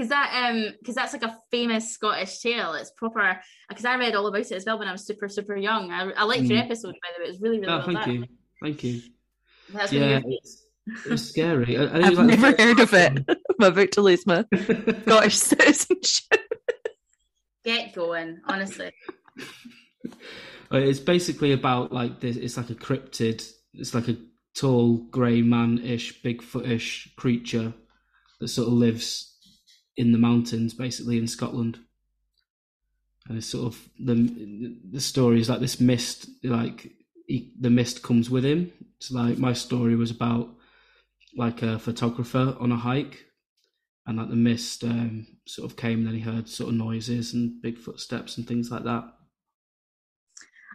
Because 0.00 0.08
that 0.08 0.50
um, 0.50 0.72
because 0.78 0.94
that's 0.94 1.12
like 1.12 1.24
a 1.24 1.36
famous 1.50 1.92
Scottish 1.92 2.38
tale. 2.38 2.72
It's 2.72 2.90
proper. 2.92 3.38
Because 3.68 3.84
I 3.84 3.96
read 3.96 4.14
all 4.14 4.26
about 4.28 4.40
it 4.40 4.52
as 4.52 4.64
well 4.64 4.78
when 4.78 4.88
I 4.88 4.92
was 4.92 5.04
super 5.04 5.28
super 5.28 5.54
young. 5.56 5.90
I, 5.92 6.10
I 6.12 6.24
liked 6.24 6.44
your 6.44 6.58
Mm. 6.58 6.64
episode 6.64 6.94
by 7.02 7.08
the 7.14 7.22
way. 7.22 7.28
It 7.28 7.32
was 7.32 7.40
really 7.42 7.60
really 7.60 7.70
Oh, 7.70 7.76
well 7.76 7.86
thank 7.86 7.98
done. 7.98 8.14
you, 8.14 8.24
thank 8.62 8.82
you. 8.82 9.02
That's 9.74 9.92
Yeah, 9.92 10.20
you 10.24 10.38
it's, 10.42 10.62
it 11.04 11.10
was 11.10 11.28
scary. 11.28 11.76
I, 11.76 11.82
I 11.84 11.96
I've 12.06 12.10
was 12.10 12.18
like 12.18 12.26
never 12.28 12.46
heard 12.62 12.80
of 12.80 12.94
it. 12.94 13.14
time- 13.14 13.24
I'm 13.60 13.66
about 13.72 13.92
to 13.92 14.00
lose 14.00 14.26
my 14.26 14.42
Scottish 15.02 15.36
citizenship. 15.36 16.54
get 17.62 17.94
going. 17.94 18.40
Honestly, 18.48 18.92
Uh, 20.72 20.78
It's 20.78 20.98
basically 21.00 21.52
about 21.52 21.92
like 21.92 22.20
this. 22.20 22.36
It's 22.36 22.56
like 22.56 22.70
a 22.70 22.74
cryptid. 22.74 23.46
It's 23.74 23.94
like 23.94 24.08
a 24.08 24.16
tall 24.54 24.96
grey 25.10 25.42
man-ish, 25.42 26.22
Bigfoot-ish 26.22 27.14
creature 27.16 27.74
that 28.40 28.48
sort 28.48 28.68
of 28.68 28.72
lives 28.74 29.29
in 29.96 30.12
the 30.12 30.18
mountains, 30.18 30.74
basically 30.74 31.18
in 31.18 31.26
Scotland. 31.26 31.78
And 33.28 33.38
it's 33.38 33.46
sort 33.46 33.66
of 33.66 33.88
the 33.98 34.76
the 34.90 35.00
story 35.00 35.40
is 35.40 35.48
like 35.48 35.60
this 35.60 35.80
mist, 35.80 36.28
like 36.42 36.90
he, 37.26 37.52
the 37.60 37.70
mist 37.70 38.02
comes 38.02 38.30
with 38.30 38.44
him. 38.44 38.72
It's 38.96 39.10
like 39.10 39.38
my 39.38 39.52
story 39.52 39.94
was 39.94 40.10
about 40.10 40.48
like 41.36 41.62
a 41.62 41.78
photographer 41.78 42.56
on 42.58 42.72
a 42.72 42.76
hike, 42.76 43.24
and 44.06 44.18
like 44.18 44.30
the 44.30 44.36
mist 44.36 44.82
um, 44.84 45.26
sort 45.46 45.70
of 45.70 45.76
came, 45.76 45.98
and 45.98 46.06
then 46.08 46.14
he 46.14 46.20
heard 46.20 46.48
sort 46.48 46.70
of 46.70 46.76
noises 46.76 47.34
and 47.34 47.62
big 47.62 47.78
footsteps 47.78 48.36
and 48.36 48.48
things 48.48 48.70
like 48.70 48.84
that. 48.84 49.04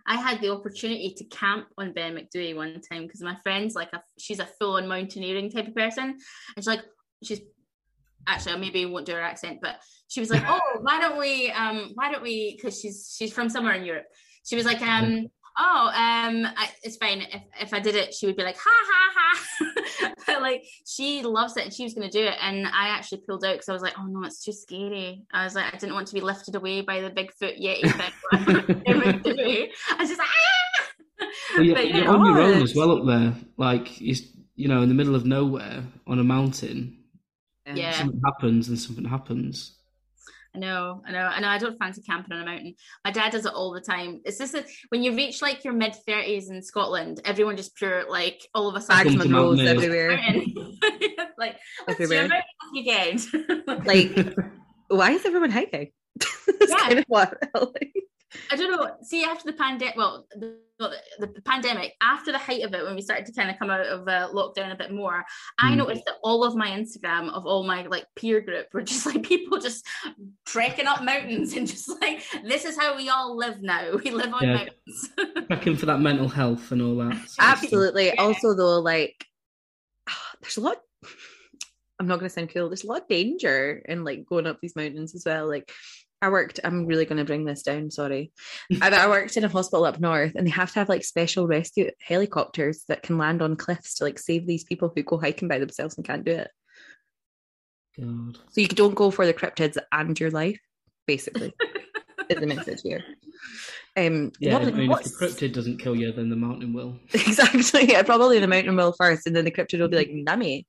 I 0.08 0.18
had 0.18 0.40
the 0.40 0.52
opportunity 0.52 1.14
to 1.18 1.24
camp 1.26 1.68
on 1.78 1.94
Ben 1.94 2.16
Macdui 2.16 2.56
one 2.56 2.80
time 2.80 3.04
because 3.04 3.22
my 3.22 3.36
friend's 3.42 3.76
like 3.76 3.92
a 3.92 4.02
she's 4.20 4.40
a 4.40 4.46
full 4.60 4.76
on 4.78 4.88
mountaineering 4.88 5.50
type 5.50 5.68
of 5.68 5.76
person, 5.76 6.04
and 6.06 6.20
she's 6.58 6.68
like 6.68 6.86
she's 7.24 7.42
actually 8.28 8.54
I 8.54 8.58
maybe 8.58 8.86
won't 8.86 9.06
do 9.06 9.14
her 9.14 9.22
accent, 9.22 9.60
but 9.62 9.76
she 10.08 10.20
was 10.20 10.30
like, 10.30 10.44
oh, 10.48 10.60
why 10.82 11.00
don't 11.00 11.18
we 11.18 11.52
um 11.52 11.92
why 11.96 12.12
don't 12.12 12.24
we 12.24 12.56
because 12.56 12.80
she's 12.80 13.14
she's 13.18 13.34
from 13.34 13.50
somewhere 13.50 13.74
in 13.74 13.86
Europe. 13.86 14.06
She 14.46 14.56
was 14.56 14.66
like 14.66 14.82
um. 14.82 15.28
Oh, 15.58 15.88
um, 15.88 16.46
I, 16.46 16.70
it's 16.84 16.98
fine. 16.98 17.22
If, 17.22 17.42
if 17.62 17.74
I 17.74 17.80
did 17.80 17.96
it, 17.96 18.14
she 18.14 18.26
would 18.26 18.36
be 18.36 18.44
like, 18.44 18.58
ha 18.58 18.70
ha 18.70 19.14
ha. 19.16 20.14
but 20.28 20.42
like, 20.42 20.66
she 20.86 21.22
loves 21.24 21.56
it 21.56 21.64
and 21.64 21.74
she 21.74 21.84
was 21.84 21.94
going 21.94 22.10
to 22.10 22.12
do 22.12 22.26
it. 22.26 22.36
And 22.42 22.68
I 22.68 22.90
actually 22.90 23.22
pulled 23.26 23.46
out 23.46 23.54
because 23.54 23.70
I 23.70 23.72
was 23.72 23.82
like, 23.82 23.94
oh 23.98 24.06
no, 24.06 24.26
it's 24.26 24.44
too 24.44 24.52
scary. 24.52 25.24
I 25.32 25.46
was 25.46 25.56
like, 25.56 25.74
I 25.74 25.78
didn't 25.78 25.96
want 25.96 26.08
to 26.10 26.14
be 26.14 26.20
lifted 26.20 26.56
away 26.56 26.82
by 26.82 27.00
the 27.00 27.10
Bigfoot 27.10 27.58
Yeti 27.58 27.90
thing. 27.90 28.12
I 29.92 29.96
was 29.98 30.10
just 30.10 30.20
like, 30.20 30.28
ah! 30.28 30.66
Well, 31.56 31.64
you're, 31.64 31.76
But, 31.76 31.90
you're 31.90 32.10
on 32.10 32.26
your 32.26 32.42
own 32.42 32.54
God. 32.56 32.62
as 32.62 32.76
well 32.76 32.92
up 32.92 33.06
there. 33.06 33.36
Like 33.58 34.02
you 34.02 34.68
know, 34.68 34.82
in 34.82 34.90
the 34.90 34.96
middle 34.96 35.16
of 35.16 35.26
nowhere 35.26 35.84
on 36.08 36.20
a 36.20 36.24
mountain. 36.24 36.98
Yeah. 37.74 37.92
Something 37.94 38.22
happens, 38.24 38.68
and 38.70 38.80
something 38.80 39.06
happens. 39.06 39.78
I 40.54 40.58
know, 40.58 41.02
I 41.06 41.12
know, 41.12 41.20
I 41.20 41.40
know. 41.42 41.48
I 41.50 41.58
don't 41.58 41.78
fancy 41.78 42.02
camping 42.02 42.32
on 42.34 42.42
a 42.42 42.46
mountain. 42.46 42.76
My 43.04 43.12
dad 43.12 43.34
does 43.34 43.46
it 43.46 43.52
all 43.54 43.74
the 43.74 43.82
time. 43.82 44.22
It's 44.24 44.38
just 44.38 44.54
that 44.54 44.66
when 44.88 45.04
you 45.04 45.14
reach 45.14 45.42
like 45.42 45.66
your 45.66 45.74
mid 45.74 45.94
thirties 46.08 46.50
in 46.50 46.62
Scotland, 46.62 47.20
everyone 47.26 47.58
just 47.58 47.76
pure 47.76 48.10
like 48.10 48.42
all 48.54 48.70
of 48.70 48.76
a 48.76 48.80
Bags 48.88 49.10
sudden. 49.12 49.18
Comes 49.20 49.32
rolls 49.34 49.60
everywhere. 49.62 50.12
like 51.38 51.58
what's 51.86 52.00
your 52.00 52.14
Everywhere. 52.14 52.30
mountain 52.30 52.78
again? 52.78 53.20
Like, 53.86 54.38
why 54.88 55.12
is 55.12 55.26
everyone 55.26 55.50
hiking? 55.52 55.92
That's 56.20 56.72
Yeah. 56.72 56.78
kind 56.78 57.00
of 57.00 57.06
what 57.10 57.38
like. 57.54 57.94
I 58.52 58.56
don't 58.56 58.72
know. 58.72 58.92
See, 59.04 59.24
after 59.24 59.46
the 59.52 59.58
pandemic, 59.58 59.96
well, 59.96 60.26
the, 60.36 60.58
the, 60.80 61.28
the 61.28 61.42
pandemic, 61.44 61.94
after 62.02 62.32
the 62.32 62.38
height 62.38 62.64
of 62.64 62.74
it, 62.74 62.84
when 62.84 62.96
we 62.96 63.02
started 63.02 63.26
to 63.28 63.34
kind 63.34 63.50
of 63.50 63.58
come 63.58 63.70
out 63.70 63.86
of 63.86 64.08
uh, 64.08 64.30
lockdown 64.34 64.72
a 64.72 64.76
bit 64.76 64.92
more, 64.92 65.24
I 65.58 65.72
Mm. 65.72 65.78
noticed 65.78 66.04
that 66.06 66.16
all 66.24 66.44
of 66.44 66.56
my 66.56 66.70
Instagram 66.70 67.30
of 67.32 67.46
all 67.46 67.64
my 67.64 67.86
like 67.88 68.06
peer 68.16 68.42
group 68.42 68.68
were 68.74 68.82
just 68.82 69.06
like 69.16 69.24
people 69.24 69.58
just 69.60 69.86
trekking 70.46 70.86
up 70.88 71.04
mountains 71.04 71.54
and 71.54 71.66
just 71.68 71.90
like 72.02 72.24
this 72.44 72.66
is 72.66 72.78
how 72.78 72.96
we 72.98 73.10
all 73.10 73.38
live 73.38 73.62
now. 73.62 73.96
We 74.04 74.12
live 74.12 74.34
on 74.34 74.44
Yeah. 74.44 74.54
mountains. 74.56 75.10
Checking 75.50 75.78
for 75.78 75.86
that 75.88 76.02
mental 76.02 76.28
health 76.28 76.72
and 76.72 76.82
all 76.82 76.96
that. 76.98 77.14
sort 77.14 77.24
of 77.24 77.30
stuff. 77.30 77.46
Absolutely. 77.64 78.18
Also, 78.18 78.54
though, 78.54 78.80
like, 78.82 79.26
there's 80.42 80.58
a 80.58 80.62
lot. 80.62 80.78
I'm 82.00 82.08
not 82.08 82.20
going 82.20 82.28
to 82.30 82.34
sound 82.34 82.50
cool. 82.54 82.68
There's 82.68 82.84
a 82.84 82.88
lot 82.88 83.04
of 83.04 83.08
danger 83.08 83.82
in 83.88 84.04
like 84.04 84.26
going 84.26 84.46
up 84.48 84.60
these 84.62 84.76
mountains 84.76 85.16
as 85.16 85.24
well. 85.26 85.48
Like, 85.48 85.72
I 86.22 86.30
worked. 86.30 86.60
I'm 86.64 86.86
really 86.86 87.06
going 87.06 87.18
to 87.18 87.26
bring 87.26 87.46
this 87.46 87.62
down. 87.64 87.92
Sorry, 87.92 88.32
I, 88.82 88.90
I 88.90 89.08
worked 89.08 89.38
in 89.38 89.44
a 89.44 89.50
hospital 89.50 89.86
up 89.86 90.00
north, 90.00 90.34
and 90.36 90.46
they 90.48 90.52
have 90.52 90.72
to 90.74 90.80
have 90.80 90.90
like 90.90 91.04
special 91.04 91.48
rescue 91.48 91.92
helicopters 92.02 92.84
that 92.88 93.04
can 93.04 93.18
land 93.18 93.42
on 93.42 93.56
cliffs 93.56 93.96
to 93.96 94.04
like 94.06 94.18
save 94.20 94.48
these 94.48 94.64
people 94.64 94.92
who 94.96 95.04
go 95.04 95.18
hiking 95.18 95.48
by 95.48 95.60
themselves 95.60 95.98
and 95.98 96.06
can't 96.06 96.26
do 96.26 96.32
it. 96.32 96.52
God. 98.00 98.38
So 98.52 98.62
you 98.62 98.68
don't 98.68 98.96
go 98.96 99.12
for 99.12 99.26
the 99.26 99.34
cryptids 99.34 99.78
and 99.92 100.20
your 100.20 100.32
life, 100.32 100.60
basically, 101.08 101.54
is 102.30 102.40
the 102.40 102.48
message 102.48 102.82
here. 102.84 103.04
Um, 103.98 104.32
Yeah, 104.40 104.54
what- 104.54 104.68
I 104.68 104.72
mean, 104.72 104.92
if 104.92 105.04
the 105.04 105.10
cryptid 105.28 105.54
doesn't 105.54 105.78
kill 105.78 105.96
you, 105.96 106.12
then 106.12 106.30
the 106.30 106.36
mountain 106.36 106.74
will. 106.74 106.98
exactly. 107.14 107.86
Yeah, 107.92 108.04
probably 108.04 108.40
the 108.40 108.48
mountain 108.48 108.76
will 108.76 108.94
first, 108.94 109.28
and 109.28 109.36
then 109.36 109.46
the 109.46 109.52
cryptid 109.52 109.80
will 109.80 109.88
be 109.90 109.98
like, 109.98 110.10
"Nummy." 110.10 110.66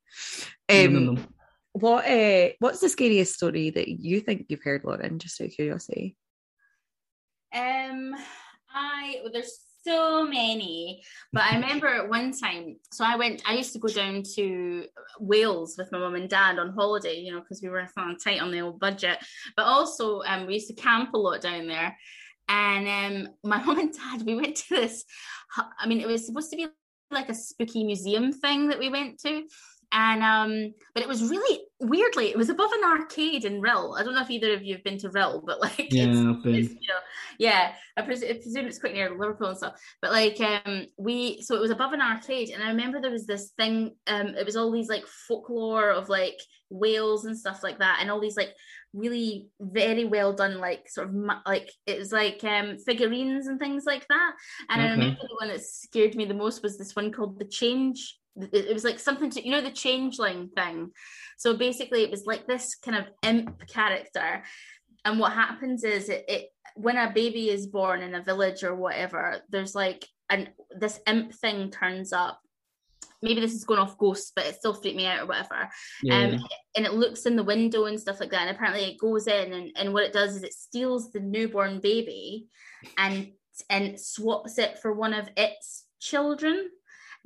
Um. 0.68 1.26
What? 1.76 2.08
Uh, 2.08 2.48
what's 2.58 2.80
the 2.80 2.88
scariest 2.88 3.34
story 3.34 3.68
that 3.68 3.86
you 3.86 4.20
think 4.20 4.46
you've 4.48 4.62
heard, 4.62 4.82
Lauren? 4.84 5.18
Just 5.18 5.38
out 5.42 5.48
of 5.48 5.52
curiosity. 5.52 6.16
Um, 7.54 8.14
I 8.74 9.16
well, 9.22 9.30
there's 9.30 9.58
so 9.86 10.26
many, 10.26 11.02
but 11.34 11.42
I 11.42 11.56
remember 11.56 12.08
one 12.08 12.32
time. 12.32 12.76
So 12.92 13.04
I 13.04 13.16
went. 13.16 13.42
I 13.44 13.52
used 13.52 13.74
to 13.74 13.78
go 13.78 13.88
down 13.88 14.22
to 14.36 14.86
Wales 15.20 15.74
with 15.76 15.92
my 15.92 15.98
mum 15.98 16.14
and 16.14 16.30
dad 16.30 16.58
on 16.58 16.72
holiday. 16.72 17.20
You 17.20 17.34
know, 17.34 17.40
because 17.40 17.60
we 17.62 17.68
were 17.68 17.86
tight 18.24 18.40
on 18.40 18.50
the 18.50 18.60
old 18.60 18.80
budget. 18.80 19.18
But 19.54 19.66
also, 19.66 20.22
um, 20.22 20.46
we 20.46 20.54
used 20.54 20.68
to 20.68 20.74
camp 20.74 21.12
a 21.12 21.18
lot 21.18 21.42
down 21.42 21.66
there. 21.66 21.94
And 22.48 23.26
um, 23.26 23.34
my 23.44 23.62
mum 23.64 23.80
and 23.80 23.92
dad, 23.92 24.22
we 24.22 24.34
went 24.34 24.56
to 24.56 24.68
this. 24.70 25.04
I 25.78 25.86
mean, 25.86 26.00
it 26.00 26.08
was 26.08 26.24
supposed 26.24 26.50
to 26.52 26.56
be 26.56 26.68
like 27.10 27.28
a 27.28 27.34
spooky 27.34 27.84
museum 27.84 28.32
thing 28.32 28.68
that 28.68 28.78
we 28.78 28.88
went 28.88 29.20
to. 29.20 29.42
And 29.92 30.22
um, 30.22 30.74
but 30.94 31.02
it 31.02 31.08
was 31.08 31.22
really 31.22 31.60
weirdly, 31.80 32.28
it 32.28 32.36
was 32.36 32.48
above 32.48 32.70
an 32.72 32.84
arcade 32.84 33.44
in 33.44 33.60
Rhyl. 33.60 33.98
I 33.98 34.02
don't 34.02 34.14
know 34.14 34.22
if 34.22 34.30
either 34.30 34.52
of 34.52 34.62
you 34.62 34.74
have 34.74 34.84
been 34.84 34.98
to 34.98 35.10
Rhyl, 35.10 35.42
but 35.44 35.60
like 35.60 35.76
Yeah, 35.92 36.06
it's, 36.08 36.46
it's, 36.46 36.70
you 36.70 36.88
know, 36.88 37.00
yeah, 37.38 37.72
I, 37.96 38.02
pres- 38.02 38.24
I 38.24 38.32
presume 38.34 38.66
it's 38.66 38.78
quite 38.78 38.94
near 38.94 39.10
Liverpool 39.10 39.48
and 39.48 39.56
stuff. 39.56 39.80
But 40.02 40.12
like, 40.12 40.40
um, 40.40 40.86
we 40.96 41.40
so 41.42 41.54
it 41.54 41.60
was 41.60 41.70
above 41.70 41.92
an 41.92 42.00
arcade, 42.00 42.50
and 42.50 42.62
I 42.62 42.68
remember 42.68 43.00
there 43.00 43.10
was 43.10 43.26
this 43.26 43.52
thing. 43.58 43.94
Um, 44.06 44.28
it 44.28 44.44
was 44.44 44.56
all 44.56 44.72
these 44.72 44.88
like 44.88 45.06
folklore 45.28 45.90
of 45.90 46.08
like 46.08 46.38
Wales 46.70 47.24
and 47.24 47.38
stuff 47.38 47.62
like 47.62 47.78
that, 47.78 47.98
and 48.00 48.10
all 48.10 48.20
these 48.20 48.36
like 48.36 48.54
really 48.92 49.48
very 49.60 50.04
well 50.04 50.32
done, 50.32 50.58
like 50.58 50.88
sort 50.88 51.08
of 51.08 51.14
like 51.46 51.70
it 51.86 51.98
was 51.98 52.12
like 52.12 52.42
um 52.44 52.78
figurines 52.78 53.46
and 53.46 53.60
things 53.60 53.84
like 53.86 54.06
that. 54.08 54.32
And 54.70 54.82
I 54.82 54.90
remember 54.90 55.20
the 55.20 55.36
one 55.38 55.48
that 55.48 55.64
scared 55.64 56.14
me 56.16 56.24
the 56.24 56.34
most 56.34 56.62
was 56.62 56.76
this 56.76 56.96
one 56.96 57.12
called 57.12 57.38
the 57.38 57.44
Change. 57.44 58.18
It 58.52 58.72
was 58.72 58.84
like 58.84 58.98
something 58.98 59.30
to 59.30 59.44
you 59.44 59.50
know 59.50 59.62
the 59.62 59.70
changeling 59.70 60.48
thing. 60.48 60.90
So 61.38 61.56
basically, 61.56 62.02
it 62.02 62.10
was 62.10 62.26
like 62.26 62.46
this 62.46 62.74
kind 62.74 62.96
of 62.96 63.06
imp 63.22 63.66
character 63.66 64.42
and 65.06 65.20
what 65.20 65.32
happens 65.32 65.84
is 65.84 66.08
it, 66.08 66.24
it 66.28 66.48
when 66.74 66.98
a 66.98 67.10
baby 67.12 67.48
is 67.48 67.66
born 67.66 68.02
in 68.02 68.14
a 68.14 68.22
village 68.22 68.62
or 68.62 68.74
whatever 68.74 69.40
there's 69.48 69.74
like 69.74 70.04
and 70.28 70.50
this 70.78 71.00
imp 71.06 71.32
thing 71.32 71.70
turns 71.70 72.12
up 72.12 72.40
maybe 73.22 73.40
this 73.40 73.54
is 73.54 73.64
going 73.64 73.80
off 73.80 73.96
ghosts 73.96 74.32
but 74.34 74.44
it 74.44 74.56
still 74.56 74.74
freaked 74.74 74.96
me 74.96 75.06
out 75.06 75.20
or 75.22 75.26
whatever 75.26 75.70
Yeah. 76.02 76.24
um 76.34 76.44
and 76.76 76.84
it 76.84 76.92
looks 76.92 77.24
in 77.24 77.36
the 77.36 77.44
window 77.44 77.86
and 77.86 77.98
stuff 77.98 78.20
like 78.20 78.30
that 78.30 78.42
and 78.42 78.50
apparently 78.50 78.84
it 78.84 78.98
goes 78.98 79.26
in 79.26 79.52
and, 79.52 79.70
and 79.76 79.94
what 79.94 80.04
it 80.04 80.12
does 80.12 80.36
is 80.36 80.42
it 80.42 80.52
steals 80.52 81.12
the 81.12 81.20
newborn 81.20 81.80
baby 81.80 82.48
and 82.98 83.30
and 83.70 83.98
swaps 83.98 84.58
it 84.58 84.78
for 84.80 84.92
one 84.92 85.14
of 85.14 85.30
its 85.36 85.84
children 85.98 86.68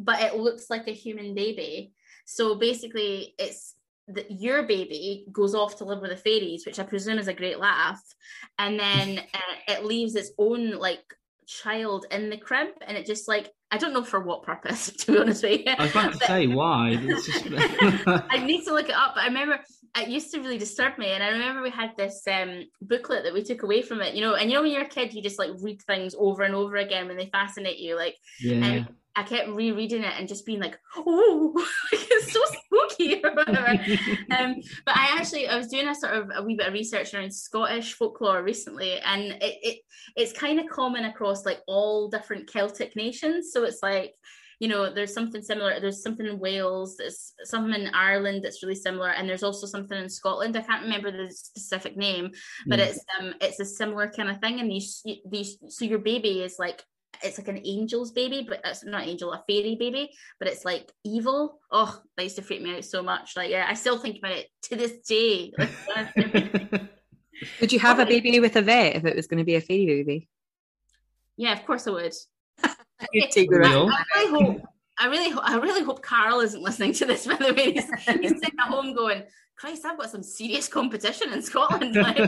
but 0.01 0.21
it 0.21 0.37
looks 0.37 0.69
like 0.69 0.89
a 0.89 0.93
human 0.93 1.35
baby 1.35 1.93
so 2.25 2.57
basically 2.57 3.35
it's 3.39 3.77
that 4.09 4.29
your 4.29 4.65
baby 4.65 5.25
goes 5.31 5.55
off 5.55 5.77
to 5.77 5.85
live 5.85 6.01
with 6.01 6.11
the 6.11 6.17
fairies 6.17 6.67
which 6.67 6.81
i 6.81 6.83
presume 6.83 7.19
is 7.19 7.29
a 7.29 7.35
great 7.35 7.61
laugh 7.61 8.03
and 8.59 8.79
then 8.79 9.19
uh, 9.35 9.57
it 9.69 9.85
leaves 9.85 10.17
its 10.17 10.33
own 10.39 10.73
like 10.73 11.05
child 11.51 12.07
in 12.13 12.31
the 12.31 12.37
crib, 12.37 12.69
and 12.87 12.97
it 12.97 13.05
just 13.05 13.29
like 13.29 13.51
I 13.71 13.79
don't 13.79 13.93
know 13.93 14.03
for 14.03 14.21
what 14.21 14.43
purpose, 14.43 14.91
to 14.99 15.13
be 15.13 15.19
honest 15.19 15.43
with 15.43 15.61
you. 15.61 15.73
I 15.77 15.83
was 15.83 15.91
about 15.91 16.13
to 16.13 16.19
But- 16.19 16.29
say 16.29 16.47
why. 16.47 16.97
Just... 17.07 17.47
I 18.31 18.45
need 18.45 18.65
to 18.65 18.75
look 18.75 18.89
it 18.89 18.95
up. 18.95 19.15
But 19.15 19.25
I 19.25 19.27
remember 19.27 19.61
it 19.97 20.09
used 20.09 20.33
to 20.33 20.41
really 20.41 20.59
disturb 20.59 20.99
me, 20.99 21.09
and 21.09 21.23
I 21.23 21.29
remember 21.29 21.63
we 21.63 21.71
had 21.71 21.97
this 21.97 22.23
um, 22.31 22.65
booklet 22.83 23.25
that 23.25 23.35
we 23.35 23.43
took 23.43 23.63
away 23.63 23.83
from 23.83 24.01
it. 24.01 24.15
You 24.15 24.23
know, 24.23 24.35
and 24.35 24.51
you 24.51 24.57
know 24.57 24.63
when 24.63 24.73
you're 24.73 24.83
a 24.83 24.89
kid, 24.89 25.13
you 25.13 25.23
just 25.23 25.39
like 25.39 25.51
read 25.61 25.83
things 25.83 26.15
over 26.17 26.43
and 26.43 26.55
over 26.55 26.77
again 26.77 27.09
when 27.09 27.17
they 27.17 27.27
fascinate 27.27 27.79
you. 27.79 27.97
Like 27.97 28.17
yeah. 28.41 28.65
and 28.65 28.89
I 29.17 29.23
kept 29.25 29.49
rereading 29.49 30.05
it 30.05 30.13
and 30.19 30.29
just 30.29 30.47
being 30.47 30.61
like, 30.61 30.79
"Oh, 30.97 31.53
it's 31.93 32.33
so 32.33 32.41
spooky" 32.45 33.21
or 33.25 33.33
whatever. 33.35 33.69
um, 34.39 34.57
but 34.87 34.97
I 34.97 35.17
actually 35.19 35.49
I 35.49 35.57
was 35.57 35.69
doing 35.69 35.89
a 35.89 35.95
sort 35.95 36.15
of 36.15 36.31
a 36.35 36.43
wee 36.43 36.55
bit 36.57 36.69
of 36.69 36.73
research 36.73 37.13
around 37.13 37.33
Scottish 37.35 37.95
folklore 37.95 38.43
recently, 38.43 38.99
and 39.01 39.23
it, 39.43 39.59
it 39.63 39.79
it's 40.17 40.33
kind 40.33 40.61
of 40.61 40.69
common 40.69 41.05
across 41.05 41.45
like 41.45 41.61
all 41.67 42.09
different 42.09 42.51
Celtic 42.51 42.95
nations. 42.97 43.51
So 43.53 43.65
it's 43.65 43.83
like 43.83 44.15
you 44.61 44.69
know 44.69 44.93
there's 44.93 45.13
something 45.15 45.43
similar. 45.43 45.81
There's 45.81 46.03
something 46.03 46.27
in 46.27 46.39
Wales. 46.39 46.97
There's 46.97 47.33
something 47.45 47.75
in 47.75 47.93
Ireland 47.95 48.45
that's 48.45 48.63
really 48.63 48.75
similar, 48.77 49.11
and 49.11 49.29
there's 49.29 49.43
also 49.43 49.67
something 49.67 49.99
in 49.99 50.09
Scotland. 50.09 50.57
I 50.57 50.61
can't 50.63 50.85
remember 50.85 51.11
the 51.11 51.31
specific 51.33 51.97
name, 51.97 52.31
but 52.67 52.79
Yeah. 52.79 52.85
it's 52.87 53.05
um 53.19 53.35
it's 53.41 53.59
a 53.59 53.65
similar 53.65 54.09
kind 54.09 54.31
of 54.31 54.39
thing. 54.39 54.61
And 54.61 54.71
these 54.71 55.03
these 55.29 55.57
so 55.69 55.85
your 55.85 55.99
baby 55.99 56.43
is 56.43 56.57
like 56.59 56.85
it's 57.23 57.39
like 57.39 57.49
an 57.49 57.59
angel's 57.59 58.13
baby, 58.13 58.47
but 58.49 58.61
it's 58.65 58.85
not 58.85 59.07
angel, 59.07 59.33
a 59.33 59.43
fairy 59.49 59.77
baby, 59.79 60.11
but 60.39 60.49
it's 60.49 60.65
like 60.65 60.91
evil. 61.05 61.61
Oh, 61.71 62.01
that 62.17 62.23
used 62.23 62.37
to 62.37 62.43
freak 62.43 62.63
me 62.63 62.77
out 62.77 62.85
so 62.85 63.03
much. 63.03 63.37
Like, 63.37 63.51
yeah, 63.51 63.67
I 63.69 63.75
still 63.75 63.99
think 63.99 64.19
about 64.19 64.33
it 64.33 64.47
to 64.65 64.77
this 64.77 64.99
day. 65.07 65.53
Like, 65.97 66.83
Would 67.61 67.73
you 67.73 67.79
have 67.79 67.99
a 67.99 68.07
baby 68.07 68.39
with 68.39 68.55
Yvette 68.57 68.97
if 68.97 69.05
it 69.07 69.17
was 69.17 69.27
going 69.27 69.39
to 69.39 69.45
be 69.45 69.55
a 69.55 69.61
fairy 69.61 69.87
baby? 69.87 70.29
yeah, 71.37 71.53
of 71.55 71.65
course 71.65 71.87
I 71.87 71.91
would. 71.93 72.15
You'd 73.13 73.31
take 73.31 73.51
the 73.51 73.61
Real? 73.61 73.87
risk. 73.87 73.99
I 74.15 74.21
really 74.25 74.45
hope. 74.45 74.63
I 74.99 75.07
really, 75.07 75.31
ho- 75.31 75.41
I 75.43 75.57
really 75.57 75.83
hope 75.83 76.03
Karl 76.03 76.41
isn't 76.41 76.61
listening 76.63 76.93
to 76.95 77.07
this. 77.07 77.27
By 77.27 77.37
the 77.37 77.55
way, 77.55 77.73
he's, 77.73 77.91
he's 78.05 78.31
sitting 78.31 78.59
at 78.61 78.69
home 78.69 78.95
going, 78.95 79.23
"Christ, 79.61 79.85
I've 79.85 79.99
got 79.99 80.11
some 80.11 80.23
serious 80.23 80.69
competition 80.79 81.33
in 81.33 81.43
Scotland." 81.43 81.95
Like, 81.95 82.19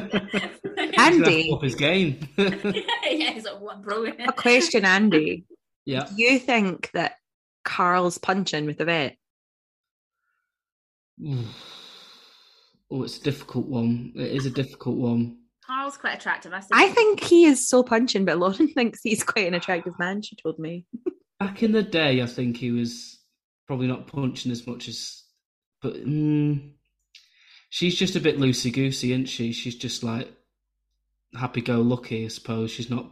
Andy, 0.98 1.50
Up 1.50 1.62
his 1.62 1.74
game. 1.74 2.28
yeah, 2.36 3.30
he's 3.32 3.44
like, 3.44 3.60
"What, 3.60 3.82
bro?" 3.82 4.04
a 4.04 4.32
question, 4.32 4.84
Andy. 4.84 5.44
yeah. 5.86 6.06
Do 6.06 6.22
you 6.22 6.38
think 6.38 6.90
that 6.92 7.14
Karl's 7.64 8.18
punching 8.18 8.66
with 8.66 8.80
Yvette? 8.80 9.16
Oh, 12.90 13.02
it's 13.04 13.18
a 13.18 13.22
difficult 13.22 13.66
one. 13.66 14.12
It 14.16 14.32
is 14.32 14.44
a 14.46 14.50
difficult 14.50 14.96
one. 14.96 15.38
Karl's 15.66 15.96
quite 15.96 16.18
attractive. 16.18 16.52
I, 16.52 16.60
say. 16.60 16.68
I 16.72 16.88
think 16.90 17.22
he 17.22 17.44
is 17.44 17.68
so 17.68 17.82
punching, 17.82 18.24
but 18.24 18.38
Lauren 18.38 18.68
thinks 18.68 19.00
he's 19.02 19.22
quite 19.22 19.46
an 19.46 19.54
attractive 19.54 19.98
man. 19.98 20.20
She 20.22 20.36
told 20.36 20.58
me. 20.58 20.84
Back 21.40 21.62
in 21.62 21.72
the 21.72 21.82
day, 21.82 22.20
I 22.20 22.26
think 22.26 22.56
he 22.56 22.70
was 22.70 23.18
probably 23.66 23.86
not 23.86 24.06
punching 24.06 24.52
as 24.52 24.66
much 24.66 24.88
as, 24.88 25.22
but 25.80 25.94
mm, 25.94 26.72
she's 27.72 27.94
just 27.94 28.16
a 28.16 28.20
bit 28.20 28.38
loosey 28.38 28.70
goosey, 28.70 29.12
isn't 29.12 29.26
she? 29.26 29.52
She's 29.52 29.74
just 29.74 30.04
like 30.04 30.30
happy 31.34 31.62
go 31.62 31.80
lucky, 31.80 32.26
I 32.26 32.28
suppose. 32.28 32.70
She's 32.70 32.90
not. 32.90 33.10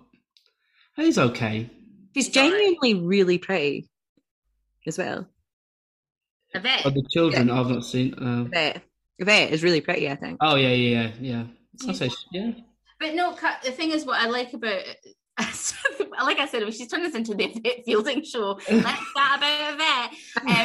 He's 0.96 1.16
okay. 1.16 1.70
She's 2.14 2.26
He's 2.26 2.34
genuinely 2.34 2.94
really 2.94 3.38
pretty 3.38 3.88
as 4.86 4.98
well. 4.98 5.26
I 6.54 6.58
bet. 6.58 6.82
Oh, 6.84 6.90
the 6.90 7.02
children 7.10 7.50
I've 7.50 7.70
not 7.70 7.86
seen. 7.86 8.12
Uh, 8.14 8.44
Yvette, 8.44 8.82
Yvette 9.18 9.50
is 9.50 9.62
really 9.62 9.80
pretty, 9.80 10.10
I 10.10 10.16
think. 10.16 10.36
oh 10.42 10.56
yeah, 10.56 10.68
yeah, 10.68 11.10
yeah, 11.20 11.42
yeah. 11.80 11.88
I'll 11.88 11.94
say 11.94 12.10
yeah. 12.30 12.50
But 12.98 13.14
no, 13.14 13.34
the 13.64 13.72
thing 13.72 13.92
is, 13.92 14.04
what 14.04 14.20
I 14.20 14.26
like 14.26 14.52
about 14.52 14.82
like 16.22 16.38
I 16.38 16.46
said, 16.46 16.72
she's 16.74 16.88
turned 16.88 17.04
this 17.04 17.14
into 17.14 17.34
the 17.34 17.44
Yvette 17.44 17.84
Fielding 17.84 18.22
show. 18.24 18.58
Let's 18.70 18.84
chat 19.16 19.38
about 19.38 19.74
Yvette. 19.74 20.10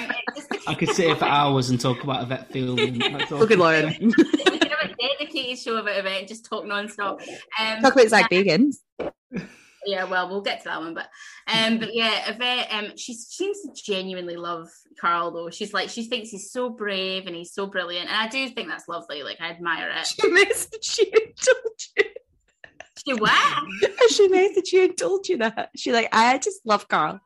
Um, 0.09 0.11
just- 0.35 0.67
I 0.67 0.73
could 0.75 0.89
sit 0.89 1.05
here 1.07 1.15
for 1.15 1.25
hours 1.25 1.69
and 1.69 1.79
talk 1.79 2.03
about 2.03 2.23
Yvette 2.23 2.51
field. 2.51 2.79
and 2.79 2.99
that's. 3.19 3.31
Look 3.31 3.51
at 3.51 3.57
Lauren. 3.57 3.95
we 3.99 4.11
could 4.11 4.71
have 4.71 4.91
a 4.91 4.95
dedicated 4.99 5.59
show 5.59 5.77
about 5.77 5.97
Yvette 5.97 6.19
and 6.19 6.27
just 6.27 6.45
talk 6.45 6.65
non-stop. 6.65 7.21
Um, 7.59 7.81
Talk 7.81 7.93
about 7.93 8.09
Zak 8.09 8.29
Bagans. 8.29 8.75
yeah, 9.85 10.03
well, 10.05 10.27
we'll 10.29 10.41
get 10.41 10.59
to 10.63 10.65
that 10.69 10.79
one, 10.81 10.93
but 10.93 11.07
um, 11.47 11.77
but 11.79 11.93
yeah, 11.93 12.31
Yvette, 12.31 12.67
um, 12.71 12.97
she 12.97 13.13
seems 13.13 13.61
to 13.61 13.69
genuinely 13.85 14.35
love 14.35 14.67
Karl 14.99 15.31
though. 15.31 15.49
She's 15.51 15.73
like, 15.73 15.89
she 15.89 16.03
thinks 16.05 16.29
he's 16.31 16.51
so 16.51 16.69
brave 16.69 17.27
and 17.27 17.35
he's 17.35 17.53
so 17.53 17.67
brilliant, 17.67 18.09
and 18.09 18.17
I 18.17 18.27
do 18.27 18.49
think 18.49 18.67
that's 18.67 18.87
lovely. 18.87 19.23
Like, 19.23 19.37
I 19.39 19.49
admire 19.51 19.89
it. 19.95 20.07
She 20.07 20.21
messaged 20.29 20.97
you 20.99 21.11
told 21.11 21.79
you. 21.97 22.03
She 23.03 23.13
what? 23.13 23.63
She 24.09 24.27
messaged 24.29 24.71
you 24.71 24.83
and 24.85 24.97
told 24.97 25.27
you 25.27 25.37
that. 25.37 25.71
She 25.75 25.91
like, 25.91 26.07
I 26.11 26.37
just 26.37 26.65
love 26.65 26.87
Karl. 26.87 27.19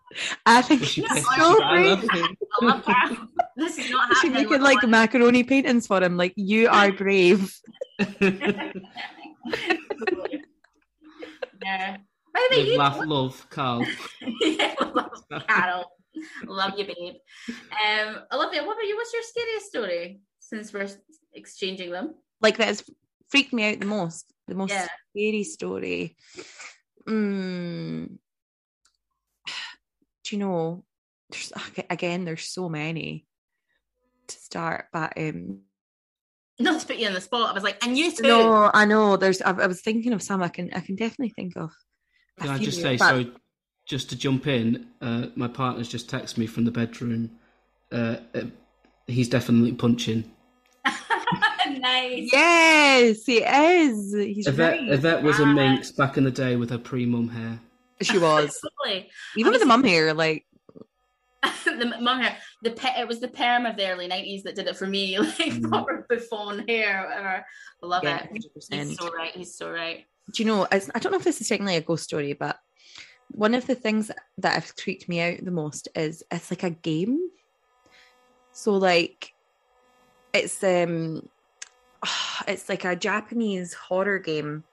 I 0.45 0.61
think 0.61 0.83
she's 0.83 1.05
he's 1.11 1.25
so 1.25 1.35
you, 1.35 1.61
I 1.61 1.83
love 1.83 2.05
brave. 2.07 2.35
I 2.61 2.65
love 2.65 2.83
Karl. 2.83 3.17
This 3.57 3.77
is 3.77 3.91
not 3.91 4.07
She 4.17 4.27
happening. 4.29 4.49
making 4.49 4.61
like 4.63 4.81
one. 4.81 4.91
macaroni 4.91 5.43
paintings 5.43 5.85
for 5.87 6.01
him. 6.01 6.15
Like, 6.17 6.33
you 6.37 6.69
are 6.69 6.91
brave. 6.91 7.53
yeah. 11.63 11.97
By 12.33 12.47
the 12.51 12.57
way, 12.57 12.65
you 12.71 12.77
laugh, 12.77 12.99
love, 13.05 13.45
Karl. 13.49 13.85
yeah, 14.41 14.73
love 14.93 15.23
Carol. 15.47 15.85
Love 16.47 16.73
you, 16.77 16.85
babe. 16.85 17.15
Um, 17.49 18.19
Olivia, 18.31 18.63
what 18.63 18.73
about 18.73 18.87
you? 18.87 18.95
What's 18.95 19.13
your 19.13 19.23
scariest 19.23 19.67
story 19.67 20.21
since 20.39 20.73
we're 20.73 20.87
exchanging 21.33 21.91
them? 21.91 22.15
Like 22.41 22.57
that 22.57 22.67
has 22.67 22.83
freaked 23.29 23.53
me 23.53 23.71
out 23.71 23.79
the 23.79 23.85
most. 23.85 24.25
The 24.47 24.55
most 24.55 24.71
Yeah. 24.71 24.87
scary 25.15 25.43
story. 25.43 26.15
Mm. 27.07 28.17
Do 30.23 30.35
you 30.35 30.37
know? 30.39 30.83
There's 31.31 31.53
again. 31.89 32.25
There's 32.25 32.47
so 32.47 32.69
many 32.69 33.25
to 34.27 34.37
start, 34.37 34.85
but 34.91 35.13
um. 35.17 35.61
Not 36.61 36.81
to 36.81 36.87
put 36.87 36.97
you 36.97 37.07
on 37.07 37.13
the 37.13 37.21
spot, 37.21 37.51
I 37.51 37.53
was 37.53 37.63
like, 37.63 37.81
and 37.85 37.97
you 37.97 38.11
too. 38.11 38.23
No, 38.23 38.69
I 38.73 38.83
know. 38.85 39.15
There's. 39.15 39.41
I, 39.41 39.51
I 39.51 39.67
was 39.67 39.81
thinking 39.81 40.11
of 40.13 40.21
some. 40.21 40.43
I 40.43 40.49
can. 40.49 40.71
I 40.73 40.81
can 40.81 40.95
definitely 40.95 41.29
think 41.29 41.55
of. 41.55 41.71
a 42.39 42.41
Can 42.41 42.49
I 42.49 42.57
just 42.57 42.81
say, 42.81 42.97
but- 42.97 43.07
sorry, 43.09 43.31
just 43.87 44.09
to 44.09 44.15
jump 44.17 44.45
in, 44.47 44.87
uh, 45.01 45.27
my 45.35 45.47
partner's 45.47 45.87
just 45.87 46.09
texted 46.09 46.37
me 46.37 46.47
from 46.47 46.65
the 46.65 46.71
bedroom. 46.71 47.31
Uh, 47.91 48.17
uh, 48.35 48.41
he's 49.07 49.29
definitely 49.29 49.71
punching. 49.73 50.31
Nice. 51.69 52.29
Yes, 52.31 53.25
he 53.25 53.37
is. 53.43 54.13
He's 54.13 54.47
Yvette, 54.47 54.79
right. 54.79 54.89
Yvette 54.89 55.23
was 55.23 55.39
a 55.39 55.45
minx 55.45 55.91
back 55.91 56.17
in 56.17 56.23
the 56.23 56.31
day 56.31 56.55
with 56.55 56.69
her 56.69 56.77
pre-mum 56.77 57.29
hair. 57.29 57.59
She 58.01 58.17
was. 58.17 58.57
Totally. 58.79 59.09
Even 59.37 59.51
with 59.51 59.61
the 59.61 59.67
mum 59.67 59.83
hair, 59.83 60.13
like 60.13 60.45
the 61.65 61.95
mum 62.01 62.21
hair, 62.21 62.37
the 62.63 62.71
pe- 62.71 62.99
it 62.99 63.07
was 63.07 63.19
the 63.19 63.27
perm 63.27 63.65
of 63.65 63.75
the 63.77 63.89
early 63.89 64.07
nineties 64.07 64.43
that 64.43 64.55
did 64.55 64.67
it 64.67 64.77
for 64.77 64.87
me, 64.87 65.17
like 65.19 65.35
Mm. 65.35 65.69
proper 65.69 66.05
buffon 66.09 66.65
hair, 66.67 67.05
whatever. 67.07 67.45
I 67.83 67.85
love 67.85 68.03
yeah, 68.03 68.17
it. 68.17 68.25
hundred 68.27 68.35
He's 68.43 68.47
percent. 68.69 68.97
so 68.99 69.11
right. 69.11 69.31
He's 69.31 69.55
so 69.55 69.69
right. 69.71 70.05
Do 70.33 70.43
you 70.43 70.47
know? 70.47 70.67
I 70.71 70.79
don't 70.99 71.11
know 71.11 71.17
if 71.17 71.23
this 71.23 71.41
is 71.41 71.47
technically 71.49 71.75
a 71.77 71.81
ghost 71.81 72.03
story, 72.03 72.33
but 72.33 72.57
one 73.31 73.53
of 73.53 73.67
the 73.67 73.75
things 73.75 74.11
that 74.39 74.53
have 74.53 74.75
creeped 74.75 75.07
me 75.09 75.19
out 75.21 75.43
the 75.43 75.51
most 75.51 75.87
is 75.95 76.23
it's 76.31 76.51
like 76.51 76.63
a 76.63 76.69
game. 76.71 77.19
So 78.51 78.73
like, 78.75 79.33
it's 80.33 80.63
um, 80.63 81.27
it's 82.47 82.69
like 82.69 82.85
a 82.85 82.95
Japanese 82.95 83.73
horror 83.73 84.19
game 84.19 84.63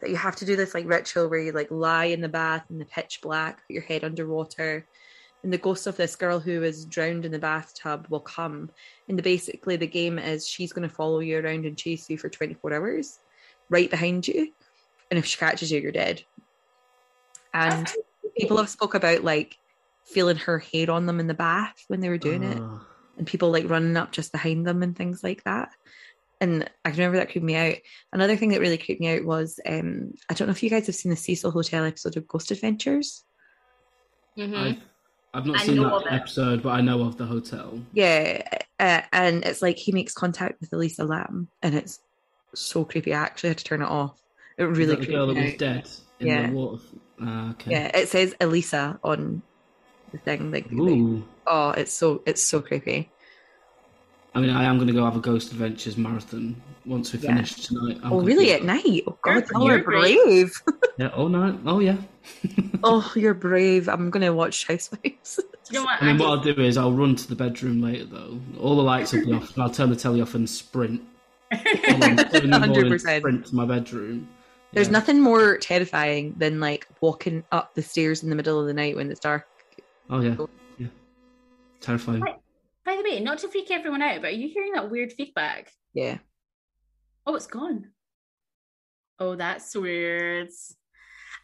that 0.00 0.10
you 0.10 0.16
have 0.16 0.36
to 0.36 0.44
do 0.44 0.56
this 0.56 0.74
like 0.74 0.86
ritual 0.86 1.28
where 1.28 1.40
you 1.40 1.52
like 1.52 1.70
lie 1.70 2.06
in 2.06 2.20
the 2.20 2.28
bath 2.28 2.64
in 2.70 2.78
the 2.78 2.84
pitch 2.84 3.20
black, 3.22 3.56
put 3.66 3.74
your 3.74 3.82
head 3.82 4.04
underwater, 4.04 4.86
and 5.42 5.52
the 5.52 5.58
ghost 5.58 5.86
of 5.86 5.96
this 5.96 6.16
girl 6.16 6.38
who 6.38 6.62
is 6.62 6.84
drowned 6.84 7.24
in 7.24 7.32
the 7.32 7.38
bathtub 7.38 8.06
will 8.10 8.20
come. 8.20 8.70
And 9.08 9.18
the, 9.18 9.22
basically, 9.22 9.76
the 9.76 9.86
game 9.86 10.18
is 10.18 10.46
she's 10.46 10.72
going 10.72 10.88
to 10.88 10.94
follow 10.94 11.20
you 11.20 11.38
around 11.38 11.64
and 11.64 11.78
chase 11.78 12.10
you 12.10 12.18
for 12.18 12.28
24 12.28 12.74
hours, 12.74 13.20
right 13.70 13.90
behind 13.90 14.26
you. 14.26 14.52
And 15.10 15.18
if 15.18 15.24
she 15.24 15.38
catches 15.38 15.70
you, 15.70 15.80
you're 15.80 15.92
dead. 15.92 16.22
And 17.54 17.90
people 18.36 18.56
have 18.56 18.68
spoke 18.68 18.94
about 18.94 19.24
like 19.24 19.56
feeling 20.04 20.36
her 20.36 20.58
hair 20.58 20.90
on 20.90 21.06
them 21.06 21.20
in 21.20 21.26
the 21.26 21.34
bath 21.34 21.84
when 21.88 22.00
they 22.00 22.08
were 22.08 22.18
doing 22.18 22.42
it, 22.42 22.58
Oh. 22.60 22.80
and 23.16 23.26
people 23.26 23.50
like 23.50 23.68
running 23.68 23.96
up 23.96 24.12
just 24.12 24.32
behind 24.32 24.66
them 24.66 24.82
and 24.82 24.96
things 24.96 25.22
like 25.22 25.44
that. 25.44 25.70
And 26.40 26.68
I 26.84 26.90
can 26.90 26.98
remember 26.98 27.16
that 27.18 27.30
creeped 27.30 27.44
me 27.46 27.56
out. 27.56 27.76
Another 28.12 28.36
thing 28.36 28.50
that 28.50 28.60
really 28.60 28.76
creeped 28.78 29.00
me 29.00 29.16
out 29.16 29.24
was 29.24 29.58
um, 29.66 30.12
I 30.28 30.34
don't 30.34 30.48
know 30.48 30.52
if 30.52 30.62
you 30.62 30.68
guys 30.70 30.86
have 30.86 30.94
seen 30.94 31.10
the 31.10 31.16
Cecil 31.16 31.50
Hotel 31.50 31.84
episode 31.84 32.16
of 32.16 32.28
Ghost 32.28 32.50
Adventures. 32.50 33.24
Mhm. 34.36 34.54
I've, 34.54 34.82
I've 35.32 35.46
not 35.46 35.60
I 35.60 35.64
seen 35.64 35.76
that 35.82 36.06
episode, 36.10 36.62
but 36.62 36.70
I 36.70 36.80
know 36.82 37.02
of 37.02 37.16
the 37.16 37.24
hotel. 37.24 37.80
Yeah, 37.92 38.42
uh, 38.78 39.00
and 39.12 39.44
it's 39.44 39.62
like 39.62 39.78
he 39.78 39.92
makes 39.92 40.12
contact 40.12 40.60
with 40.60 40.72
Elisa 40.72 41.04
Lam, 41.04 41.48
and 41.62 41.74
it's 41.74 42.00
so 42.54 42.84
creepy. 42.84 43.14
I 43.14 43.22
actually 43.22 43.50
had 43.50 43.58
to 43.58 43.64
turn 43.64 43.82
it 43.82 43.88
off. 43.88 44.20
It 44.58 44.64
really 44.64 44.86
that 44.86 45.00
the 45.00 45.06
creeped 45.06 45.12
girl 45.12 45.26
that 45.28 45.34
me 45.34 45.44
was 45.44 45.54
dead 45.54 45.88
in 46.20 46.26
Yeah. 46.26 46.46
the 46.48 46.52
water. 46.52 46.82
Ah, 47.20 47.50
okay. 47.52 47.70
Yeah, 47.70 47.96
it 47.96 48.08
says 48.08 48.34
Elisa 48.40 48.98
on 49.02 49.42
the 50.12 50.18
thing. 50.18 50.50
Like, 50.52 50.66
like- 50.70 51.24
oh, 51.46 51.70
it's 51.70 51.92
so 51.92 52.22
it's 52.26 52.42
so 52.42 52.60
creepy. 52.60 53.10
I 54.36 54.40
mean, 54.40 54.50
I 54.50 54.64
am 54.64 54.76
going 54.76 54.86
to 54.88 54.92
go 54.92 55.02
have 55.02 55.16
a 55.16 55.20
Ghost 55.20 55.50
Adventures 55.52 55.96
marathon 55.96 56.60
once 56.84 57.10
we 57.10 57.20
Yeah. 57.20 57.34
finish 57.34 57.54
tonight. 57.54 57.98
I'm 58.02 58.12
oh, 58.12 58.16
gonna 58.16 58.26
really? 58.26 58.52
At 58.52 58.64
night? 58.64 59.04
Oh 59.06 59.16
God, 59.22 59.44
y'all 59.50 59.66
are 59.66 59.76
you're 59.76 59.82
brave. 59.82 60.52
brave. 60.66 60.80
Yeah. 60.98 61.10
Oh 61.14 61.28
no. 61.28 61.58
Oh 61.64 61.80
yeah. 61.80 61.96
oh, 62.84 63.12
you're 63.16 63.34
brave. 63.34 63.88
I'm 63.88 64.10
gonna 64.10 64.32
watch 64.32 64.66
Housewives. 64.66 65.40
You 65.68 65.80
know 65.80 65.84
what? 65.84 66.00
And 66.00 66.08
then 66.08 66.16
I 66.16 66.20
what 66.20 66.38
I'll 66.38 66.54
do 66.54 66.62
is 66.62 66.76
I'll 66.76 66.92
run 66.92 67.16
to 67.16 67.26
the 67.26 67.34
bedroom 67.34 67.82
later 67.82 68.04
though. 68.04 68.38
All 68.60 68.76
the 68.76 68.82
lights 68.82 69.12
will 69.12 69.26
be 69.26 69.32
off, 69.32 69.52
and 69.54 69.64
I'll 69.64 69.70
turn 69.70 69.90
the 69.90 69.96
telly 69.96 70.20
off 70.22 70.36
and 70.36 70.48
sprint. 70.48 71.02
Hold 71.52 72.04
on, 72.04 72.18
seven 72.18 72.44
in 72.44 72.50
the 72.50 72.66
morning, 72.68 72.92
100%. 72.92 73.18
Sprint 73.18 73.46
to 73.46 73.54
my 73.56 73.64
bedroom. 73.64 74.28
There's 74.72 74.86
Yeah. 74.86 74.92
nothing 74.92 75.20
more 75.20 75.58
terrifying 75.58 76.34
than 76.38 76.60
like 76.60 76.86
walking 77.00 77.42
up 77.50 77.74
the 77.74 77.82
stairs 77.82 78.22
in 78.22 78.30
the 78.30 78.36
middle 78.36 78.60
of 78.60 78.68
the 78.68 78.74
night 78.74 78.94
when 78.94 79.10
it's 79.10 79.18
dark. 79.18 79.48
Oh 80.08 80.20
yeah. 80.20 80.36
Oh. 80.38 80.48
Yeah. 80.78 80.86
Terrifying. 81.80 82.22
By 82.86 82.96
the 82.96 83.02
way, 83.02 83.20
not 83.20 83.38
to 83.38 83.48
freak 83.48 83.70
everyone 83.72 84.00
out, 84.00 84.22
but 84.22 84.28
are 84.28 84.36
you 84.36 84.48
hearing 84.48 84.72
that 84.74 84.90
weird 84.90 85.12
feedback? 85.12 85.72
Yeah. 85.92 86.18
Oh, 87.26 87.34
it's 87.34 87.48
gone. 87.48 87.88
Oh, 89.18 89.34
that's 89.34 89.74
weird. 89.74 90.50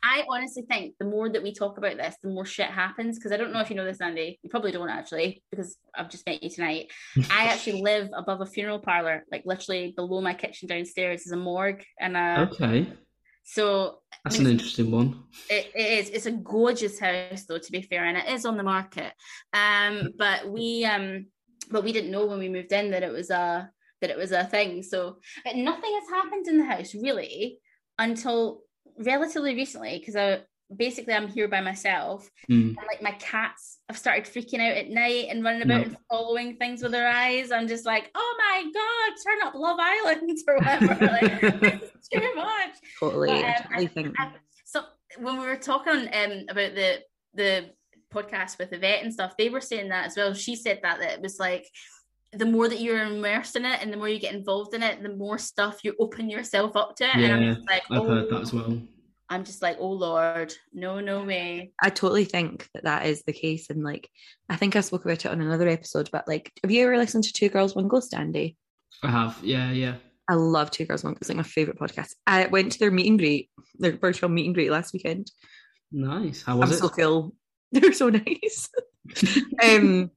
I 0.04 0.24
honestly 0.28 0.62
think 0.62 0.94
the 0.98 1.04
more 1.04 1.28
that 1.28 1.42
we 1.42 1.52
talk 1.52 1.78
about 1.78 1.96
this, 1.96 2.14
the 2.22 2.28
more 2.28 2.44
shit 2.44 2.68
happens. 2.68 3.18
Because 3.18 3.32
I 3.32 3.36
don't 3.36 3.52
know 3.52 3.60
if 3.60 3.70
you 3.70 3.76
know 3.76 3.84
this, 3.84 4.00
Andy. 4.00 4.38
You 4.42 4.50
probably 4.50 4.70
don't 4.70 4.88
actually, 4.88 5.42
because 5.50 5.76
I've 5.94 6.10
just 6.10 6.26
met 6.26 6.44
you 6.44 6.50
tonight. 6.50 6.92
I 7.30 7.46
actually 7.46 7.82
live 7.82 8.10
above 8.16 8.40
a 8.40 8.46
funeral 8.46 8.78
parlor, 8.78 9.24
like 9.32 9.42
literally 9.44 9.94
below 9.96 10.20
my 10.20 10.34
kitchen 10.34 10.68
downstairs 10.68 11.26
is 11.26 11.32
a 11.32 11.36
morgue, 11.36 11.84
and 11.98 12.16
uh, 12.16 12.46
Okay. 12.52 12.86
So 13.44 13.98
That's 14.24 14.38
an 14.38 14.46
interesting 14.46 14.90
one. 14.90 15.24
it, 15.50 15.70
it 15.74 15.98
is. 15.98 16.10
It's 16.10 16.26
a 16.26 16.32
gorgeous 16.32 16.98
house, 16.98 17.44
though. 17.44 17.58
To 17.58 17.72
be 17.72 17.82
fair, 17.82 18.04
and 18.04 18.16
it 18.16 18.28
is 18.28 18.44
on 18.44 18.56
the 18.56 18.62
market. 18.62 19.12
Um, 19.52 20.10
but 20.16 20.48
we 20.48 20.84
um, 20.84 21.26
but 21.70 21.84
we 21.84 21.92
didn't 21.92 22.10
know 22.10 22.26
when 22.26 22.38
we 22.38 22.48
moved 22.48 22.72
in 22.72 22.90
that 22.92 23.02
it 23.02 23.12
was 23.12 23.30
a 23.30 23.70
that 24.00 24.10
it 24.10 24.16
was 24.16 24.32
a 24.32 24.44
thing. 24.44 24.82
So, 24.82 25.18
but 25.44 25.56
nothing 25.56 25.98
has 26.00 26.10
happened 26.10 26.46
in 26.48 26.58
the 26.58 26.64
house 26.64 26.94
really 26.94 27.58
until 27.98 28.62
relatively 28.98 29.54
recently 29.54 29.98
because 29.98 30.16
I 30.16 30.42
basically 30.76 31.14
I'm 31.14 31.28
here 31.28 31.48
by 31.48 31.60
myself 31.60 32.28
Mm. 32.50 32.68
and 32.68 32.76
like 32.88 33.02
my 33.02 33.12
cats 33.12 33.78
have 33.88 33.96
started 33.98 34.24
freaking 34.24 34.60
out 34.60 34.76
at 34.76 34.88
night 34.90 35.26
and 35.30 35.44
running 35.44 35.62
about 35.62 35.78
No. 35.78 35.82
and 35.84 35.96
following 36.10 36.56
things 36.56 36.82
with 36.82 36.92
their 36.92 37.08
eyes. 37.08 37.50
I'm 37.52 37.68
just 37.68 37.86
like, 37.86 38.10
oh 38.14 38.34
my 38.38 38.64
god, 38.72 39.16
turn 39.24 39.46
up 39.48 39.54
Love 39.54 39.78
Island 39.80 40.38
or 40.48 40.56
whatever. 40.56 41.06
like, 41.06 41.80
too 42.12 42.32
much. 42.36 42.70
Totally. 43.00 43.28
But, 43.28 43.44
I 43.44 43.48
um, 43.54 43.62
totally 43.68 43.86
think. 43.88 44.14
I- 44.18 44.32
so 44.64 44.82
when 45.18 45.38
we 45.38 45.46
were 45.46 45.56
talking 45.56 46.08
um, 46.12 46.44
about 46.48 46.74
the 46.74 47.00
the 47.34 47.70
podcast 48.12 48.58
with 48.58 48.72
Yvette 48.72 49.02
and 49.02 49.12
stuff, 49.12 49.36
they 49.38 49.48
were 49.48 49.60
saying 49.60 49.88
that 49.90 50.06
as 50.06 50.16
well. 50.16 50.34
She 50.34 50.54
said 50.56 50.80
that 50.82 50.98
that 51.00 51.12
it 51.14 51.20
was 51.20 51.38
like 51.38 51.66
the 52.34 52.46
more 52.46 52.66
that 52.68 52.80
you're 52.80 53.02
immersed 53.04 53.56
in 53.56 53.64
it 53.66 53.80
and 53.82 53.92
the 53.92 53.96
more 53.98 54.08
you 54.08 54.18
get 54.18 54.34
involved 54.34 54.72
in 54.74 54.82
it, 54.82 55.02
the 55.02 55.10
more 55.14 55.36
stuff 55.36 55.80
you 55.84 55.94
open 56.00 56.30
yourself 56.30 56.74
up 56.76 56.96
to. 56.96 57.04
and 57.04 57.24
I'm 57.32 57.42
Yeah, 57.42 57.54
just 57.54 57.68
like, 57.68 57.82
I've 57.90 58.00
oh, 58.00 58.08
heard 58.08 58.30
that 58.30 58.40
as 58.40 58.52
well. 58.54 58.78
I'm 59.32 59.44
just 59.44 59.62
like, 59.62 59.78
oh 59.80 59.90
Lord, 59.92 60.54
no, 60.74 61.00
no 61.00 61.24
way. 61.24 61.72
I 61.82 61.88
totally 61.90 62.24
think 62.26 62.68
that 62.74 62.84
that 62.84 63.06
is 63.06 63.22
the 63.22 63.32
case. 63.32 63.70
And 63.70 63.82
like, 63.82 64.08
I 64.48 64.56
think 64.56 64.76
I 64.76 64.80
spoke 64.82 65.04
about 65.04 65.24
it 65.24 65.30
on 65.30 65.40
another 65.40 65.68
episode, 65.68 66.10
but 66.12 66.28
like, 66.28 66.52
have 66.62 66.70
you 66.70 66.82
ever 66.84 66.98
listened 66.98 67.24
to 67.24 67.32
Two 67.32 67.48
Girls, 67.48 67.74
One 67.74 67.88
Ghost, 67.88 68.12
Andy? 68.14 68.56
I 69.02 69.10
have. 69.10 69.38
Yeah, 69.42 69.70
yeah. 69.72 69.94
I 70.28 70.34
love 70.34 70.70
Two 70.70 70.84
Girls, 70.84 71.02
One 71.02 71.14
Ghost. 71.14 71.22
It's 71.22 71.28
like 71.30 71.36
my 71.38 71.42
favorite 71.44 71.78
podcast. 71.78 72.10
I 72.26 72.46
went 72.46 72.72
to 72.72 72.78
their 72.78 72.90
meet 72.90 73.06
and 73.08 73.18
greet, 73.18 73.48
their 73.78 73.92
virtual 73.92 74.28
meet 74.28 74.46
and 74.46 74.54
greet 74.54 74.70
last 74.70 74.92
weekend. 74.92 75.30
Nice. 75.90 76.42
How 76.42 76.52
I'm 76.54 76.60
was 76.60 76.72
it? 76.72 76.78
so 76.78 76.88
cool. 76.90 77.34
They're 77.72 77.92
so 77.92 78.10
nice. 78.10 78.68
um, 79.64 80.10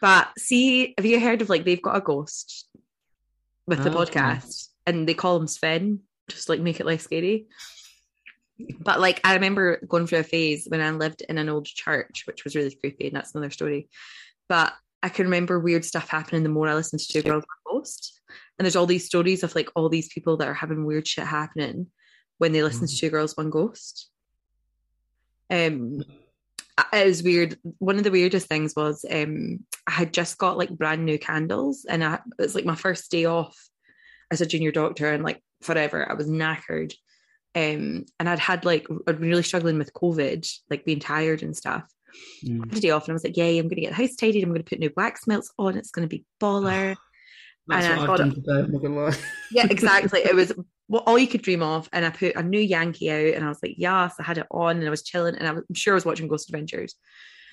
but 0.00 0.28
see, 0.36 0.94
have 0.98 1.06
you 1.06 1.20
heard 1.20 1.42
of 1.42 1.48
like 1.48 1.64
they've 1.64 1.80
got 1.82 1.96
a 1.96 2.00
ghost 2.00 2.68
with 3.66 3.82
the 3.84 3.92
Oh. 3.92 4.04
podcast, 4.04 4.68
and 4.86 5.08
they 5.08 5.14
call 5.14 5.36
him 5.36 5.46
Sven, 5.46 6.00
just 6.28 6.48
like 6.48 6.60
make 6.60 6.80
it 6.80 6.86
less 6.86 7.04
scary. 7.04 7.46
But 8.80 9.00
like 9.00 9.20
I 9.24 9.34
remember 9.34 9.78
going 9.86 10.06
through 10.06 10.20
a 10.20 10.24
phase 10.24 10.66
when 10.68 10.80
I 10.80 10.90
lived 10.90 11.22
in 11.28 11.38
an 11.38 11.48
old 11.48 11.66
church, 11.66 12.24
which 12.26 12.44
was 12.44 12.56
really 12.56 12.74
creepy, 12.74 13.06
and 13.06 13.16
that's 13.16 13.34
another 13.34 13.50
story. 13.50 13.88
But 14.48 14.72
I 15.02 15.08
can 15.08 15.26
remember 15.26 15.58
weird 15.58 15.84
stuff 15.84 16.08
happening 16.08 16.42
the 16.42 16.48
more 16.48 16.68
I 16.68 16.74
listened 16.74 17.00
to 17.00 17.12
Two 17.12 17.22
Girls 17.22 17.44
One 17.44 17.76
Ghost. 17.76 18.20
And 18.58 18.64
there's 18.64 18.76
all 18.76 18.86
these 18.86 19.06
stories 19.06 19.44
of 19.44 19.54
like 19.54 19.70
all 19.76 19.88
these 19.88 20.08
people 20.08 20.36
that 20.38 20.48
are 20.48 20.54
having 20.54 20.84
weird 20.84 21.06
shit 21.06 21.24
happening 21.24 21.86
when 22.38 22.52
they 22.52 22.62
listen 22.62 22.86
to 22.86 22.96
Two 22.96 23.10
Girls 23.10 23.36
One 23.36 23.50
Ghost. 23.50 24.08
Um 25.50 26.02
it 26.92 27.06
was 27.06 27.22
weird. 27.22 27.58
One 27.78 27.96
of 27.96 28.04
the 28.04 28.10
weirdest 28.10 28.48
things 28.48 28.74
was 28.74 29.04
um 29.10 29.64
I 29.86 29.92
had 29.92 30.12
just 30.12 30.38
got 30.38 30.58
like 30.58 30.70
brand 30.70 31.04
new 31.04 31.18
candles 31.18 31.86
and 31.88 32.04
I, 32.04 32.14
it 32.14 32.22
was 32.38 32.54
like 32.54 32.64
my 32.64 32.74
first 32.74 33.10
day 33.10 33.24
off 33.24 33.56
as 34.30 34.40
a 34.40 34.46
junior 34.46 34.72
doctor 34.72 35.10
and 35.10 35.22
like 35.22 35.42
forever 35.62 36.08
I 36.10 36.14
was 36.14 36.28
knackered. 36.28 36.92
Um 37.58 38.04
and 38.18 38.28
I'd 38.28 38.38
had 38.38 38.64
like 38.64 38.86
I'd 39.06 39.18
been 39.20 39.28
really 39.28 39.42
struggling 39.42 39.78
with 39.78 39.92
COVID, 39.94 40.48
like 40.70 40.84
being 40.84 41.00
tired 41.00 41.42
and 41.42 41.56
stuff. 41.56 41.84
Mm. 42.44 42.62
I 42.64 42.68
had 42.68 42.78
a 42.78 42.80
day 42.80 42.90
off 42.90 43.04
and 43.04 43.12
I 43.12 43.14
was 43.14 43.24
like, 43.24 43.36
Yay, 43.36 43.58
I'm 43.58 43.68
gonna 43.68 43.80
get 43.80 43.90
the 43.90 43.96
house 43.96 44.14
tidied, 44.16 44.42
I'm 44.44 44.50
gonna 44.52 44.64
put 44.64 44.78
new 44.78 44.92
wax 44.96 45.26
melts 45.26 45.52
on, 45.58 45.76
it's 45.76 45.90
gonna 45.90 46.06
be 46.06 46.24
baller. 46.40 46.96
That's 47.66 47.84
And 47.84 48.00
I 48.00 48.06
thought 48.06 48.20
I've 48.20 48.28
it- 48.28 48.30
done 48.30 48.34
today. 48.34 48.64
I'm 48.64 48.72
not 48.72 48.82
gonna 48.82 48.94
lie. 48.96 49.16
yeah, 49.52 49.66
exactly. 49.68 50.20
It 50.20 50.34
was 50.34 50.52
well, 50.88 51.02
all 51.06 51.18
you 51.18 51.26
could 51.28 51.42
dream 51.42 51.62
of. 51.62 51.86
And 51.92 52.04
I 52.06 52.10
put 52.10 52.34
a 52.34 52.42
new 52.42 52.60
Yankee 52.60 53.10
out 53.10 53.34
and 53.34 53.44
I 53.44 53.48
was 53.48 53.58
like, 53.62 53.74
yes, 53.76 54.14
I 54.18 54.22
had 54.22 54.38
it 54.38 54.46
on 54.50 54.78
and 54.78 54.86
I 54.86 54.90
was 54.90 55.02
chilling 55.02 55.36
and 55.36 55.46
I 55.46 55.52
was, 55.52 55.64
I'm 55.68 55.74
sure 55.74 55.92
I 55.92 55.96
was 55.96 56.06
watching 56.06 56.28
Ghost 56.28 56.48
Adventures. 56.48 56.94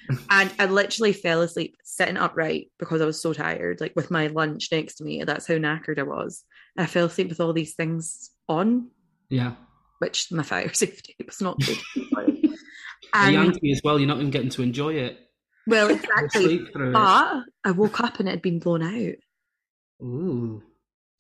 and 0.29 0.53
I 0.57 0.67
literally 0.67 1.11
fell 1.11 1.41
asleep 1.41 1.75
sitting 1.83 2.15
upright 2.15 2.71
because 2.79 3.01
I 3.01 3.05
was 3.05 3.21
so 3.21 3.33
tired, 3.33 3.81
like 3.81 3.93
with 3.95 4.09
my 4.09 4.27
lunch 4.27 4.69
next 4.71 4.95
to 4.95 5.03
me. 5.03 5.23
That's 5.25 5.47
how 5.47 5.55
knackered 5.55 5.99
I 5.99 6.03
was. 6.03 6.43
And 6.77 6.83
I 6.83 6.87
fell 6.87 7.07
asleep 7.07 7.27
with 7.27 7.41
all 7.41 7.51
these 7.53 7.75
things 7.75 8.29
on, 8.47 8.89
Yeah. 9.29 9.55
Which 9.99 10.31
my 10.31 10.43
fire 10.43 10.73
safety 10.73 11.15
was 11.25 11.41
not 11.41 11.59
good. 11.59 11.77
And 13.13 13.33
Yankee 13.33 13.71
as 13.71 13.81
well. 13.83 13.97
You're 13.97 14.07
not 14.07 14.17
even 14.17 14.31
getting 14.31 14.49
to 14.49 14.61
enjoy 14.61 14.95
it. 14.95 15.19
well, 15.67 15.89
exactly. 15.91 16.65
Through 16.65 16.89
it. 16.89 16.93
But 16.93 17.43
I 17.63 17.71
woke 17.71 18.01
up 18.01 18.19
and 18.19 18.27
it 18.27 18.31
had 18.31 18.41
been 18.41 18.59
blown 18.59 18.83
out. 18.83 19.15
Ooh, 20.05 20.61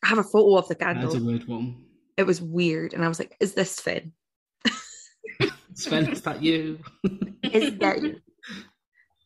I 0.03 0.07
have 0.07 0.17
a 0.17 0.23
photo 0.23 0.57
of 0.57 0.67
the 0.67 0.75
candle. 0.75 1.03
that's 1.03 1.21
a 1.21 1.25
weird 1.25 1.47
one. 1.47 1.83
It 2.17 2.23
was 2.23 2.41
weird. 2.41 2.93
And 2.93 3.03
I 3.03 3.07
was 3.07 3.19
like, 3.19 3.35
is 3.39 3.53
this 3.53 3.79
Finn? 3.79 4.11
Sven, 5.73 6.09
is 6.09 6.21
that 6.21 6.41
you? 6.41 6.79
is 7.43 7.77
that 7.79 8.01
you? 8.01 8.15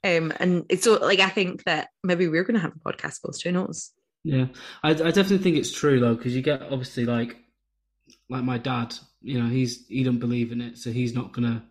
Um, 0.04 0.32
and 0.40 0.66
it's 0.70 0.86
so 0.86 0.94
like 0.94 1.20
I 1.20 1.30
think 1.30 1.66
that 1.66 1.90
maybe 2.04 2.28
we're 2.28 2.44
going 2.44 2.56
to 2.56 2.62
have 2.62 2.74
a 2.74 2.90
podcast 2.90 3.22
ghost. 3.22 3.44
Who 3.44 3.52
knows? 3.52 3.92
Yeah, 4.24 4.48
I, 4.84 4.92
I 4.92 4.94
definitely 4.94 5.40
think 5.40 5.58
it's 5.58 5.72
true 5.72 6.00
though, 6.00 6.16
because 6.16 6.36
you 6.36 6.42
get 6.42 6.62
obviously 6.62 7.06
like, 7.06 7.38
like 8.30 8.44
my 8.44 8.58
dad. 8.58 8.96
You 9.22 9.42
know, 9.42 9.50
he's 9.50 9.86
he 9.88 10.04
don't 10.04 10.20
believe 10.20 10.52
in 10.52 10.62
it, 10.62 10.78
so 10.78 10.92
he's 10.92 11.14
not 11.14 11.34
gonna. 11.34 11.64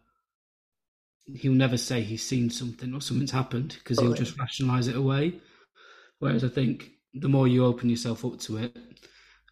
He'll 1.27 1.53
never 1.53 1.77
say 1.77 2.01
he's 2.03 2.23
seen 2.23 2.49
something 2.51 2.95
or 2.95 3.01
something's 3.01 3.31
happened 3.31 3.77
because 3.79 3.99
he'll 4.01 4.15
just 4.15 4.39
rationalize 4.39 4.89
it 4.89 4.97
away. 4.97 5.35
Whereas 6.21 6.43
I 6.43 6.49
think 6.49 6.91
the 7.15 7.29
more 7.29 7.47
you 7.47 7.65
open 7.65 7.91
yourself 7.91 8.25
up 8.25 8.39
to 8.41 8.57
it, 8.59 8.77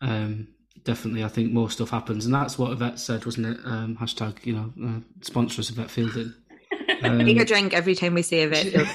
um, 0.01 0.49
definitely 0.85 1.23
I 1.23 1.29
think 1.29 1.53
more 1.53 1.71
stuff 1.71 1.91
happens, 1.91 2.25
and 2.25 2.35
that's 2.35 2.59
what 2.59 2.73
Yvette 2.73 2.99
said, 2.99 3.25
wasn't 3.27 3.47
it? 3.59 3.59
Um, 3.65 3.97
hashtag, 4.01 4.45
you 4.45 4.55
know, 4.55 4.73
uh, 4.85 5.01
sponsor 5.23 5.61
us 5.61 5.71
Yvette 5.71 5.91
Fielding. 5.91 6.33
Take 6.89 7.03
a 7.05 7.41
Um, 7.41 7.45
drink 7.45 7.75
every 7.75 7.95
time 7.95 8.15
we 8.15 8.23
say 8.23 8.43
it. 8.51 8.89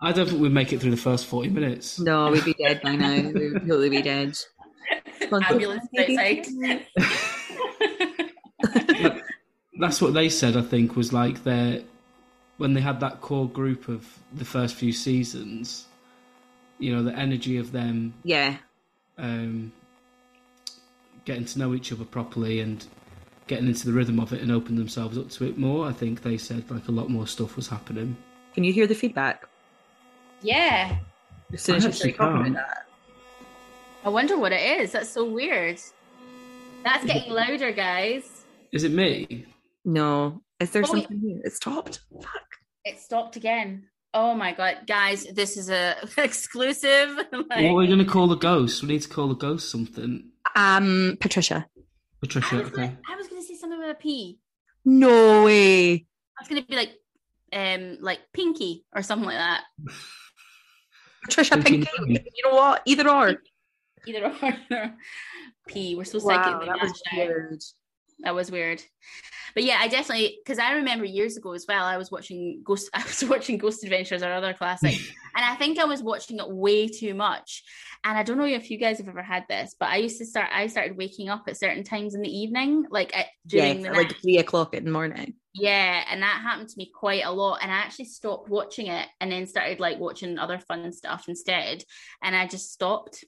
I 0.00 0.12
don't 0.12 0.28
think 0.28 0.40
we'd 0.40 0.52
make 0.52 0.72
it 0.72 0.80
through 0.80 0.90
the 0.90 0.96
first 0.96 1.26
forty 1.26 1.48
minutes. 1.48 1.98
no, 2.00 2.30
we'd 2.30 2.44
be 2.44 2.54
dead 2.54 2.80
by 2.82 2.96
now. 2.96 3.30
We'd 3.30 3.52
totally 3.60 3.90
be 3.90 4.02
dead. 4.02 4.36
Ambulance 5.32 5.86
outside. 5.98 6.46
that's 9.78 10.00
what 10.00 10.14
they 10.14 10.28
said. 10.28 10.56
I 10.56 10.62
think 10.62 10.96
was 10.96 11.12
like 11.12 11.44
their 11.44 11.82
when 12.56 12.74
they 12.74 12.80
had 12.80 13.00
that 13.00 13.20
core 13.20 13.48
group 13.48 13.88
of 13.88 14.06
the 14.32 14.44
first 14.44 14.74
few 14.74 14.92
seasons. 14.92 15.86
You 16.78 16.94
know, 16.94 17.02
the 17.02 17.16
energy 17.16 17.56
of 17.58 17.70
them 17.72 18.14
Yeah, 18.24 18.56
um, 19.18 19.72
getting 21.24 21.44
to 21.44 21.58
know 21.58 21.74
each 21.74 21.92
other 21.92 22.04
properly 22.04 22.60
and 22.60 22.84
getting 23.46 23.66
into 23.68 23.86
the 23.86 23.92
rhythm 23.92 24.18
of 24.18 24.32
it 24.32 24.40
and 24.42 24.50
open 24.50 24.74
themselves 24.76 25.16
up 25.18 25.28
to 25.30 25.44
it 25.46 25.56
more. 25.58 25.86
I 25.86 25.92
think 25.92 26.22
they 26.22 26.36
said 26.36 26.68
like 26.70 26.88
a 26.88 26.92
lot 26.92 27.10
more 27.10 27.26
stuff 27.26 27.56
was 27.56 27.68
happening. 27.68 28.16
can 28.54 28.64
you 28.64 28.72
hear 28.72 28.86
the 28.86 28.94
feedback? 28.94 29.46
yeah. 30.42 30.98
As 31.52 31.62
soon 31.62 31.74
I 31.74 31.76
as 31.78 31.84
you 31.84 31.90
actually 31.90 32.12
start 32.14 32.30
talking 32.32 32.44
can't. 32.52 32.56
about 32.56 32.66
that. 32.68 32.83
I 34.04 34.08
wonder 34.08 34.36
what 34.38 34.52
it 34.52 34.80
is. 34.80 34.92
That's 34.92 35.08
so 35.10 35.24
weird. 35.24 35.80
That's 36.84 37.04
getting 37.04 37.32
louder, 37.32 37.72
guys. 37.72 38.44
Is 38.72 38.84
it 38.84 38.92
me? 38.92 39.46
No, 39.84 40.42
is 40.60 40.70
there 40.70 40.82
Oh, 40.82 40.86
something 40.86 41.20
here? 41.20 41.40
It 41.44 41.52
stopped. 41.52 42.00
Fuck. 42.20 42.42
It 42.84 42.98
stopped 42.98 43.36
again. 43.36 43.84
Oh 44.12 44.34
my 44.34 44.52
god, 44.52 44.78
guys, 44.86 45.26
this 45.34 45.56
is 45.56 45.70
a 45.70 45.96
exclusive. 46.18 47.16
What 47.30 47.50
are 47.58 47.74
we 47.74 47.86
going 47.86 47.98
to 47.98 48.04
call 48.04 48.26
the 48.28 48.36
ghost? 48.36 48.82
We 48.82 48.88
need 48.88 49.02
to 49.02 49.08
call 49.08 49.28
the 49.28 49.34
ghost 49.34 49.70
something. 49.70 50.30
Um, 50.54 51.16
Patricia. 51.20 51.66
I 51.76 51.80
Patricia. 52.20 52.56
was, 52.56 52.66
Okay. 52.66 52.76
gonna, 52.76 52.98
I 53.10 53.16
was 53.16 53.26
gonna 53.28 53.42
say 53.42 53.54
something 53.56 53.78
with 53.78 53.90
a 53.90 53.94
P. 53.94 54.38
No 54.84 55.44
way. 55.44 55.94
I 55.94 56.40
was 56.40 56.48
gonna 56.48 56.62
be 56.62 56.76
like, 56.76 56.92
um, 57.52 57.98
like 58.00 58.20
Pinky 58.32 58.84
or 58.94 59.02
something 59.02 59.26
like 59.26 59.36
that. 59.38 59.62
Patricia 61.24 61.56
Pinky 61.56 61.86
Pinky. 61.96 62.14
Pinky. 62.14 62.30
You 62.36 62.50
know 62.50 62.54
what? 62.56 62.82
Either 62.86 63.08
or. 63.08 63.34
Either 64.06 64.32
or. 64.70 64.94
P. 65.66 65.94
We're 65.96 66.04
so 66.04 66.20
Wow, 66.22 66.60
that 66.60 66.80
was 66.82 67.02
now. 67.12 67.18
weird. 67.18 67.62
that 68.20 68.34
was 68.34 68.50
weird. 68.50 68.82
But 69.54 69.62
yeah, 69.62 69.78
I 69.80 69.88
definitely 69.88 70.38
because 70.44 70.58
I 70.58 70.72
remember 70.74 71.04
years 71.04 71.36
ago 71.36 71.52
as 71.52 71.64
well. 71.68 71.84
I 71.84 71.96
was 71.96 72.10
watching 72.10 72.62
Ghost. 72.64 72.90
I 72.94 73.02
was 73.02 73.24
watching 73.24 73.58
Ghost 73.58 73.84
Adventures, 73.84 74.22
our 74.22 74.32
other 74.32 74.52
classic, 74.52 74.94
and 75.36 75.44
I 75.44 75.54
think 75.54 75.78
I 75.78 75.84
was 75.84 76.02
watching 76.02 76.38
it 76.38 76.50
way 76.50 76.88
too 76.88 77.14
much. 77.14 77.62
And 78.02 78.18
I 78.18 78.22
don't 78.22 78.36
know 78.36 78.44
if 78.44 78.70
you 78.70 78.78
guys 78.78 78.98
have 78.98 79.08
ever 79.08 79.22
had 79.22 79.44
this, 79.48 79.74
but 79.78 79.88
I 79.88 79.96
used 79.96 80.18
to 80.18 80.26
start. 80.26 80.50
I 80.52 80.66
started 80.66 80.96
waking 80.96 81.28
up 81.28 81.44
at 81.46 81.56
certain 81.56 81.84
times 81.84 82.14
in 82.14 82.20
the 82.20 82.28
evening, 82.28 82.84
like 82.90 83.16
at, 83.16 83.26
during 83.46 83.80
yeah, 83.80 83.92
the 83.92 83.96
like 83.96 84.20
three 84.20 84.38
o'clock 84.38 84.74
in 84.74 84.84
the 84.84 84.90
morning. 84.90 85.34
Yeah, 85.54 86.04
and 86.10 86.20
that 86.22 86.42
happened 86.42 86.68
to 86.70 86.74
me 86.76 86.90
quite 86.92 87.24
a 87.24 87.30
lot. 87.30 87.60
And 87.62 87.70
I 87.70 87.76
actually 87.76 88.06
stopped 88.06 88.50
watching 88.50 88.88
it 88.88 89.06
and 89.20 89.30
then 89.30 89.46
started 89.46 89.78
like 89.78 90.00
watching 90.00 90.36
other 90.36 90.58
fun 90.58 90.92
stuff 90.92 91.26
instead. 91.28 91.84
And 92.22 92.34
I 92.34 92.46
just 92.48 92.72
stopped. 92.72 93.24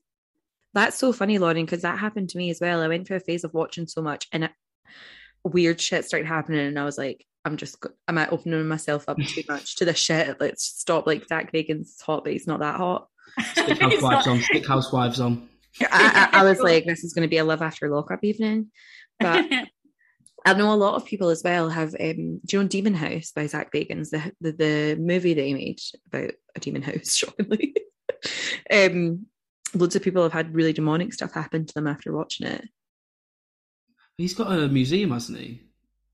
That's 0.77 0.99
so 0.99 1.11
funny, 1.11 1.39
Lauren, 1.39 1.64
because 1.64 1.81
that 1.83 1.99
happened 1.99 2.29
to 2.31 2.37
me 2.39 2.51
as 2.51 2.61
well. 2.61 2.83
I 2.83 2.89
went 2.89 3.07
through 3.07 3.16
a 3.16 3.20
phase 3.20 3.45
of 3.45 3.55
watching 3.55 3.87
so 3.87 4.03
much, 4.03 4.29
and 4.31 4.45
it, 4.45 4.51
weird 5.43 5.81
shit 5.81 6.05
started 6.05 6.27
happening, 6.27 6.66
and 6.66 6.79
I 6.79 6.85
was 6.85 6.99
like, 6.99 7.24
I'm 7.47 7.57
just, 7.57 7.83
am 8.07 8.18
I 8.18 8.29
opening 8.29 8.68
myself 8.68 9.09
up 9.09 9.16
too 9.16 9.43
much 9.49 9.77
to 9.77 9.87
this 9.87 9.97
shit? 9.97 10.39
Let's 10.39 10.64
stop. 10.64 11.07
Like 11.07 11.27
Zak 11.29 11.51
Bagans 11.51 12.03
hot, 12.03 12.24
but 12.24 12.35
he's 12.35 12.47
not 12.47 12.61
that 12.61 12.77
hot. 12.77 13.09
Stick 13.53 13.79
housewives 13.81 14.27
on. 14.27 14.41
Stick 14.41 14.68
housewives 14.68 15.18
on. 15.18 15.49
I, 15.81 16.29
I, 16.33 16.41
I 16.41 16.45
was 16.45 16.61
like, 16.61 16.85
this 16.85 17.05
is 17.05 17.14
going 17.14 17.27
to 17.27 17.31
be 17.31 17.39
a 17.39 17.45
love 17.45 17.62
after 17.62 17.89
lockup 17.89 18.22
evening, 18.22 18.70
but 19.18 19.47
I 20.45 20.53
know 20.53 20.74
a 20.74 20.77
lot 20.77 20.97
of 20.97 21.07
people 21.07 21.31
as 21.31 21.43
well 21.43 21.70
have. 21.70 21.95
Um, 21.99 22.41
do 22.45 22.57
you 22.57 22.62
know 22.62 22.68
Demon 22.68 22.95
House 22.95 23.33
by 23.33 23.47
Zak 23.47 23.72
Bagans 23.72 24.11
the 24.11 24.31
the, 24.43 24.53
the 24.53 24.97
movie 25.01 25.33
they 25.33 25.55
made 25.55 25.81
about 26.12 26.33
a 26.55 26.61
demon 26.61 26.83
house? 26.83 27.16
Shockingly, 27.16 27.74
um, 28.70 29.27
loads 29.75 29.97
of 29.97 30.03
people 30.03 30.23
have 30.23 30.33
had 30.33 30.55
really 30.55 30.73
demonic 30.73 31.12
stuff 31.12 31.33
happen 31.33 31.67
to 31.67 31.75
them 31.75 31.87
after 31.87 32.12
watching 32.12 32.47
it. 32.47 32.69
He's 34.17 34.35
got 34.35 34.51
a 34.51 34.69
museum, 34.69 35.11
hasn't 35.11 35.39
he? 35.39 35.62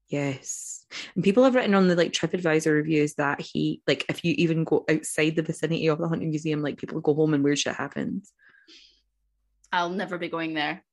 Yes. 0.09 0.85
And 1.15 1.25
people 1.25 1.45
have 1.45 1.55
written 1.55 1.75
on 1.75 1.89
the 1.89 1.97
like 1.97 2.13
TripAdvisor 2.13 2.73
reviews 2.73 3.15
that 3.15 3.41
he 3.41 3.81
like 3.87 4.05
if 4.09 4.25
you 4.25 4.35
even 4.37 4.65
go 4.65 4.85
outside 4.91 5.37
the 5.37 5.43
vicinity 5.43 5.87
of 5.87 5.99
the 5.99 6.09
Haunted 6.09 6.29
museum, 6.29 6.63
like 6.63 6.77
people 6.77 7.01
go 7.01 7.15
home 7.15 7.33
and 7.33 7.43
weird 7.43 7.59
shit 7.59 7.75
happens. 7.75 8.33
I'll 9.73 9.91
never 9.91 10.19
be 10.19 10.29
going 10.29 10.53
there. 10.53 10.85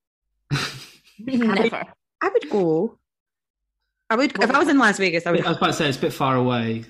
never. 1.20 1.84
I 2.22 2.30
would 2.30 2.50
go. 2.50 2.98
I 4.10 4.16
would 4.16 4.42
if 4.42 4.52
I 4.52 4.60
was 4.60 4.70
in 4.70 4.78
Las 4.78 4.98
Vegas, 4.98 5.28
I 5.28 5.32
would 5.32 5.46
I 5.46 5.50
was 5.50 5.58
about 5.58 5.68
to 5.68 5.74
say 5.74 5.90
it's 5.90 5.98
a 5.98 6.02
bit 6.02 6.14
far 6.14 6.36
away. 6.36 6.86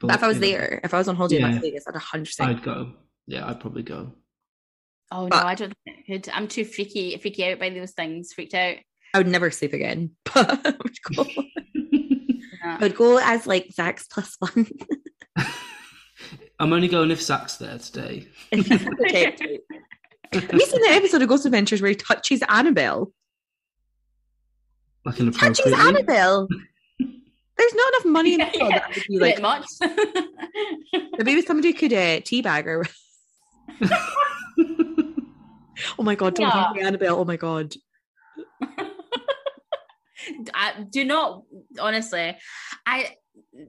But 0.00 0.14
if 0.14 0.22
I 0.22 0.28
was 0.28 0.38
you 0.38 0.40
know, 0.40 0.48
there, 0.48 0.80
if 0.82 0.94
I 0.94 0.98
was 0.98 1.08
on 1.08 1.16
holiday 1.16 1.36
in 1.36 1.52
Las 1.52 1.60
Vegas, 1.60 1.84
I'd 1.86 1.94
hundred 1.96 2.26
percent 2.26 2.50
I'd 2.50 2.62
go. 2.62 2.94
Yeah, 3.26 3.46
I'd 3.46 3.60
probably 3.60 3.82
go. 3.82 4.12
Oh 5.14 5.28
But- 5.28 5.42
no, 5.42 5.46
I 5.48 5.54
don't 5.54 5.74
think 5.84 5.98
I 5.98 6.12
could. 6.12 6.28
I'm 6.32 6.48
too 6.48 6.64
freaky, 6.64 7.16
freaky 7.18 7.44
out 7.50 7.58
by 7.58 7.70
those 7.70 7.92
things. 7.92 8.32
Freaked 8.32 8.54
out. 8.54 8.76
I 9.14 9.18
would 9.18 9.28
never 9.28 9.50
sleep 9.50 9.72
again. 9.74 10.12
But 10.34 10.66
I 10.66 10.70
would 10.82 10.96
go. 11.14 11.26
Yeah. 11.92 12.12
I 12.64 12.78
would 12.80 12.96
go 12.96 13.18
as 13.18 13.46
like 13.46 13.68
Zak's 13.72 14.06
plus 14.06 14.36
one. 14.38 14.66
I'm 16.58 16.72
only 16.72 16.88
going 16.88 17.10
if 17.10 17.20
Zak's 17.20 17.56
there 17.56 17.76
today. 17.78 18.26
Okay. 18.52 19.36
Have 20.32 20.52
you 20.54 20.60
seen 20.60 20.80
the 20.80 20.88
episode 20.90 21.20
of 21.22 21.28
Ghost 21.28 21.44
Adventures 21.44 21.82
where 21.82 21.90
he 21.90 21.94
touches 21.96 22.40
Annabelle? 22.48 23.12
Like 25.04 25.16
Touches. 25.16 25.72
Annabelle. 25.72 26.46
There's 26.98 27.74
not 27.74 27.92
enough 27.94 28.04
money 28.06 28.34
in 28.34 28.38
the 28.38 28.58
world 28.60 28.72
Yeah, 28.72 28.78
that 28.78 28.96
I 28.96 29.02
would 29.10 29.20
like, 29.20 29.34
bit 29.34 29.42
much. 29.42 29.66
Maybe 31.18 31.42
somebody 31.42 31.72
could 31.72 31.92
uh, 31.92 32.20
teabag 32.20 32.64
her. 32.64 32.86
oh 35.98 36.02
my 36.02 36.14
god, 36.14 36.34
don't 36.34 36.48
Yeah. 36.48 36.72
me, 36.74 36.80
Annabelle. 36.82 37.18
Oh 37.18 37.24
my 37.24 37.36
god. 37.36 37.74
I 40.54 40.86
do 40.88 41.04
not 41.04 41.42
honestly. 41.78 42.36
I 42.86 43.16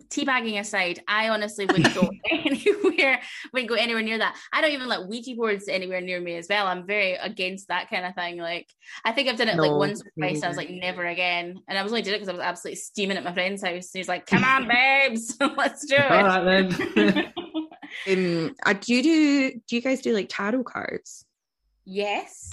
teabagging 0.10 0.60
aside, 0.60 1.02
I 1.08 1.30
honestly 1.30 1.66
wouldn't 1.66 1.94
go 1.94 2.10
anywhere. 2.32 3.22
Wouldn't 3.52 3.70
go 3.70 3.76
anywhere 3.76 4.04
near 4.04 4.18
that. 4.18 4.38
I 4.52 4.62
don't 4.62 4.72
even 4.72 4.88
let 4.88 5.08
Ouija 5.08 5.36
boards 5.36 5.68
anywhere 5.68 6.02
near 6.02 6.22
me 6.22 6.36
as 6.36 6.48
well. 6.50 6.68
I'm 6.68 6.86
very 6.86 7.14
against 7.14 7.68
that 7.68 7.90
kind 7.90 8.06
of 8.06 8.16
thing. 8.16 8.38
Like 8.38 8.68
I 9.04 9.12
think 9.12 9.30
I've 9.30 9.38
done 9.38 9.50
it 9.50 9.58
like 9.58 9.72
once 9.72 10.02
or 10.02 10.12
twice. 10.18 10.44
I 10.44 10.48
was 10.48 10.58
like 10.58 10.70
never 10.70 11.06
again, 11.06 11.60
and 11.68 11.78
I 11.78 11.84
was 11.84 11.92
only 11.92 12.02
did 12.02 12.14
it 12.14 12.18
because 12.18 12.30
I 12.30 12.34
was 12.34 12.42
absolutely 12.42 12.78
steaming 12.78 13.18
at 13.18 13.24
my 13.24 13.34
friend's 13.34 13.64
house. 13.64 13.94
And 13.94 14.00
He's 14.00 14.08
like, 14.08 14.26
"Come 14.26 14.44
on, 14.44 14.68
babes, 14.68 15.36
let's 15.58 15.86
do 15.86 15.96
it." 15.96 16.12
All 16.12 16.24
right 16.24 16.70
then. 16.70 17.34
Um, 18.10 18.56
uh, 18.66 18.74
do 18.74 18.96
you 18.96 19.04
do? 19.04 19.52
Do 19.68 19.76
you 19.76 19.82
guys 19.82 20.02
do 20.02 20.14
like 20.14 20.28
tarot 20.30 20.64
cards? 20.64 21.26
Yes. 21.86 22.50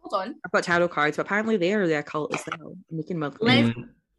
Hold 0.00 0.22
on. 0.22 0.34
I've 0.44 0.52
got 0.52 0.64
tarot 0.64 0.88
cards, 0.88 1.16
but 1.16 1.26
apparently 1.26 1.56
they 1.56 1.72
are 1.74 1.86
the 1.86 1.98
occult 1.98 2.34
as 2.34 2.44
well. 2.58 2.76
I'm 2.90 2.96
making 2.96 3.18
my 3.18 3.30
Live- 3.40 3.74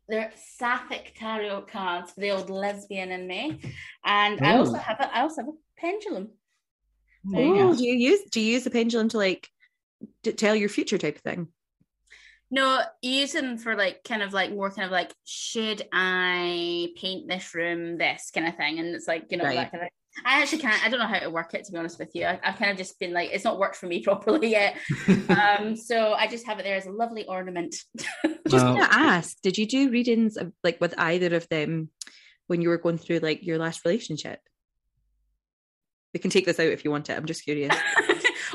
They're 0.07 0.31
sapphic 0.35 1.13
tarot 1.17 1.61
cards 1.63 2.11
for 2.11 2.19
the 2.21 2.31
old 2.31 2.49
lesbian 2.49 3.11
in 3.11 3.27
me, 3.27 3.59
and 4.03 4.39
I 4.41 4.57
also 4.57 4.73
Oh. 4.73 4.77
have 4.77 4.99
a, 4.99 5.15
I 5.15 5.21
also 5.21 5.41
have 5.41 5.49
a 5.49 5.57
pendulum. 5.79 6.29
There 7.23 7.43
Oh, 7.43 7.71
go. 7.71 7.75
do 7.75 7.83
you 7.83 7.95
use 7.95 8.21
do 8.29 8.39
you 8.39 8.53
use 8.53 8.63
the 8.63 8.69
pendulum 8.69 9.09
to 9.09 9.17
like 9.17 9.49
to 10.23 10.31
tell 10.31 10.55
your 10.55 10.69
future 10.69 10.99
type 10.99 11.15
of 11.15 11.21
thing? 11.23 11.47
No, 12.51 12.81
you 13.01 13.11
use 13.21 13.31
them 13.33 13.57
for 13.57 13.75
like 13.75 14.03
kind 14.03 14.21
of 14.21 14.31
like 14.31 14.51
more 14.51 14.69
kind 14.69 14.85
of 14.85 14.91
like 14.91 15.11
should 15.25 15.81
I 15.91 16.93
paint 16.97 17.27
this 17.27 17.55
room 17.55 17.97
this 17.97 18.29
kind 18.31 18.47
of 18.47 18.55
thing, 18.55 18.77
and 18.77 18.89
it's 18.95 19.07
like 19.07 19.25
you 19.31 19.37
know 19.37 19.45
Right. 19.45 19.55
that 19.55 19.71
kind 19.71 19.83
of. 19.85 19.89
I 20.23 20.41
actually 20.41 20.59
can't. 20.59 20.83
I 20.83 20.89
don't 20.89 20.99
know 20.99 21.07
how 21.07 21.19
to 21.19 21.29
work 21.29 21.53
it 21.53 21.65
to 21.65 21.71
be 21.71 21.77
honest 21.77 21.99
with 21.99 22.11
you. 22.13 22.25
I, 22.25 22.39
I've 22.43 22.57
kind 22.57 22.71
of 22.71 22.77
just 22.77 22.97
been 22.99 23.11
like 23.11 23.31
it's 23.33 23.43
not 23.43 23.59
worked 23.59 23.75
for 23.75 23.87
me 23.87 23.99
properly 24.03 24.49
yet. 24.51 24.77
um, 25.29 25.75
so 25.75 26.13
I 26.13 26.27
just 26.27 26.45
have 26.45 26.59
it 26.59 26.63
there 26.63 26.77
as 26.77 26.85
a 26.85 26.91
lovely 26.91 27.25
ornament. 27.27 27.75
Just 28.47 28.63
Well- 28.63 28.75
to 28.75 28.93
ask, 28.93 29.41
did 29.41 29.57
you 29.57 29.65
do 29.65 29.89
readings 29.89 30.37
of, 30.37 30.53
like 30.63 30.79
with 30.79 30.93
either 30.99 31.35
of 31.35 31.49
them 31.49 31.89
when 32.45 32.61
you 32.61 32.69
were 32.69 32.77
going 32.77 32.99
through 32.99 33.19
like 33.19 33.43
your 33.43 33.57
last 33.57 33.83
relationship? 33.83 34.39
We 36.13 36.19
can 36.19 36.29
take 36.29 36.45
this 36.45 36.59
out 36.59 36.67
if 36.67 36.85
you 36.85 36.91
want 36.91 37.09
it. 37.09 37.17
I'm 37.17 37.25
just 37.25 37.43
curious. 37.43 37.75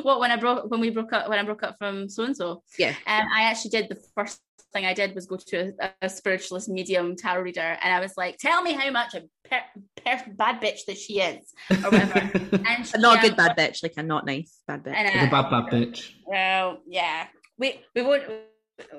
what 0.02 0.20
when 0.20 0.30
I 0.30 0.36
broke 0.36 0.70
when 0.70 0.80
we 0.80 0.90
broke 0.90 1.12
up 1.12 1.28
when 1.28 1.40
I 1.40 1.42
broke 1.42 1.64
up 1.64 1.76
from 1.78 2.08
so 2.08 2.22
and 2.22 2.36
so. 2.36 2.62
Yeah. 2.78 2.94
Um, 3.06 3.26
I 3.34 3.42
actually 3.42 3.70
did 3.70 3.88
the 3.88 3.98
first 4.14 4.40
thing 4.72 4.84
I 4.86 4.94
did 4.94 5.14
was 5.14 5.26
go 5.26 5.36
to 5.36 5.72
a, 5.80 5.90
a 6.02 6.08
spiritualist 6.08 6.68
medium 6.68 7.16
tarot 7.16 7.42
reader, 7.42 7.78
and 7.82 7.92
I 7.92 8.00
was 8.00 8.16
like, 8.16 8.38
"Tell 8.38 8.62
me 8.62 8.72
how 8.72 8.90
much 8.90 9.14
a 9.14 9.22
per, 9.48 9.60
per, 10.04 10.22
bad 10.32 10.60
bitch 10.60 10.84
that 10.86 10.98
she 10.98 11.20
is, 11.20 11.52
or 11.70 11.90
whatever." 11.90 12.20
and 12.68 12.86
she, 12.86 12.98
not 12.98 13.16
a 13.16 13.20
um, 13.20 13.28
good 13.28 13.36
bad 13.36 13.56
bitch, 13.56 13.82
like 13.82 13.94
a 13.96 14.02
not 14.02 14.26
nice 14.26 14.60
bad 14.66 14.84
bitch. 14.84 14.94
And, 14.94 15.06
Like 15.06 15.32
a 15.32 15.36
uh, 15.36 15.42
bad 15.42 15.50
bad 15.50 15.72
bitch. 15.72 16.12
well, 16.26 16.78
yeah, 16.86 17.26
we 17.58 17.80
we 17.94 18.02
won't 18.02 18.24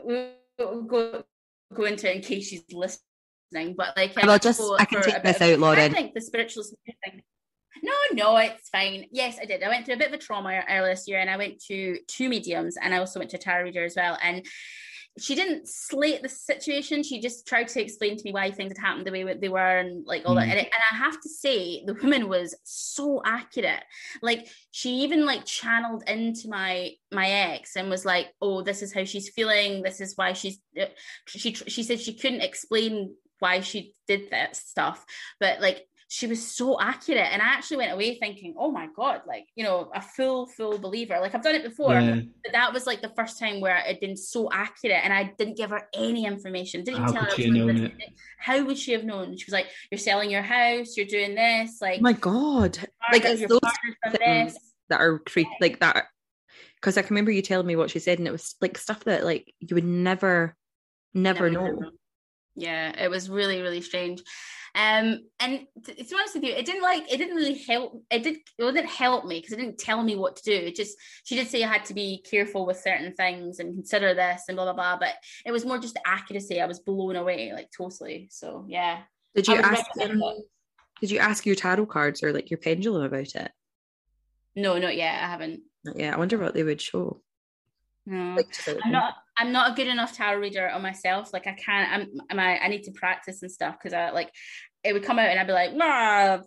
we 0.06 0.28
won't 0.60 0.88
go 0.88 1.24
go 1.74 1.84
into 1.86 2.10
it 2.10 2.18
in 2.18 2.22
case 2.22 2.48
she's 2.50 2.64
listening, 2.72 3.76
but 3.76 3.96
like 3.96 4.16
Well, 4.16 4.30
I 4.30 4.38
just- 4.38 4.62
I 4.80 4.86
can 4.86 5.02
take 5.02 5.24
this 5.24 5.38
of- 5.38 5.42
out, 5.44 5.60
Lauren. 5.60 5.80
I 5.80 5.90
think 5.90 6.14
the 6.14 6.22
spiritualist 6.22 6.76
thing. 6.86 7.24
No, 7.84 7.94
no, 8.12 8.38
it's 8.38 8.70
fine. 8.70 9.06
Yes, 9.12 9.38
I 9.42 9.46
did. 9.46 9.64
I 9.64 9.70
went 9.70 9.86
through 9.86 9.96
a 9.96 9.98
bit 9.98 10.10
of 10.10 10.14
a 10.14 10.18
trauma 10.18 10.62
earlier 10.70 10.94
this 10.94 11.08
year, 11.08 11.20
and 11.20 11.30
I 11.30 11.38
went 11.38 11.64
to 11.68 11.98
two 12.08 12.30
mediums, 12.30 12.78
and 12.80 12.94
I 12.94 12.98
also 12.98 13.20
went 13.20 13.32
to 13.32 13.38
a 13.38 13.40
tarot 13.40 13.64
reader 13.64 13.84
as 13.86 13.96
well. 13.96 14.18
And 14.22 14.46
she 15.20 15.36
didn't 15.36 15.68
slate 15.68 16.24
the 16.24 16.30
situation. 16.30 17.04
She 17.04 17.20
just 17.20 17.46
tried 17.46 17.68
to 17.70 17.82
explain 17.82 18.18
to 18.18 18.24
me 18.24 18.32
why 18.32 18.50
things 18.50 18.72
had 18.72 18.86
happened 18.86 19.06
the 19.06 19.12
way 19.12 19.34
they 19.34 19.50
were, 19.50 19.80
and 19.80 20.06
like 20.06 20.24
all 20.26 20.36
that. 20.36 20.48
Mm. 20.48 20.52
And, 20.52 20.60
it, 20.60 20.66
and 20.66 20.84
I 20.92 20.96
have 20.96 21.20
to 21.20 21.30
say, 21.30 21.84
the 21.86 21.96
woman 21.96 22.30
was 22.30 22.56
so 22.64 23.22
accurate. 23.26 23.84
Like 24.22 24.48
she 24.72 25.02
even 25.02 25.26
like 25.26 25.46
channeled 25.46 26.04
into 26.08 26.48
my 26.48 26.92
my 27.12 27.30
ex 27.30 27.76
and 27.76 27.90
was 27.90 28.06
like, 28.06 28.34
"Oh, 28.42 28.62
this 28.62 28.82
is 28.82 28.94
how 28.94 29.04
she's 29.04 29.30
feeling. 29.30 29.84
This 29.84 30.00
is 30.00 30.16
why 30.16 30.34
she's." 30.34 30.60
uh," 30.80 30.86
She 31.28 31.54
she 31.54 31.84
said 31.84 32.00
she 32.00 32.14
couldn't 32.14 32.42
explain 32.42 33.16
why 33.40 33.60
she 33.60 33.96
did 34.08 34.30
that 34.30 34.56
stuff, 34.56 35.04
but 35.40 35.60
like 35.60 35.88
she 36.14 36.28
was 36.28 36.46
so 36.46 36.78
accurate 36.78 37.30
and 37.32 37.42
i 37.42 37.46
actually 37.46 37.78
went 37.78 37.94
away 37.94 38.20
thinking 38.20 38.54
oh 38.58 38.70
my 38.70 38.86
god 38.98 39.22
like 39.26 39.46
you 39.56 39.64
know 39.64 39.90
a 39.96 40.02
full 40.02 40.46
full 40.46 40.78
believer 40.78 41.18
like 41.22 41.34
i've 41.34 41.42
done 41.42 41.56
it 41.56 41.64
before 41.64 41.94
Yeah. 41.94 42.20
but 42.44 42.52
that 42.52 42.74
was 42.74 42.86
like 42.86 43.02
the 43.02 43.14
first 43.16 43.40
time 43.40 43.62
where 43.62 43.78
it'd 43.88 44.02
been 44.02 44.18
so 44.18 44.50
accurate 44.52 45.00
and 45.06 45.14
i 45.14 45.32
didn't 45.38 45.56
give 45.56 45.70
her 45.70 45.88
any 45.94 46.26
information 46.26 46.84
didn't 46.84 47.04
How 47.04 47.12
tell 47.14 47.24
her 47.24 47.30
she 47.32 47.46
I 47.46 47.48
was 47.48 47.58
have 47.58 47.78
known 47.78 47.92
how 48.38 48.62
would 48.66 48.78
she 48.78 48.92
have 48.92 49.06
known 49.06 49.38
she 49.38 49.46
was 49.46 49.54
like 49.54 49.68
you're 49.90 50.00
selling 50.00 50.30
your 50.30 50.42
house 50.42 50.98
you're 50.98 51.06
doing 51.06 51.34
this 51.34 51.80
oh 51.82 51.86
like 51.86 52.00
oh 52.00 52.02
my 52.02 52.14
god. 52.14 52.78
Like 53.14 53.24
it's 53.24 53.48
those 53.48 53.60
things 54.18 54.54
this. 54.54 54.58
that 54.90 55.00
are 55.00 55.20
creepy 55.20 55.50
like 55.62 55.80
that 55.80 56.08
because 56.76 56.98
I 56.98 57.04
can 57.04 57.14
remember 57.14 57.32
you 57.32 57.42
telling 57.42 57.68
me 57.68 57.78
what 57.78 57.90
she 57.90 58.00
said 58.00 58.20
and 58.20 58.28
it 58.28 58.32
was 58.32 58.56
like 58.60 58.78
stuff 58.78 59.06
that 59.06 59.24
like 59.24 59.54
you 59.60 59.76
would 59.76 59.86
never 59.86 60.58
never 61.14 61.50
know. 61.50 61.80
Yeah, 62.56 62.92
it 63.02 63.10
was 63.10 63.30
really, 63.30 63.62
really 63.62 63.82
strange. 63.82 64.22
Um, 64.74 65.26
and 65.40 65.68
to, 65.84 65.94
to 65.94 66.04
be 66.04 66.16
honest 66.16 66.36
with 66.36 66.44
you, 66.44 66.54
it 66.54 66.66
didn't 66.66 66.82
like 66.82 67.12
it 67.12 67.18
didn't 67.18 67.36
really 67.36 67.58
help. 67.58 68.04
It 68.10 68.24
did 68.24 68.36
it 68.36 68.74
didn't 68.74 68.90
help 68.90 69.26
me 69.26 69.40
because 69.40 69.54
it 69.54 69.58
didn't 69.58 69.78
tell 69.78 70.02
me 70.02 70.16
what 70.16 70.38
to 70.38 70.44
do. 70.44 70.54
It 70.54 70.76
just 70.76 70.98
she 71.24 71.36
did 71.36 71.48
say 71.48 71.64
I 71.64 71.68
had 71.68 71.86
to 71.86 71.94
be 71.94 72.24
careful 72.30 72.66
with 72.66 72.80
certain 72.80 73.14
things 73.14 73.60
and 73.60 73.74
consider 73.74 74.14
this 74.14 74.44
and 74.48 74.56
blah 74.56 74.66
blah 74.66 74.74
blah. 74.74 74.98
But 74.98 75.16
it 75.46 75.52
was 75.52 75.66
more 75.66 75.78
just 75.78 75.96
the 75.96 76.08
accuracy. 76.08 76.62
I 76.62 76.68
was 76.68 76.80
blown 76.80 77.16
away, 77.16 77.52
like 77.54 77.70
totally. 77.76 78.30
So 78.32 78.66
yeah. 78.68 79.02
Did 79.36 79.48
you 79.48 79.56
ask 79.56 79.86
um, 80.02 80.22
did 81.02 81.12
you 81.12 81.20
ask 81.20 81.46
your 81.46 81.56
tarot 81.56 81.88
cards 81.88 82.24
or 82.24 82.32
like 82.32 82.50
your 82.50 82.60
pendulum 82.60 83.04
about 83.04 83.36
it? 83.36 83.52
No, 84.56 84.78
not 84.78 84.96
yet. 84.96 85.24
I 85.24 85.28
haven't. 85.28 85.62
Yeah, 85.96 86.14
I 86.14 86.18
wonder 86.18 86.38
what 86.38 86.54
they 86.54 86.64
would 86.64 86.82
show. 86.82 87.22
No, 88.06 88.36
Like, 88.36 88.48
just 88.50 88.68
out 88.68 88.78
of 88.78 88.82
I'm 88.86 88.92
not. 88.92 89.16
I'm 89.42 89.52
not 89.52 89.72
a 89.72 89.76
good 89.76 89.88
enough 89.88 90.16
tarot 90.16 90.40
reader 90.40 90.70
on 90.70 90.84
myself. 90.84 91.34
Like 91.34 91.48
I 91.48 91.54
can't. 91.54 91.92
I'm. 91.92 92.22
I'm 92.30 92.40
I, 92.40 92.60
I 92.60 92.68
need 92.68 92.84
to 92.84 92.92
practice 92.92 93.42
and 93.42 93.52
stuff 93.52 93.76
because 93.78 93.94
I 93.94 94.12
like. 94.12 94.32
It 94.84 94.94
would 94.94 95.04
come 95.04 95.20
out 95.20 95.30
and 95.30 95.40
I'd 95.40 95.48
be 95.48 95.54
like, 95.54 95.74
nah, 95.74 96.40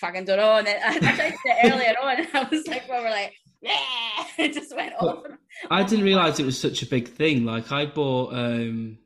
fucking 0.00 0.24
don't 0.24 0.38
know. 0.38 0.56
And 0.56 0.66
then 0.66 0.80
I, 0.82 0.96
I 0.96 0.98
tried 1.00 1.34
it 1.44 1.72
earlier 1.72 1.94
on, 2.02 2.16
and 2.18 2.28
I 2.34 2.48
was 2.50 2.66
like, 2.66 2.88
well, 2.88 3.02
we're 3.02 3.10
like, 3.10 3.34
yeah, 3.62 4.26
it 4.38 4.52
just 4.52 4.74
went 4.76 4.94
off. 4.98 5.24
I 5.70 5.82
didn't 5.82 6.04
realize 6.04 6.38
it 6.38 6.46
was 6.46 6.60
such 6.60 6.82
a 6.82 6.86
big 6.86 7.08
thing. 7.08 7.46
Like 7.46 7.72
I 7.72 7.86
bought, 7.86 8.34
um, 8.34 8.98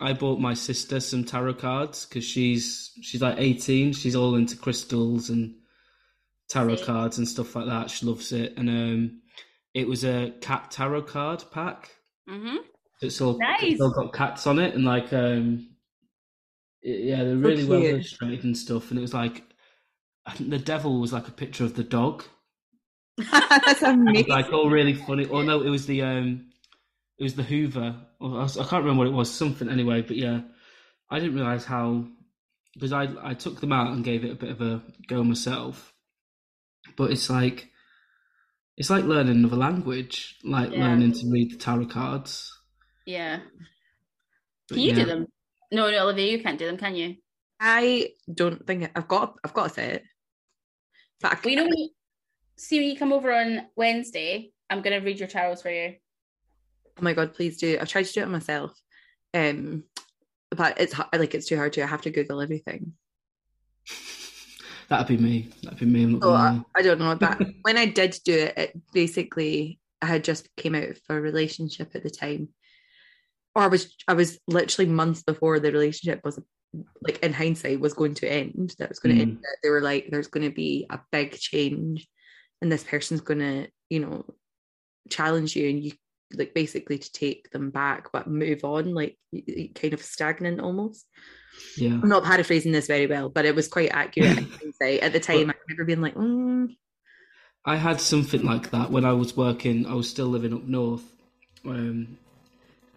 I 0.00 0.12
bought 0.12 0.40
my 0.40 0.54
sister 0.54 1.00
some 1.00 1.24
tarot 1.24 1.54
cards 1.54 2.04
because 2.04 2.24
she's 2.24 2.92
she's 3.00 3.22
like 3.22 3.36
eighteen. 3.38 3.94
She's 3.94 4.16
all 4.16 4.34
into 4.34 4.56
crystals 4.56 5.30
and 5.30 5.54
tarot 6.50 6.76
See? 6.76 6.84
cards 6.84 7.18
and 7.18 7.26
stuff 7.26 7.56
like 7.56 7.66
that. 7.66 7.90
She 7.90 8.04
loves 8.04 8.32
it, 8.32 8.58
and 8.58 8.68
um, 8.68 9.22
it 9.72 9.88
was 9.88 10.04
a 10.04 10.34
cat 10.42 10.70
tarot 10.70 11.02
card 11.02 11.44
pack. 11.50 11.90
Mm-hmm. 12.28 12.56
It's 13.04 13.20
all 13.20 13.38
Nice. 13.38 13.62
it's 13.62 13.80
all 13.80 13.90
got 13.90 14.12
cats 14.12 14.46
on 14.46 14.58
it, 14.58 14.74
and 14.74 14.84
like 14.84 15.12
um, 15.12 15.68
yeah, 16.82 17.24
they're 17.24 17.36
really 17.36 17.64
well 17.64 17.82
illustrated 17.82 18.44
and 18.44 18.56
stuff. 18.56 18.90
And 18.90 18.98
it 18.98 19.02
was 19.02 19.14
like, 19.14 19.42
I 20.26 20.32
think 20.32 20.50
the 20.50 20.58
devil 20.58 21.00
was 21.00 21.12
like 21.12 21.28
a 21.28 21.32
picture 21.32 21.64
of 21.64 21.74
the 21.74 21.84
dog. 21.84 22.24
That's 23.30 23.82
It 23.82 23.82
was 23.82 23.82
amazing. 23.82 24.28
like 24.28 24.52
all 24.52 24.68
really 24.70 24.94
funny. 24.94 25.24
Or 25.26 25.42
no, 25.44 25.62
it 25.62 25.68
was 25.70 25.86
the 25.86 26.02
um, 26.02 26.50
it 27.18 27.22
was 27.22 27.34
the 27.34 27.42
Hoover. 27.42 27.96
I 28.20 28.26
I 28.26 28.46
can't 28.48 28.82
remember 28.84 28.98
what 28.98 29.06
it 29.06 29.12
was. 29.12 29.32
Something 29.32 29.68
anyway. 29.68 30.02
But 30.02 30.16
yeah, 30.16 30.40
I 31.10 31.18
didn't 31.20 31.36
realize 31.36 31.64
how 31.64 32.04
because 32.74 32.92
I 32.92 33.08
I 33.22 33.34
took 33.34 33.60
them 33.60 33.72
out 33.72 33.92
and 33.92 34.04
gave 34.04 34.24
it 34.24 34.32
a 34.32 34.36
bit 34.36 34.50
of 34.50 34.60
a 34.60 34.82
go 35.06 35.22
myself. 35.24 35.92
But 36.96 37.12
it's 37.12 37.30
like 37.30 37.68
it's 38.76 38.90
like 38.90 39.04
learning 39.04 39.36
another 39.36 39.56
language, 39.56 40.36
like 40.44 40.72
Yeah. 40.72 40.80
learning 40.88 41.12
to 41.12 41.30
read 41.30 41.52
the 41.52 41.56
tarot 41.56 41.86
cards. 41.86 42.50
Yeah. 43.06 43.40
But 44.68 44.74
Can 44.74 44.82
you 44.82 44.90
yeah. 44.90 44.94
do 44.96 45.04
them? 45.04 45.26
No, 45.72 45.90
no, 45.90 46.04
Olivia, 46.04 46.30
you 46.36 46.42
can't 46.42 46.58
do 46.58 46.66
them, 46.66 46.76
can 46.76 46.94
you? 46.94 47.16
I 47.60 48.10
don't 48.32 48.66
think 48.66 48.90
I've 48.94 49.08
got. 49.08 49.36
I've 49.44 49.54
got 49.54 49.70
a 49.70 49.74
set. 49.74 50.02
But 51.20 51.32
I, 51.32 51.38
Well, 51.42 51.50
you 51.50 51.56
know, 51.56 51.64
when 51.64 51.76
you, 51.78 51.88
see 52.56 52.78
when 52.80 52.88
you 52.90 52.96
come 52.98 53.12
over 53.12 53.32
on 53.32 53.66
Wednesday, 53.76 54.52
I'm 54.70 54.82
gonna 54.82 55.00
read 55.00 55.18
your 55.18 55.28
tarots 55.28 55.62
for 55.62 55.70
you. 55.70 55.94
oh 56.98 57.02
my 57.02 57.12
god, 57.12 57.34
please 57.34 57.58
do. 57.58 57.78
I've 57.80 57.88
tried 57.88 58.04
to 58.06 58.12
do 58.12 58.22
it 58.22 58.28
myself, 58.28 58.72
um, 59.32 59.84
but 60.50 60.80
it's 60.80 60.94
like 61.12 61.34
it's 61.34 61.46
too 61.46 61.56
hard 61.56 61.72
to. 61.74 61.82
I 61.82 61.86
have 61.86 62.02
to 62.02 62.10
Google 62.10 62.40
everything. 62.40 62.92
That'd 64.88 65.06
be 65.16 65.22
me. 65.22 65.48
That'd 65.62 65.78
be 65.78 65.86
me. 65.86 66.02
I'm 66.04 66.12
not 66.12 66.22
So 66.22 66.30
gonna 66.32 66.64
I. 66.74 66.78
I 66.80 66.82
don't 66.82 66.98
know 66.98 67.14
that 67.14 67.40
when 67.62 67.76
I 67.78 67.86
did 67.86 68.18
do 68.24 68.34
it, 68.34 68.58
it 68.58 68.80
basically 68.92 69.78
I 70.02 70.06
had 70.06 70.24
just 70.24 70.54
came 70.56 70.74
out 70.74 70.84
of 70.88 71.00
a 71.08 71.20
relationship 71.20 71.92
at 71.94 72.02
the 72.02 72.10
time, 72.10 72.48
or 73.54 73.62
I 73.62 73.66
was 73.68 73.94
I 74.08 74.14
was 74.14 74.38
literally 74.46 74.90
months 74.90 75.22
before 75.22 75.60
the 75.60 75.72
relationship 75.72 76.20
was 76.24 76.40
like 77.02 77.18
in 77.22 77.32
hindsight 77.32 77.80
was 77.80 77.94
going 77.94 78.14
to 78.14 78.30
end. 78.30 78.74
That 78.78 78.88
was 78.88 78.98
going 78.98 79.16
to 79.16 79.22
end. 79.22 79.38
That 79.42 79.56
They 79.62 79.70
were 79.70 79.80
like, 79.80 80.08
there's 80.10 80.26
going 80.26 80.48
to 80.48 80.54
be 80.54 80.86
a 80.90 81.00
big 81.12 81.32
change, 81.32 82.06
and 82.60 82.70
this 82.70 82.84
person's 82.84 83.20
going 83.20 83.40
to 83.40 83.68
you 83.90 84.00
know 84.00 84.24
challenge 85.10 85.56
you, 85.56 85.68
and 85.68 85.82
you 85.82 85.92
like 86.34 86.54
basically 86.54 86.98
to 86.98 87.12
take 87.12 87.50
them 87.50 87.70
back, 87.70 88.10
but 88.12 88.26
move 88.26 88.64
on, 88.64 88.94
like 88.94 89.16
kind 89.74 89.94
of 89.94 90.02
stagnant 90.02 90.60
almost. 90.60 91.06
Yeah. 91.76 92.00
I'm 92.02 92.08
not 92.08 92.24
paraphrasing 92.24 92.72
this 92.72 92.88
very 92.88 93.06
well, 93.06 93.28
but 93.28 93.44
it 93.44 93.54
was 93.54 93.68
quite 93.68 93.90
accurate. 93.92 94.38
At 94.82 95.12
the 95.12 95.20
time, 95.20 95.50
I 95.50 95.54
remember 95.68 95.84
being 95.84 96.00
like, 96.00 96.14
mm, 96.14 96.74
I 97.64 97.76
had 97.76 98.00
something 98.00 98.42
like 98.42 98.70
that 98.70 98.90
when 98.90 99.04
I 99.04 99.12
was 99.12 99.36
working. 99.36 99.86
I 99.86 99.94
was 99.94 100.08
still 100.08 100.26
living 100.26 100.52
up 100.52 100.64
north, 100.64 101.04
um, 101.64 102.18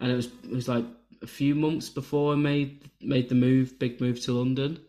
and 0.00 0.10
it 0.10 0.16
was 0.16 0.26
it 0.26 0.50
was 0.50 0.68
like 0.68 0.84
a 1.22 1.26
few 1.26 1.54
months 1.54 1.88
before 1.88 2.32
I 2.32 2.36
made 2.36 2.90
made 3.00 3.28
the 3.28 3.34
move, 3.34 3.78
big 3.78 4.00
move 4.00 4.20
to 4.22 4.32
London, 4.32 4.80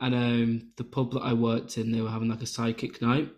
and 0.00 0.14
um, 0.14 0.72
the 0.76 0.84
pub 0.84 1.12
that 1.12 1.20
I 1.20 1.32
worked 1.32 1.78
in, 1.78 1.92
they 1.92 2.00
were 2.00 2.10
having 2.10 2.28
like 2.28 2.42
a 2.42 2.46
psychic 2.46 3.00
night, 3.02 3.28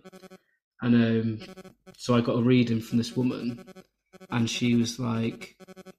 and 0.82 0.94
um, 0.94 1.48
so 1.96 2.14
I 2.14 2.20
got 2.20 2.38
a 2.38 2.42
reading 2.42 2.80
from 2.80 2.98
this 2.98 3.16
woman, 3.16 3.64
and 4.30 4.48
she 4.48 4.74
was 4.74 4.98
like, 4.98 5.56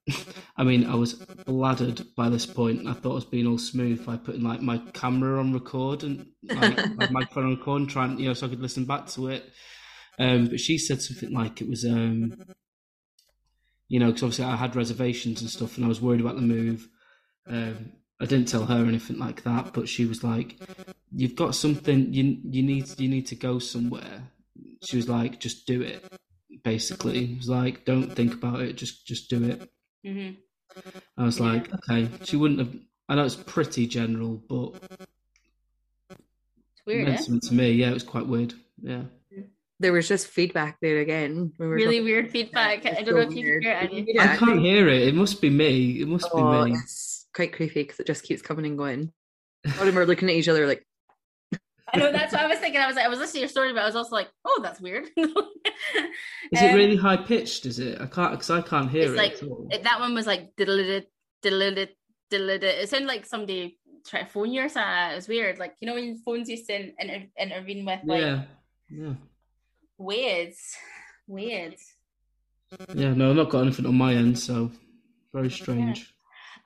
I 0.56 0.64
mean, 0.64 0.86
I 0.86 0.94
was 0.94 1.14
bladdered 1.14 2.14
by 2.14 2.28
this 2.28 2.46
point. 2.46 2.86
I 2.86 2.92
thought 2.92 3.12
I 3.12 3.14
was 3.16 3.24
being 3.24 3.46
all 3.46 3.58
smooth 3.58 4.04
by 4.04 4.16
putting 4.16 4.42
like 4.42 4.60
my 4.60 4.78
camera 4.92 5.38
on 5.38 5.52
record 5.52 6.02
and 6.02 6.26
like 6.42 6.76
my 6.96 7.10
microphone 7.10 7.44
on 7.44 7.56
record, 7.56 7.80
and 7.82 7.90
trying, 7.90 8.18
you 8.18 8.28
know, 8.28 8.34
so 8.34 8.46
I 8.46 8.50
could 8.50 8.60
listen 8.60 8.84
back 8.84 9.06
to 9.08 9.28
it. 9.28 9.44
Um, 10.18 10.48
but 10.48 10.60
she 10.60 10.76
said 10.76 11.00
something 11.00 11.32
like 11.32 11.62
it 11.62 11.68
was, 11.68 11.84
um, 11.84 12.34
you 13.90 13.98
know, 13.98 14.06
because 14.06 14.22
obviously 14.22 14.44
I 14.44 14.54
had 14.54 14.76
reservations 14.76 15.40
and 15.42 15.50
stuff, 15.50 15.76
and 15.76 15.84
I 15.84 15.88
was 15.88 16.00
worried 16.00 16.20
about 16.20 16.36
the 16.36 16.42
move. 16.42 16.88
Um, 17.46 17.92
I 18.20 18.24
didn't 18.24 18.46
tell 18.46 18.64
her 18.66 18.84
anything 18.86 19.18
like 19.18 19.42
that, 19.42 19.74
but 19.74 19.88
she 19.88 20.06
was 20.06 20.22
like, 20.22 20.56
"You've 21.12 21.34
got 21.34 21.56
something. 21.56 22.14
You 22.14 22.38
you 22.44 22.62
need 22.62 22.86
you 23.00 23.08
need 23.08 23.26
to 23.26 23.34
go 23.34 23.58
somewhere." 23.58 24.30
She 24.86 24.96
was 24.96 25.08
like, 25.08 25.40
"Just 25.40 25.66
do 25.66 25.82
it." 25.82 26.04
Basically, 26.62 27.32
it 27.32 27.38
was 27.38 27.48
like, 27.48 27.84
"Don't 27.84 28.14
think 28.14 28.32
about 28.34 28.60
it. 28.60 28.76
Just 28.76 29.06
just 29.06 29.28
do 29.28 29.42
it." 29.44 29.68
hmm 30.04 30.30
I 31.18 31.24
was 31.24 31.40
like, 31.40 31.68
"Okay." 31.74 32.08
She 32.24 32.36
wouldn't 32.36 32.60
have. 32.60 32.76
I 33.08 33.16
know 33.16 33.24
it's 33.24 33.34
pretty 33.34 33.88
general, 33.88 34.36
but 34.48 34.80
It's 36.10 36.86
weird, 36.86 37.08
eh? 37.08 37.16
to 37.16 37.54
me. 37.54 37.72
Yeah, 37.72 37.90
it 37.90 37.94
was 37.94 38.04
quite 38.04 38.28
weird. 38.28 38.54
Yeah. 38.80 39.02
There 39.80 39.92
was 39.92 40.06
just 40.06 40.28
feedback 40.28 40.78
there 40.80 40.98
again. 41.00 41.52
we 41.58 41.66
were 41.66 41.74
Really 41.74 41.96
talking- 41.98 42.04
weird 42.04 42.30
feedback. 42.30 42.86
I 42.86 43.02
don't 43.02 43.14
know 43.16 43.20
if 43.22 43.32
you 43.34 43.44
weird. 43.44 43.62
can 43.62 43.70
hear 43.72 43.80
it. 43.80 43.80
Can 43.80 43.88
Annie. 43.88 43.98
you 44.00 44.12
hear 44.12 44.20
I 44.22 44.36
can't 44.36 44.60
hear 44.60 44.88
it. 44.88 45.08
It 45.08 45.14
must 45.14 45.40
be 45.40 45.50
me. 45.50 46.00
It 46.02 46.06
must 46.08 46.28
Oh, 46.32 46.64
be 46.64 46.70
me. 46.70 46.76
it's 46.78 47.26
quite 47.34 47.52
creepy 47.52 47.82
because 47.82 47.98
it 47.98 48.06
just 48.06 48.22
keeps 48.22 48.42
coming 48.42 48.66
and 48.66 48.78
going. 48.78 49.12
All 49.66 49.80
of 49.80 49.86
them 49.86 49.98
are 49.98 50.06
looking 50.06 50.28
at 50.28 50.36
each 50.36 50.48
other 50.48 50.66
like, 50.66 50.86
I 51.92 51.98
know 51.98 52.12
that's 52.12 52.32
what 52.32 52.42
I 52.42 52.46
was 52.46 52.58
thinking. 52.62 52.80
I 52.80 52.86
was 52.86 52.94
like, 52.94 53.04
I 53.04 53.08
was 53.08 53.18
listening 53.18 53.40
to 53.40 53.40
your 53.40 53.48
story, 53.48 53.72
but 53.72 53.82
I 53.82 53.86
was 53.86 53.96
also 53.96 54.14
like, 54.14 54.28
oh, 54.44 54.60
that's 54.62 54.80
weird. 54.80 55.08
Is 55.16 55.26
Um, 56.62 56.68
it 56.68 56.74
really 56.74 56.96
high 56.96 57.16
pitched? 57.16 57.64
Is 57.66 57.78
it? 57.78 58.00
I 58.00 58.06
can't 58.06 58.32
because 58.32 58.50
I 58.50 58.60
can't 58.62 58.90
hear 58.90 59.02
It's 59.02 59.12
it. 59.12 59.16
like 59.16 59.32
at 59.34 59.42
all. 59.44 59.66
it- 59.70 59.82
that 59.82 59.98
one 60.00 60.14
was 60.14 60.26
like 60.26 60.54
diddle 60.56 60.76
diddle 61.42 61.74
diddle 62.30 62.48
It 62.50 62.88
sounded 62.88 63.08
like 63.08 63.24
somebody 63.26 63.78
tried 64.06 64.22
to 64.24 64.26
phone 64.28 64.52
you 64.52 64.62
or 64.62 64.68
something. 64.68 65.12
It 65.12 65.16
was 65.16 65.28
weird. 65.28 65.58
Like 65.58 65.74
you 65.80 65.86
know 65.86 65.94
when 65.94 66.18
phones 66.24 66.48
used 66.48 66.66
to 66.68 66.74
in- 66.76 66.94
inter- 66.98 67.26
intervene 67.38 67.84
with 67.84 68.00
like 68.04 68.20
yeah, 68.20 68.42
yeah, 68.90 69.14
weird, 70.00 70.54
weird. 71.26 71.76
yeah. 72.94 73.14
No, 73.14 73.30
I've 73.30 73.36
not 73.36 73.50
got 73.50 73.62
anything 73.62 73.86
on 73.86 73.94
my 73.96 74.14
end, 74.14 74.38
so 74.38 74.70
very 75.32 75.50
strange. 75.50 76.12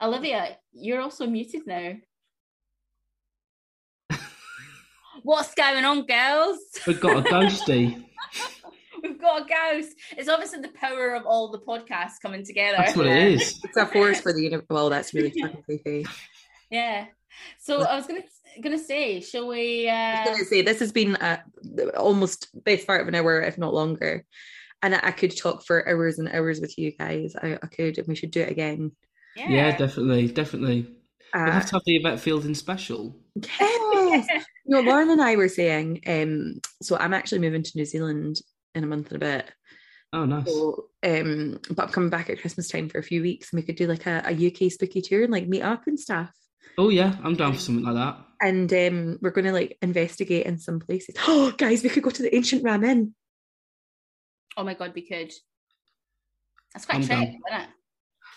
Olivia, 0.01 0.57
you're 0.73 1.01
also 1.01 1.27
muted 1.27 1.67
now. 1.67 1.93
What's 5.23 5.53
going 5.53 5.85
on, 5.85 6.05
girls? 6.05 6.59
We've 6.87 6.99
got 6.99 7.25
a 7.25 7.29
ghosty. 7.29 8.03
We've 9.03 9.21
got 9.21 9.43
a 9.43 9.45
ghost. 9.45 9.95
It's 10.17 10.29
obviously 10.29 10.61
the 10.61 10.69
power 10.69 11.13
of 11.13 11.25
all 11.25 11.51
the 11.51 11.59
podcasts 11.59 12.19
coming 12.21 12.43
together. 12.43 12.77
That's 12.77 12.95
what 12.95 13.05
it 13.05 13.33
is. 13.33 13.61
it's 13.63 13.77
a 13.77 13.85
force 13.85 14.19
for 14.19 14.33
the 14.33 14.41
universe. 14.41 14.65
Well, 14.69 14.89
that's 14.89 15.13
really 15.13 15.31
fucking 15.31 15.63
creepy. 15.63 16.05
Yeah. 16.71 17.05
So 17.59 17.83
I 17.83 17.95
was 17.95 18.07
gonna 18.07 18.23
gonna 18.61 18.77
say, 18.79 19.21
shall 19.21 19.47
we? 19.47 19.89
I 19.89 20.11
was 20.13 20.19
Uh, 20.21 20.25
going 20.31 20.37
to 20.39 20.45
say 20.45 20.61
this 20.61 20.79
has 20.79 20.91
been 20.91 21.15
a, 21.15 21.43
almost 21.97 22.47
best 22.63 22.87
part 22.87 23.01
of 23.01 23.07
an 23.07 23.15
hour, 23.15 23.41
if 23.41 23.57
not 23.57 23.73
longer. 23.73 24.25
And 24.81 24.95
I, 24.95 24.99
I 25.03 25.11
could 25.11 25.35
talk 25.35 25.65
for 25.65 25.87
hours 25.87 26.19
and 26.19 26.29
hours 26.29 26.59
with 26.61 26.77
you 26.77 26.91
guys. 26.91 27.35
I, 27.35 27.53
I 27.61 27.67
could, 27.67 27.97
and 27.97 28.07
we 28.07 28.15
should 28.15 28.31
do 28.31 28.41
it 28.41 28.51
again. 28.51 28.91
yeah. 29.35 29.49
Yeah, 29.49 29.77
definitely, 29.77 30.27
definitely. 30.27 30.81
We 31.33 31.41
Uh, 31.41 31.51
have 31.51 31.65
to 31.67 31.75
have 31.75 31.81
the 31.85 31.95
Yvette 31.97 32.19
Fielding 32.19 32.55
special. 32.55 33.15
yes. 33.35 34.27
no, 34.65 34.81
Lauren 34.81 35.09
and 35.09 35.21
I 35.21 35.35
were 35.35 35.49
saying. 35.49 36.01
Um, 36.07 36.61
so 36.81 36.97
I'm 36.97 37.13
actually 37.13 37.39
moving 37.39 37.63
to 37.63 37.71
New 37.77 37.85
Zealand 37.85 38.37
in 38.73 38.83
a 38.83 38.87
month 38.87 39.11
and 39.11 39.21
a 39.21 39.25
bit. 39.25 39.51
Oh, 40.13 40.23
nice. 40.25 40.45
So, 40.45 40.85
um, 41.03 41.59
but 41.71 41.87
I'm 41.87 41.91
coming 41.91 42.09
back 42.09 42.29
at 42.29 42.39
Christmas 42.39 42.69
time 42.69 42.87
for 42.87 42.99
a 42.99 43.03
few 43.03 43.21
weeks, 43.21 43.51
and 43.51 43.59
we 43.59 43.65
could 43.65 43.75
do 43.75 43.87
like 43.87 44.05
a, 44.05 44.23
a 44.25 44.47
UK 44.47 44.71
spooky 44.71 45.01
tour 45.01 45.23
and 45.23 45.31
like 45.31 45.47
meet 45.47 45.61
up 45.61 45.87
and 45.87 45.99
stuff. 45.99 46.31
Oh 46.77 46.89
yeah, 46.89 47.15
I'm 47.23 47.35
down 47.35 47.53
for 47.53 47.59
something 47.59 47.83
like 47.85 47.95
that. 47.95 48.17
And 48.45 48.71
um, 48.73 49.17
we're 49.21 49.31
going 49.31 49.45
to 49.45 49.51
like 49.53 49.77
investigate 49.81 50.45
in 50.45 50.59
some 50.59 50.79
places. 50.79 51.15
Oh, 51.27 51.51
guys, 51.57 51.81
we 51.83 51.89
could 51.89 52.03
go 52.03 52.11
to 52.11 52.21
the 52.21 52.35
Ancient 52.35 52.63
Ram 52.63 52.83
Inn. 52.83 53.15
Oh 54.57 54.63
my 54.63 54.73
god, 54.75 54.93
we 54.95 55.01
could. 55.01 55.31
That's 56.73 56.85
quite 56.85 56.97
I'm 56.97 57.03
a 57.03 57.07
down. 57.07 57.23
isn't 57.23 57.41
it? 57.61 57.67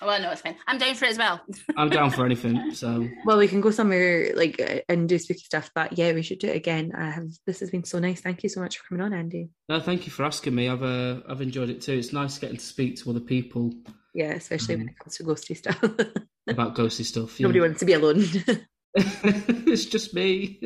Oh, 0.00 0.06
well, 0.06 0.22
no, 0.22 0.30
it's 0.30 0.40
fine. 0.42 0.56
I'm 0.68 0.78
down 0.78 0.94
for 0.94 1.06
it 1.06 1.10
as 1.10 1.18
well. 1.18 1.40
I'm 1.76 1.90
down 1.90 2.10
for 2.10 2.24
anything. 2.24 2.72
So 2.72 3.08
Well, 3.26 3.36
we 3.36 3.48
can 3.48 3.60
go 3.60 3.70
somewhere 3.72 4.32
like 4.36 4.60
uh, 4.60 4.78
and 4.88 5.08
do 5.08 5.18
spooky 5.18 5.40
stuff. 5.40 5.70
But 5.74 5.98
yeah, 5.98 6.12
we 6.12 6.22
should 6.22 6.38
do 6.38 6.46
it 6.48 6.56
again. 6.56 6.92
I 6.96 7.10
have. 7.10 7.28
This 7.46 7.60
has 7.60 7.70
been 7.70 7.84
so 7.84 7.98
nice. 7.98 8.20
Thank 8.20 8.42
you 8.44 8.48
so 8.48 8.60
much 8.60 8.78
for 8.78 8.84
coming 8.88 9.04
on, 9.04 9.12
Andy. 9.12 9.50
no, 9.68 9.80
thank 9.80 10.06
you 10.06 10.12
for 10.12 10.24
asking 10.24 10.54
me. 10.54 10.68
I've 10.68 10.82
uh, 10.84 11.20
I've 11.28 11.40
enjoyed 11.42 11.68
it 11.68 11.82
too. 11.82 11.94
It's 11.94 12.12
nice 12.12 12.38
getting 12.38 12.56
to 12.58 12.64
speak 12.64 12.96
to 13.02 13.10
other 13.10 13.20
people 13.20 13.74
Yeah, 14.14 14.32
especially 14.32 14.76
when 14.76 14.86
Mhm. 14.86 14.90
it 14.90 14.98
comes 15.00 15.16
to 15.16 15.24
ghosty 15.24 15.56
stuff. 15.56 15.82
about 16.48 16.74
ghosty 16.76 17.04
stuff. 17.04 17.38
yeah. 17.38 17.44
Nobody 17.44 17.60
wants 17.60 17.80
to 17.80 17.86
be 17.86 17.92
alone. 17.94 18.24
it's 18.94 19.86
just 19.86 20.14
me. 20.14 20.60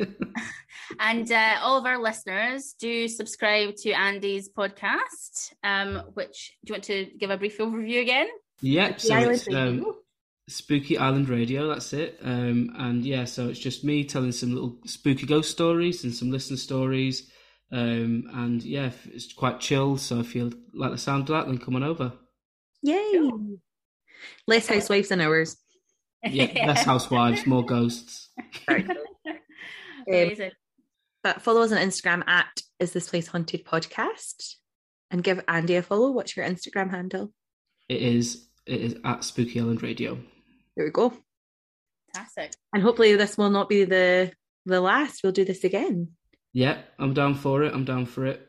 and 0.99 1.31
uh, 1.31 1.55
all 1.61 1.77
of 1.77 1.85
our 1.85 2.01
listeners 2.01 2.75
do 2.79 3.07
subscribe 3.07 3.75
to 3.77 3.91
Andy's 3.91 4.49
podcast. 4.49 5.53
Um, 5.63 6.03
which 6.13 6.53
do 6.65 6.71
you 6.71 6.75
want 6.75 6.83
to 6.85 7.07
give 7.17 7.29
a 7.29 7.37
brief 7.37 7.57
overview 7.57 8.01
again? 8.01 8.27
Yep. 8.61 8.99
So 8.99 9.13
Island 9.13 9.33
it's 9.33 9.47
um, 9.53 9.95
Spooky 10.47 10.97
Island 10.97 11.29
Radio. 11.29 11.67
That's 11.67 11.93
it. 11.93 12.19
Um, 12.21 12.73
and 12.77 13.05
yeah, 13.05 13.25
so 13.25 13.49
it's 13.49 13.59
just 13.59 13.83
me 13.83 14.03
telling 14.03 14.31
some 14.31 14.53
little 14.53 14.77
spooky 14.85 15.25
ghost 15.25 15.51
stories 15.51 16.03
and 16.03 16.13
some 16.13 16.31
listener 16.31 16.57
stories. 16.57 17.29
Um, 17.71 18.29
and 18.33 18.63
yeah, 18.63 18.91
it's 19.05 19.33
quite 19.33 19.59
chill. 19.59 19.97
So 19.97 20.19
if 20.19 20.35
you 20.35 20.51
like 20.73 20.91
the 20.91 20.97
sound 20.97 21.23
of 21.23 21.27
that, 21.29 21.47
then 21.47 21.57
come 21.57 21.75
on 21.75 21.83
over. 21.83 22.13
Yay! 22.81 23.29
Less 24.47 24.67
housewives 24.67 25.09
than 25.09 25.21
ours. 25.21 25.57
Yeah, 26.23 26.67
less 26.67 26.83
housewives, 26.85 27.45
more 27.45 27.65
ghosts. 27.65 28.29
Um, 30.05 30.15
Amazing. 30.15 30.51
But 31.23 31.41
follow 31.41 31.61
us 31.61 31.71
on 31.71 31.77
Instagram 31.77 32.27
at 32.27 32.61
Is 32.77 32.91
This 32.91 33.07
Place 33.09 33.27
Haunted 33.27 33.63
Podcast 33.63 34.55
and 35.09 35.23
give 35.23 35.41
Andy 35.47 35.77
a 35.77 35.81
follow. 35.81 36.11
What's 36.11 36.35
your 36.35 36.45
Instagram 36.45 36.91
handle? 36.91 37.31
It 37.87 38.01
is 38.01 38.49
it 38.65 38.81
is 38.81 38.95
at 39.05 39.23
Spooky 39.23 39.61
Island 39.61 39.81
Radio. 39.81 40.17
There 40.75 40.85
we 40.85 40.91
go. 40.91 41.13
Fantastic. 42.13 42.53
And 42.73 42.83
hopefully 42.83 43.15
this 43.15 43.37
will 43.37 43.49
not 43.49 43.69
be 43.69 43.85
the 43.85 44.33
the 44.65 44.81
last. 44.81 45.21
We'll 45.23 45.31
do 45.31 45.45
this 45.45 45.63
again. 45.63 46.09
Yeah, 46.51 46.79
I'm 46.99 47.13
down 47.13 47.35
for 47.35 47.63
it. 47.63 47.73
I'm 47.73 47.85
down 47.85 48.05
for 48.05 48.25
it. 48.25 48.45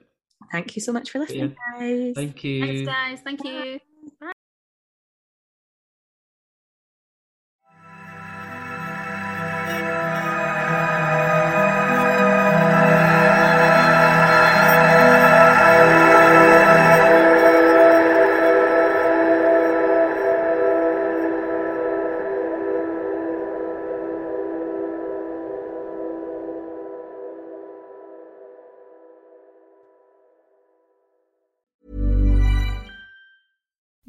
Thank 0.51 0.77
you 0.77 0.83
so 0.83 0.93
much 0.93 1.11
for 1.11 1.21
listening, 1.21 1.57
guys. 1.79 2.13
Thank 2.17 2.43
you. 2.45 2.67
Thanks, 2.67 2.87
guys. 2.87 3.21
Thank 3.21 3.45
you. 3.45 3.79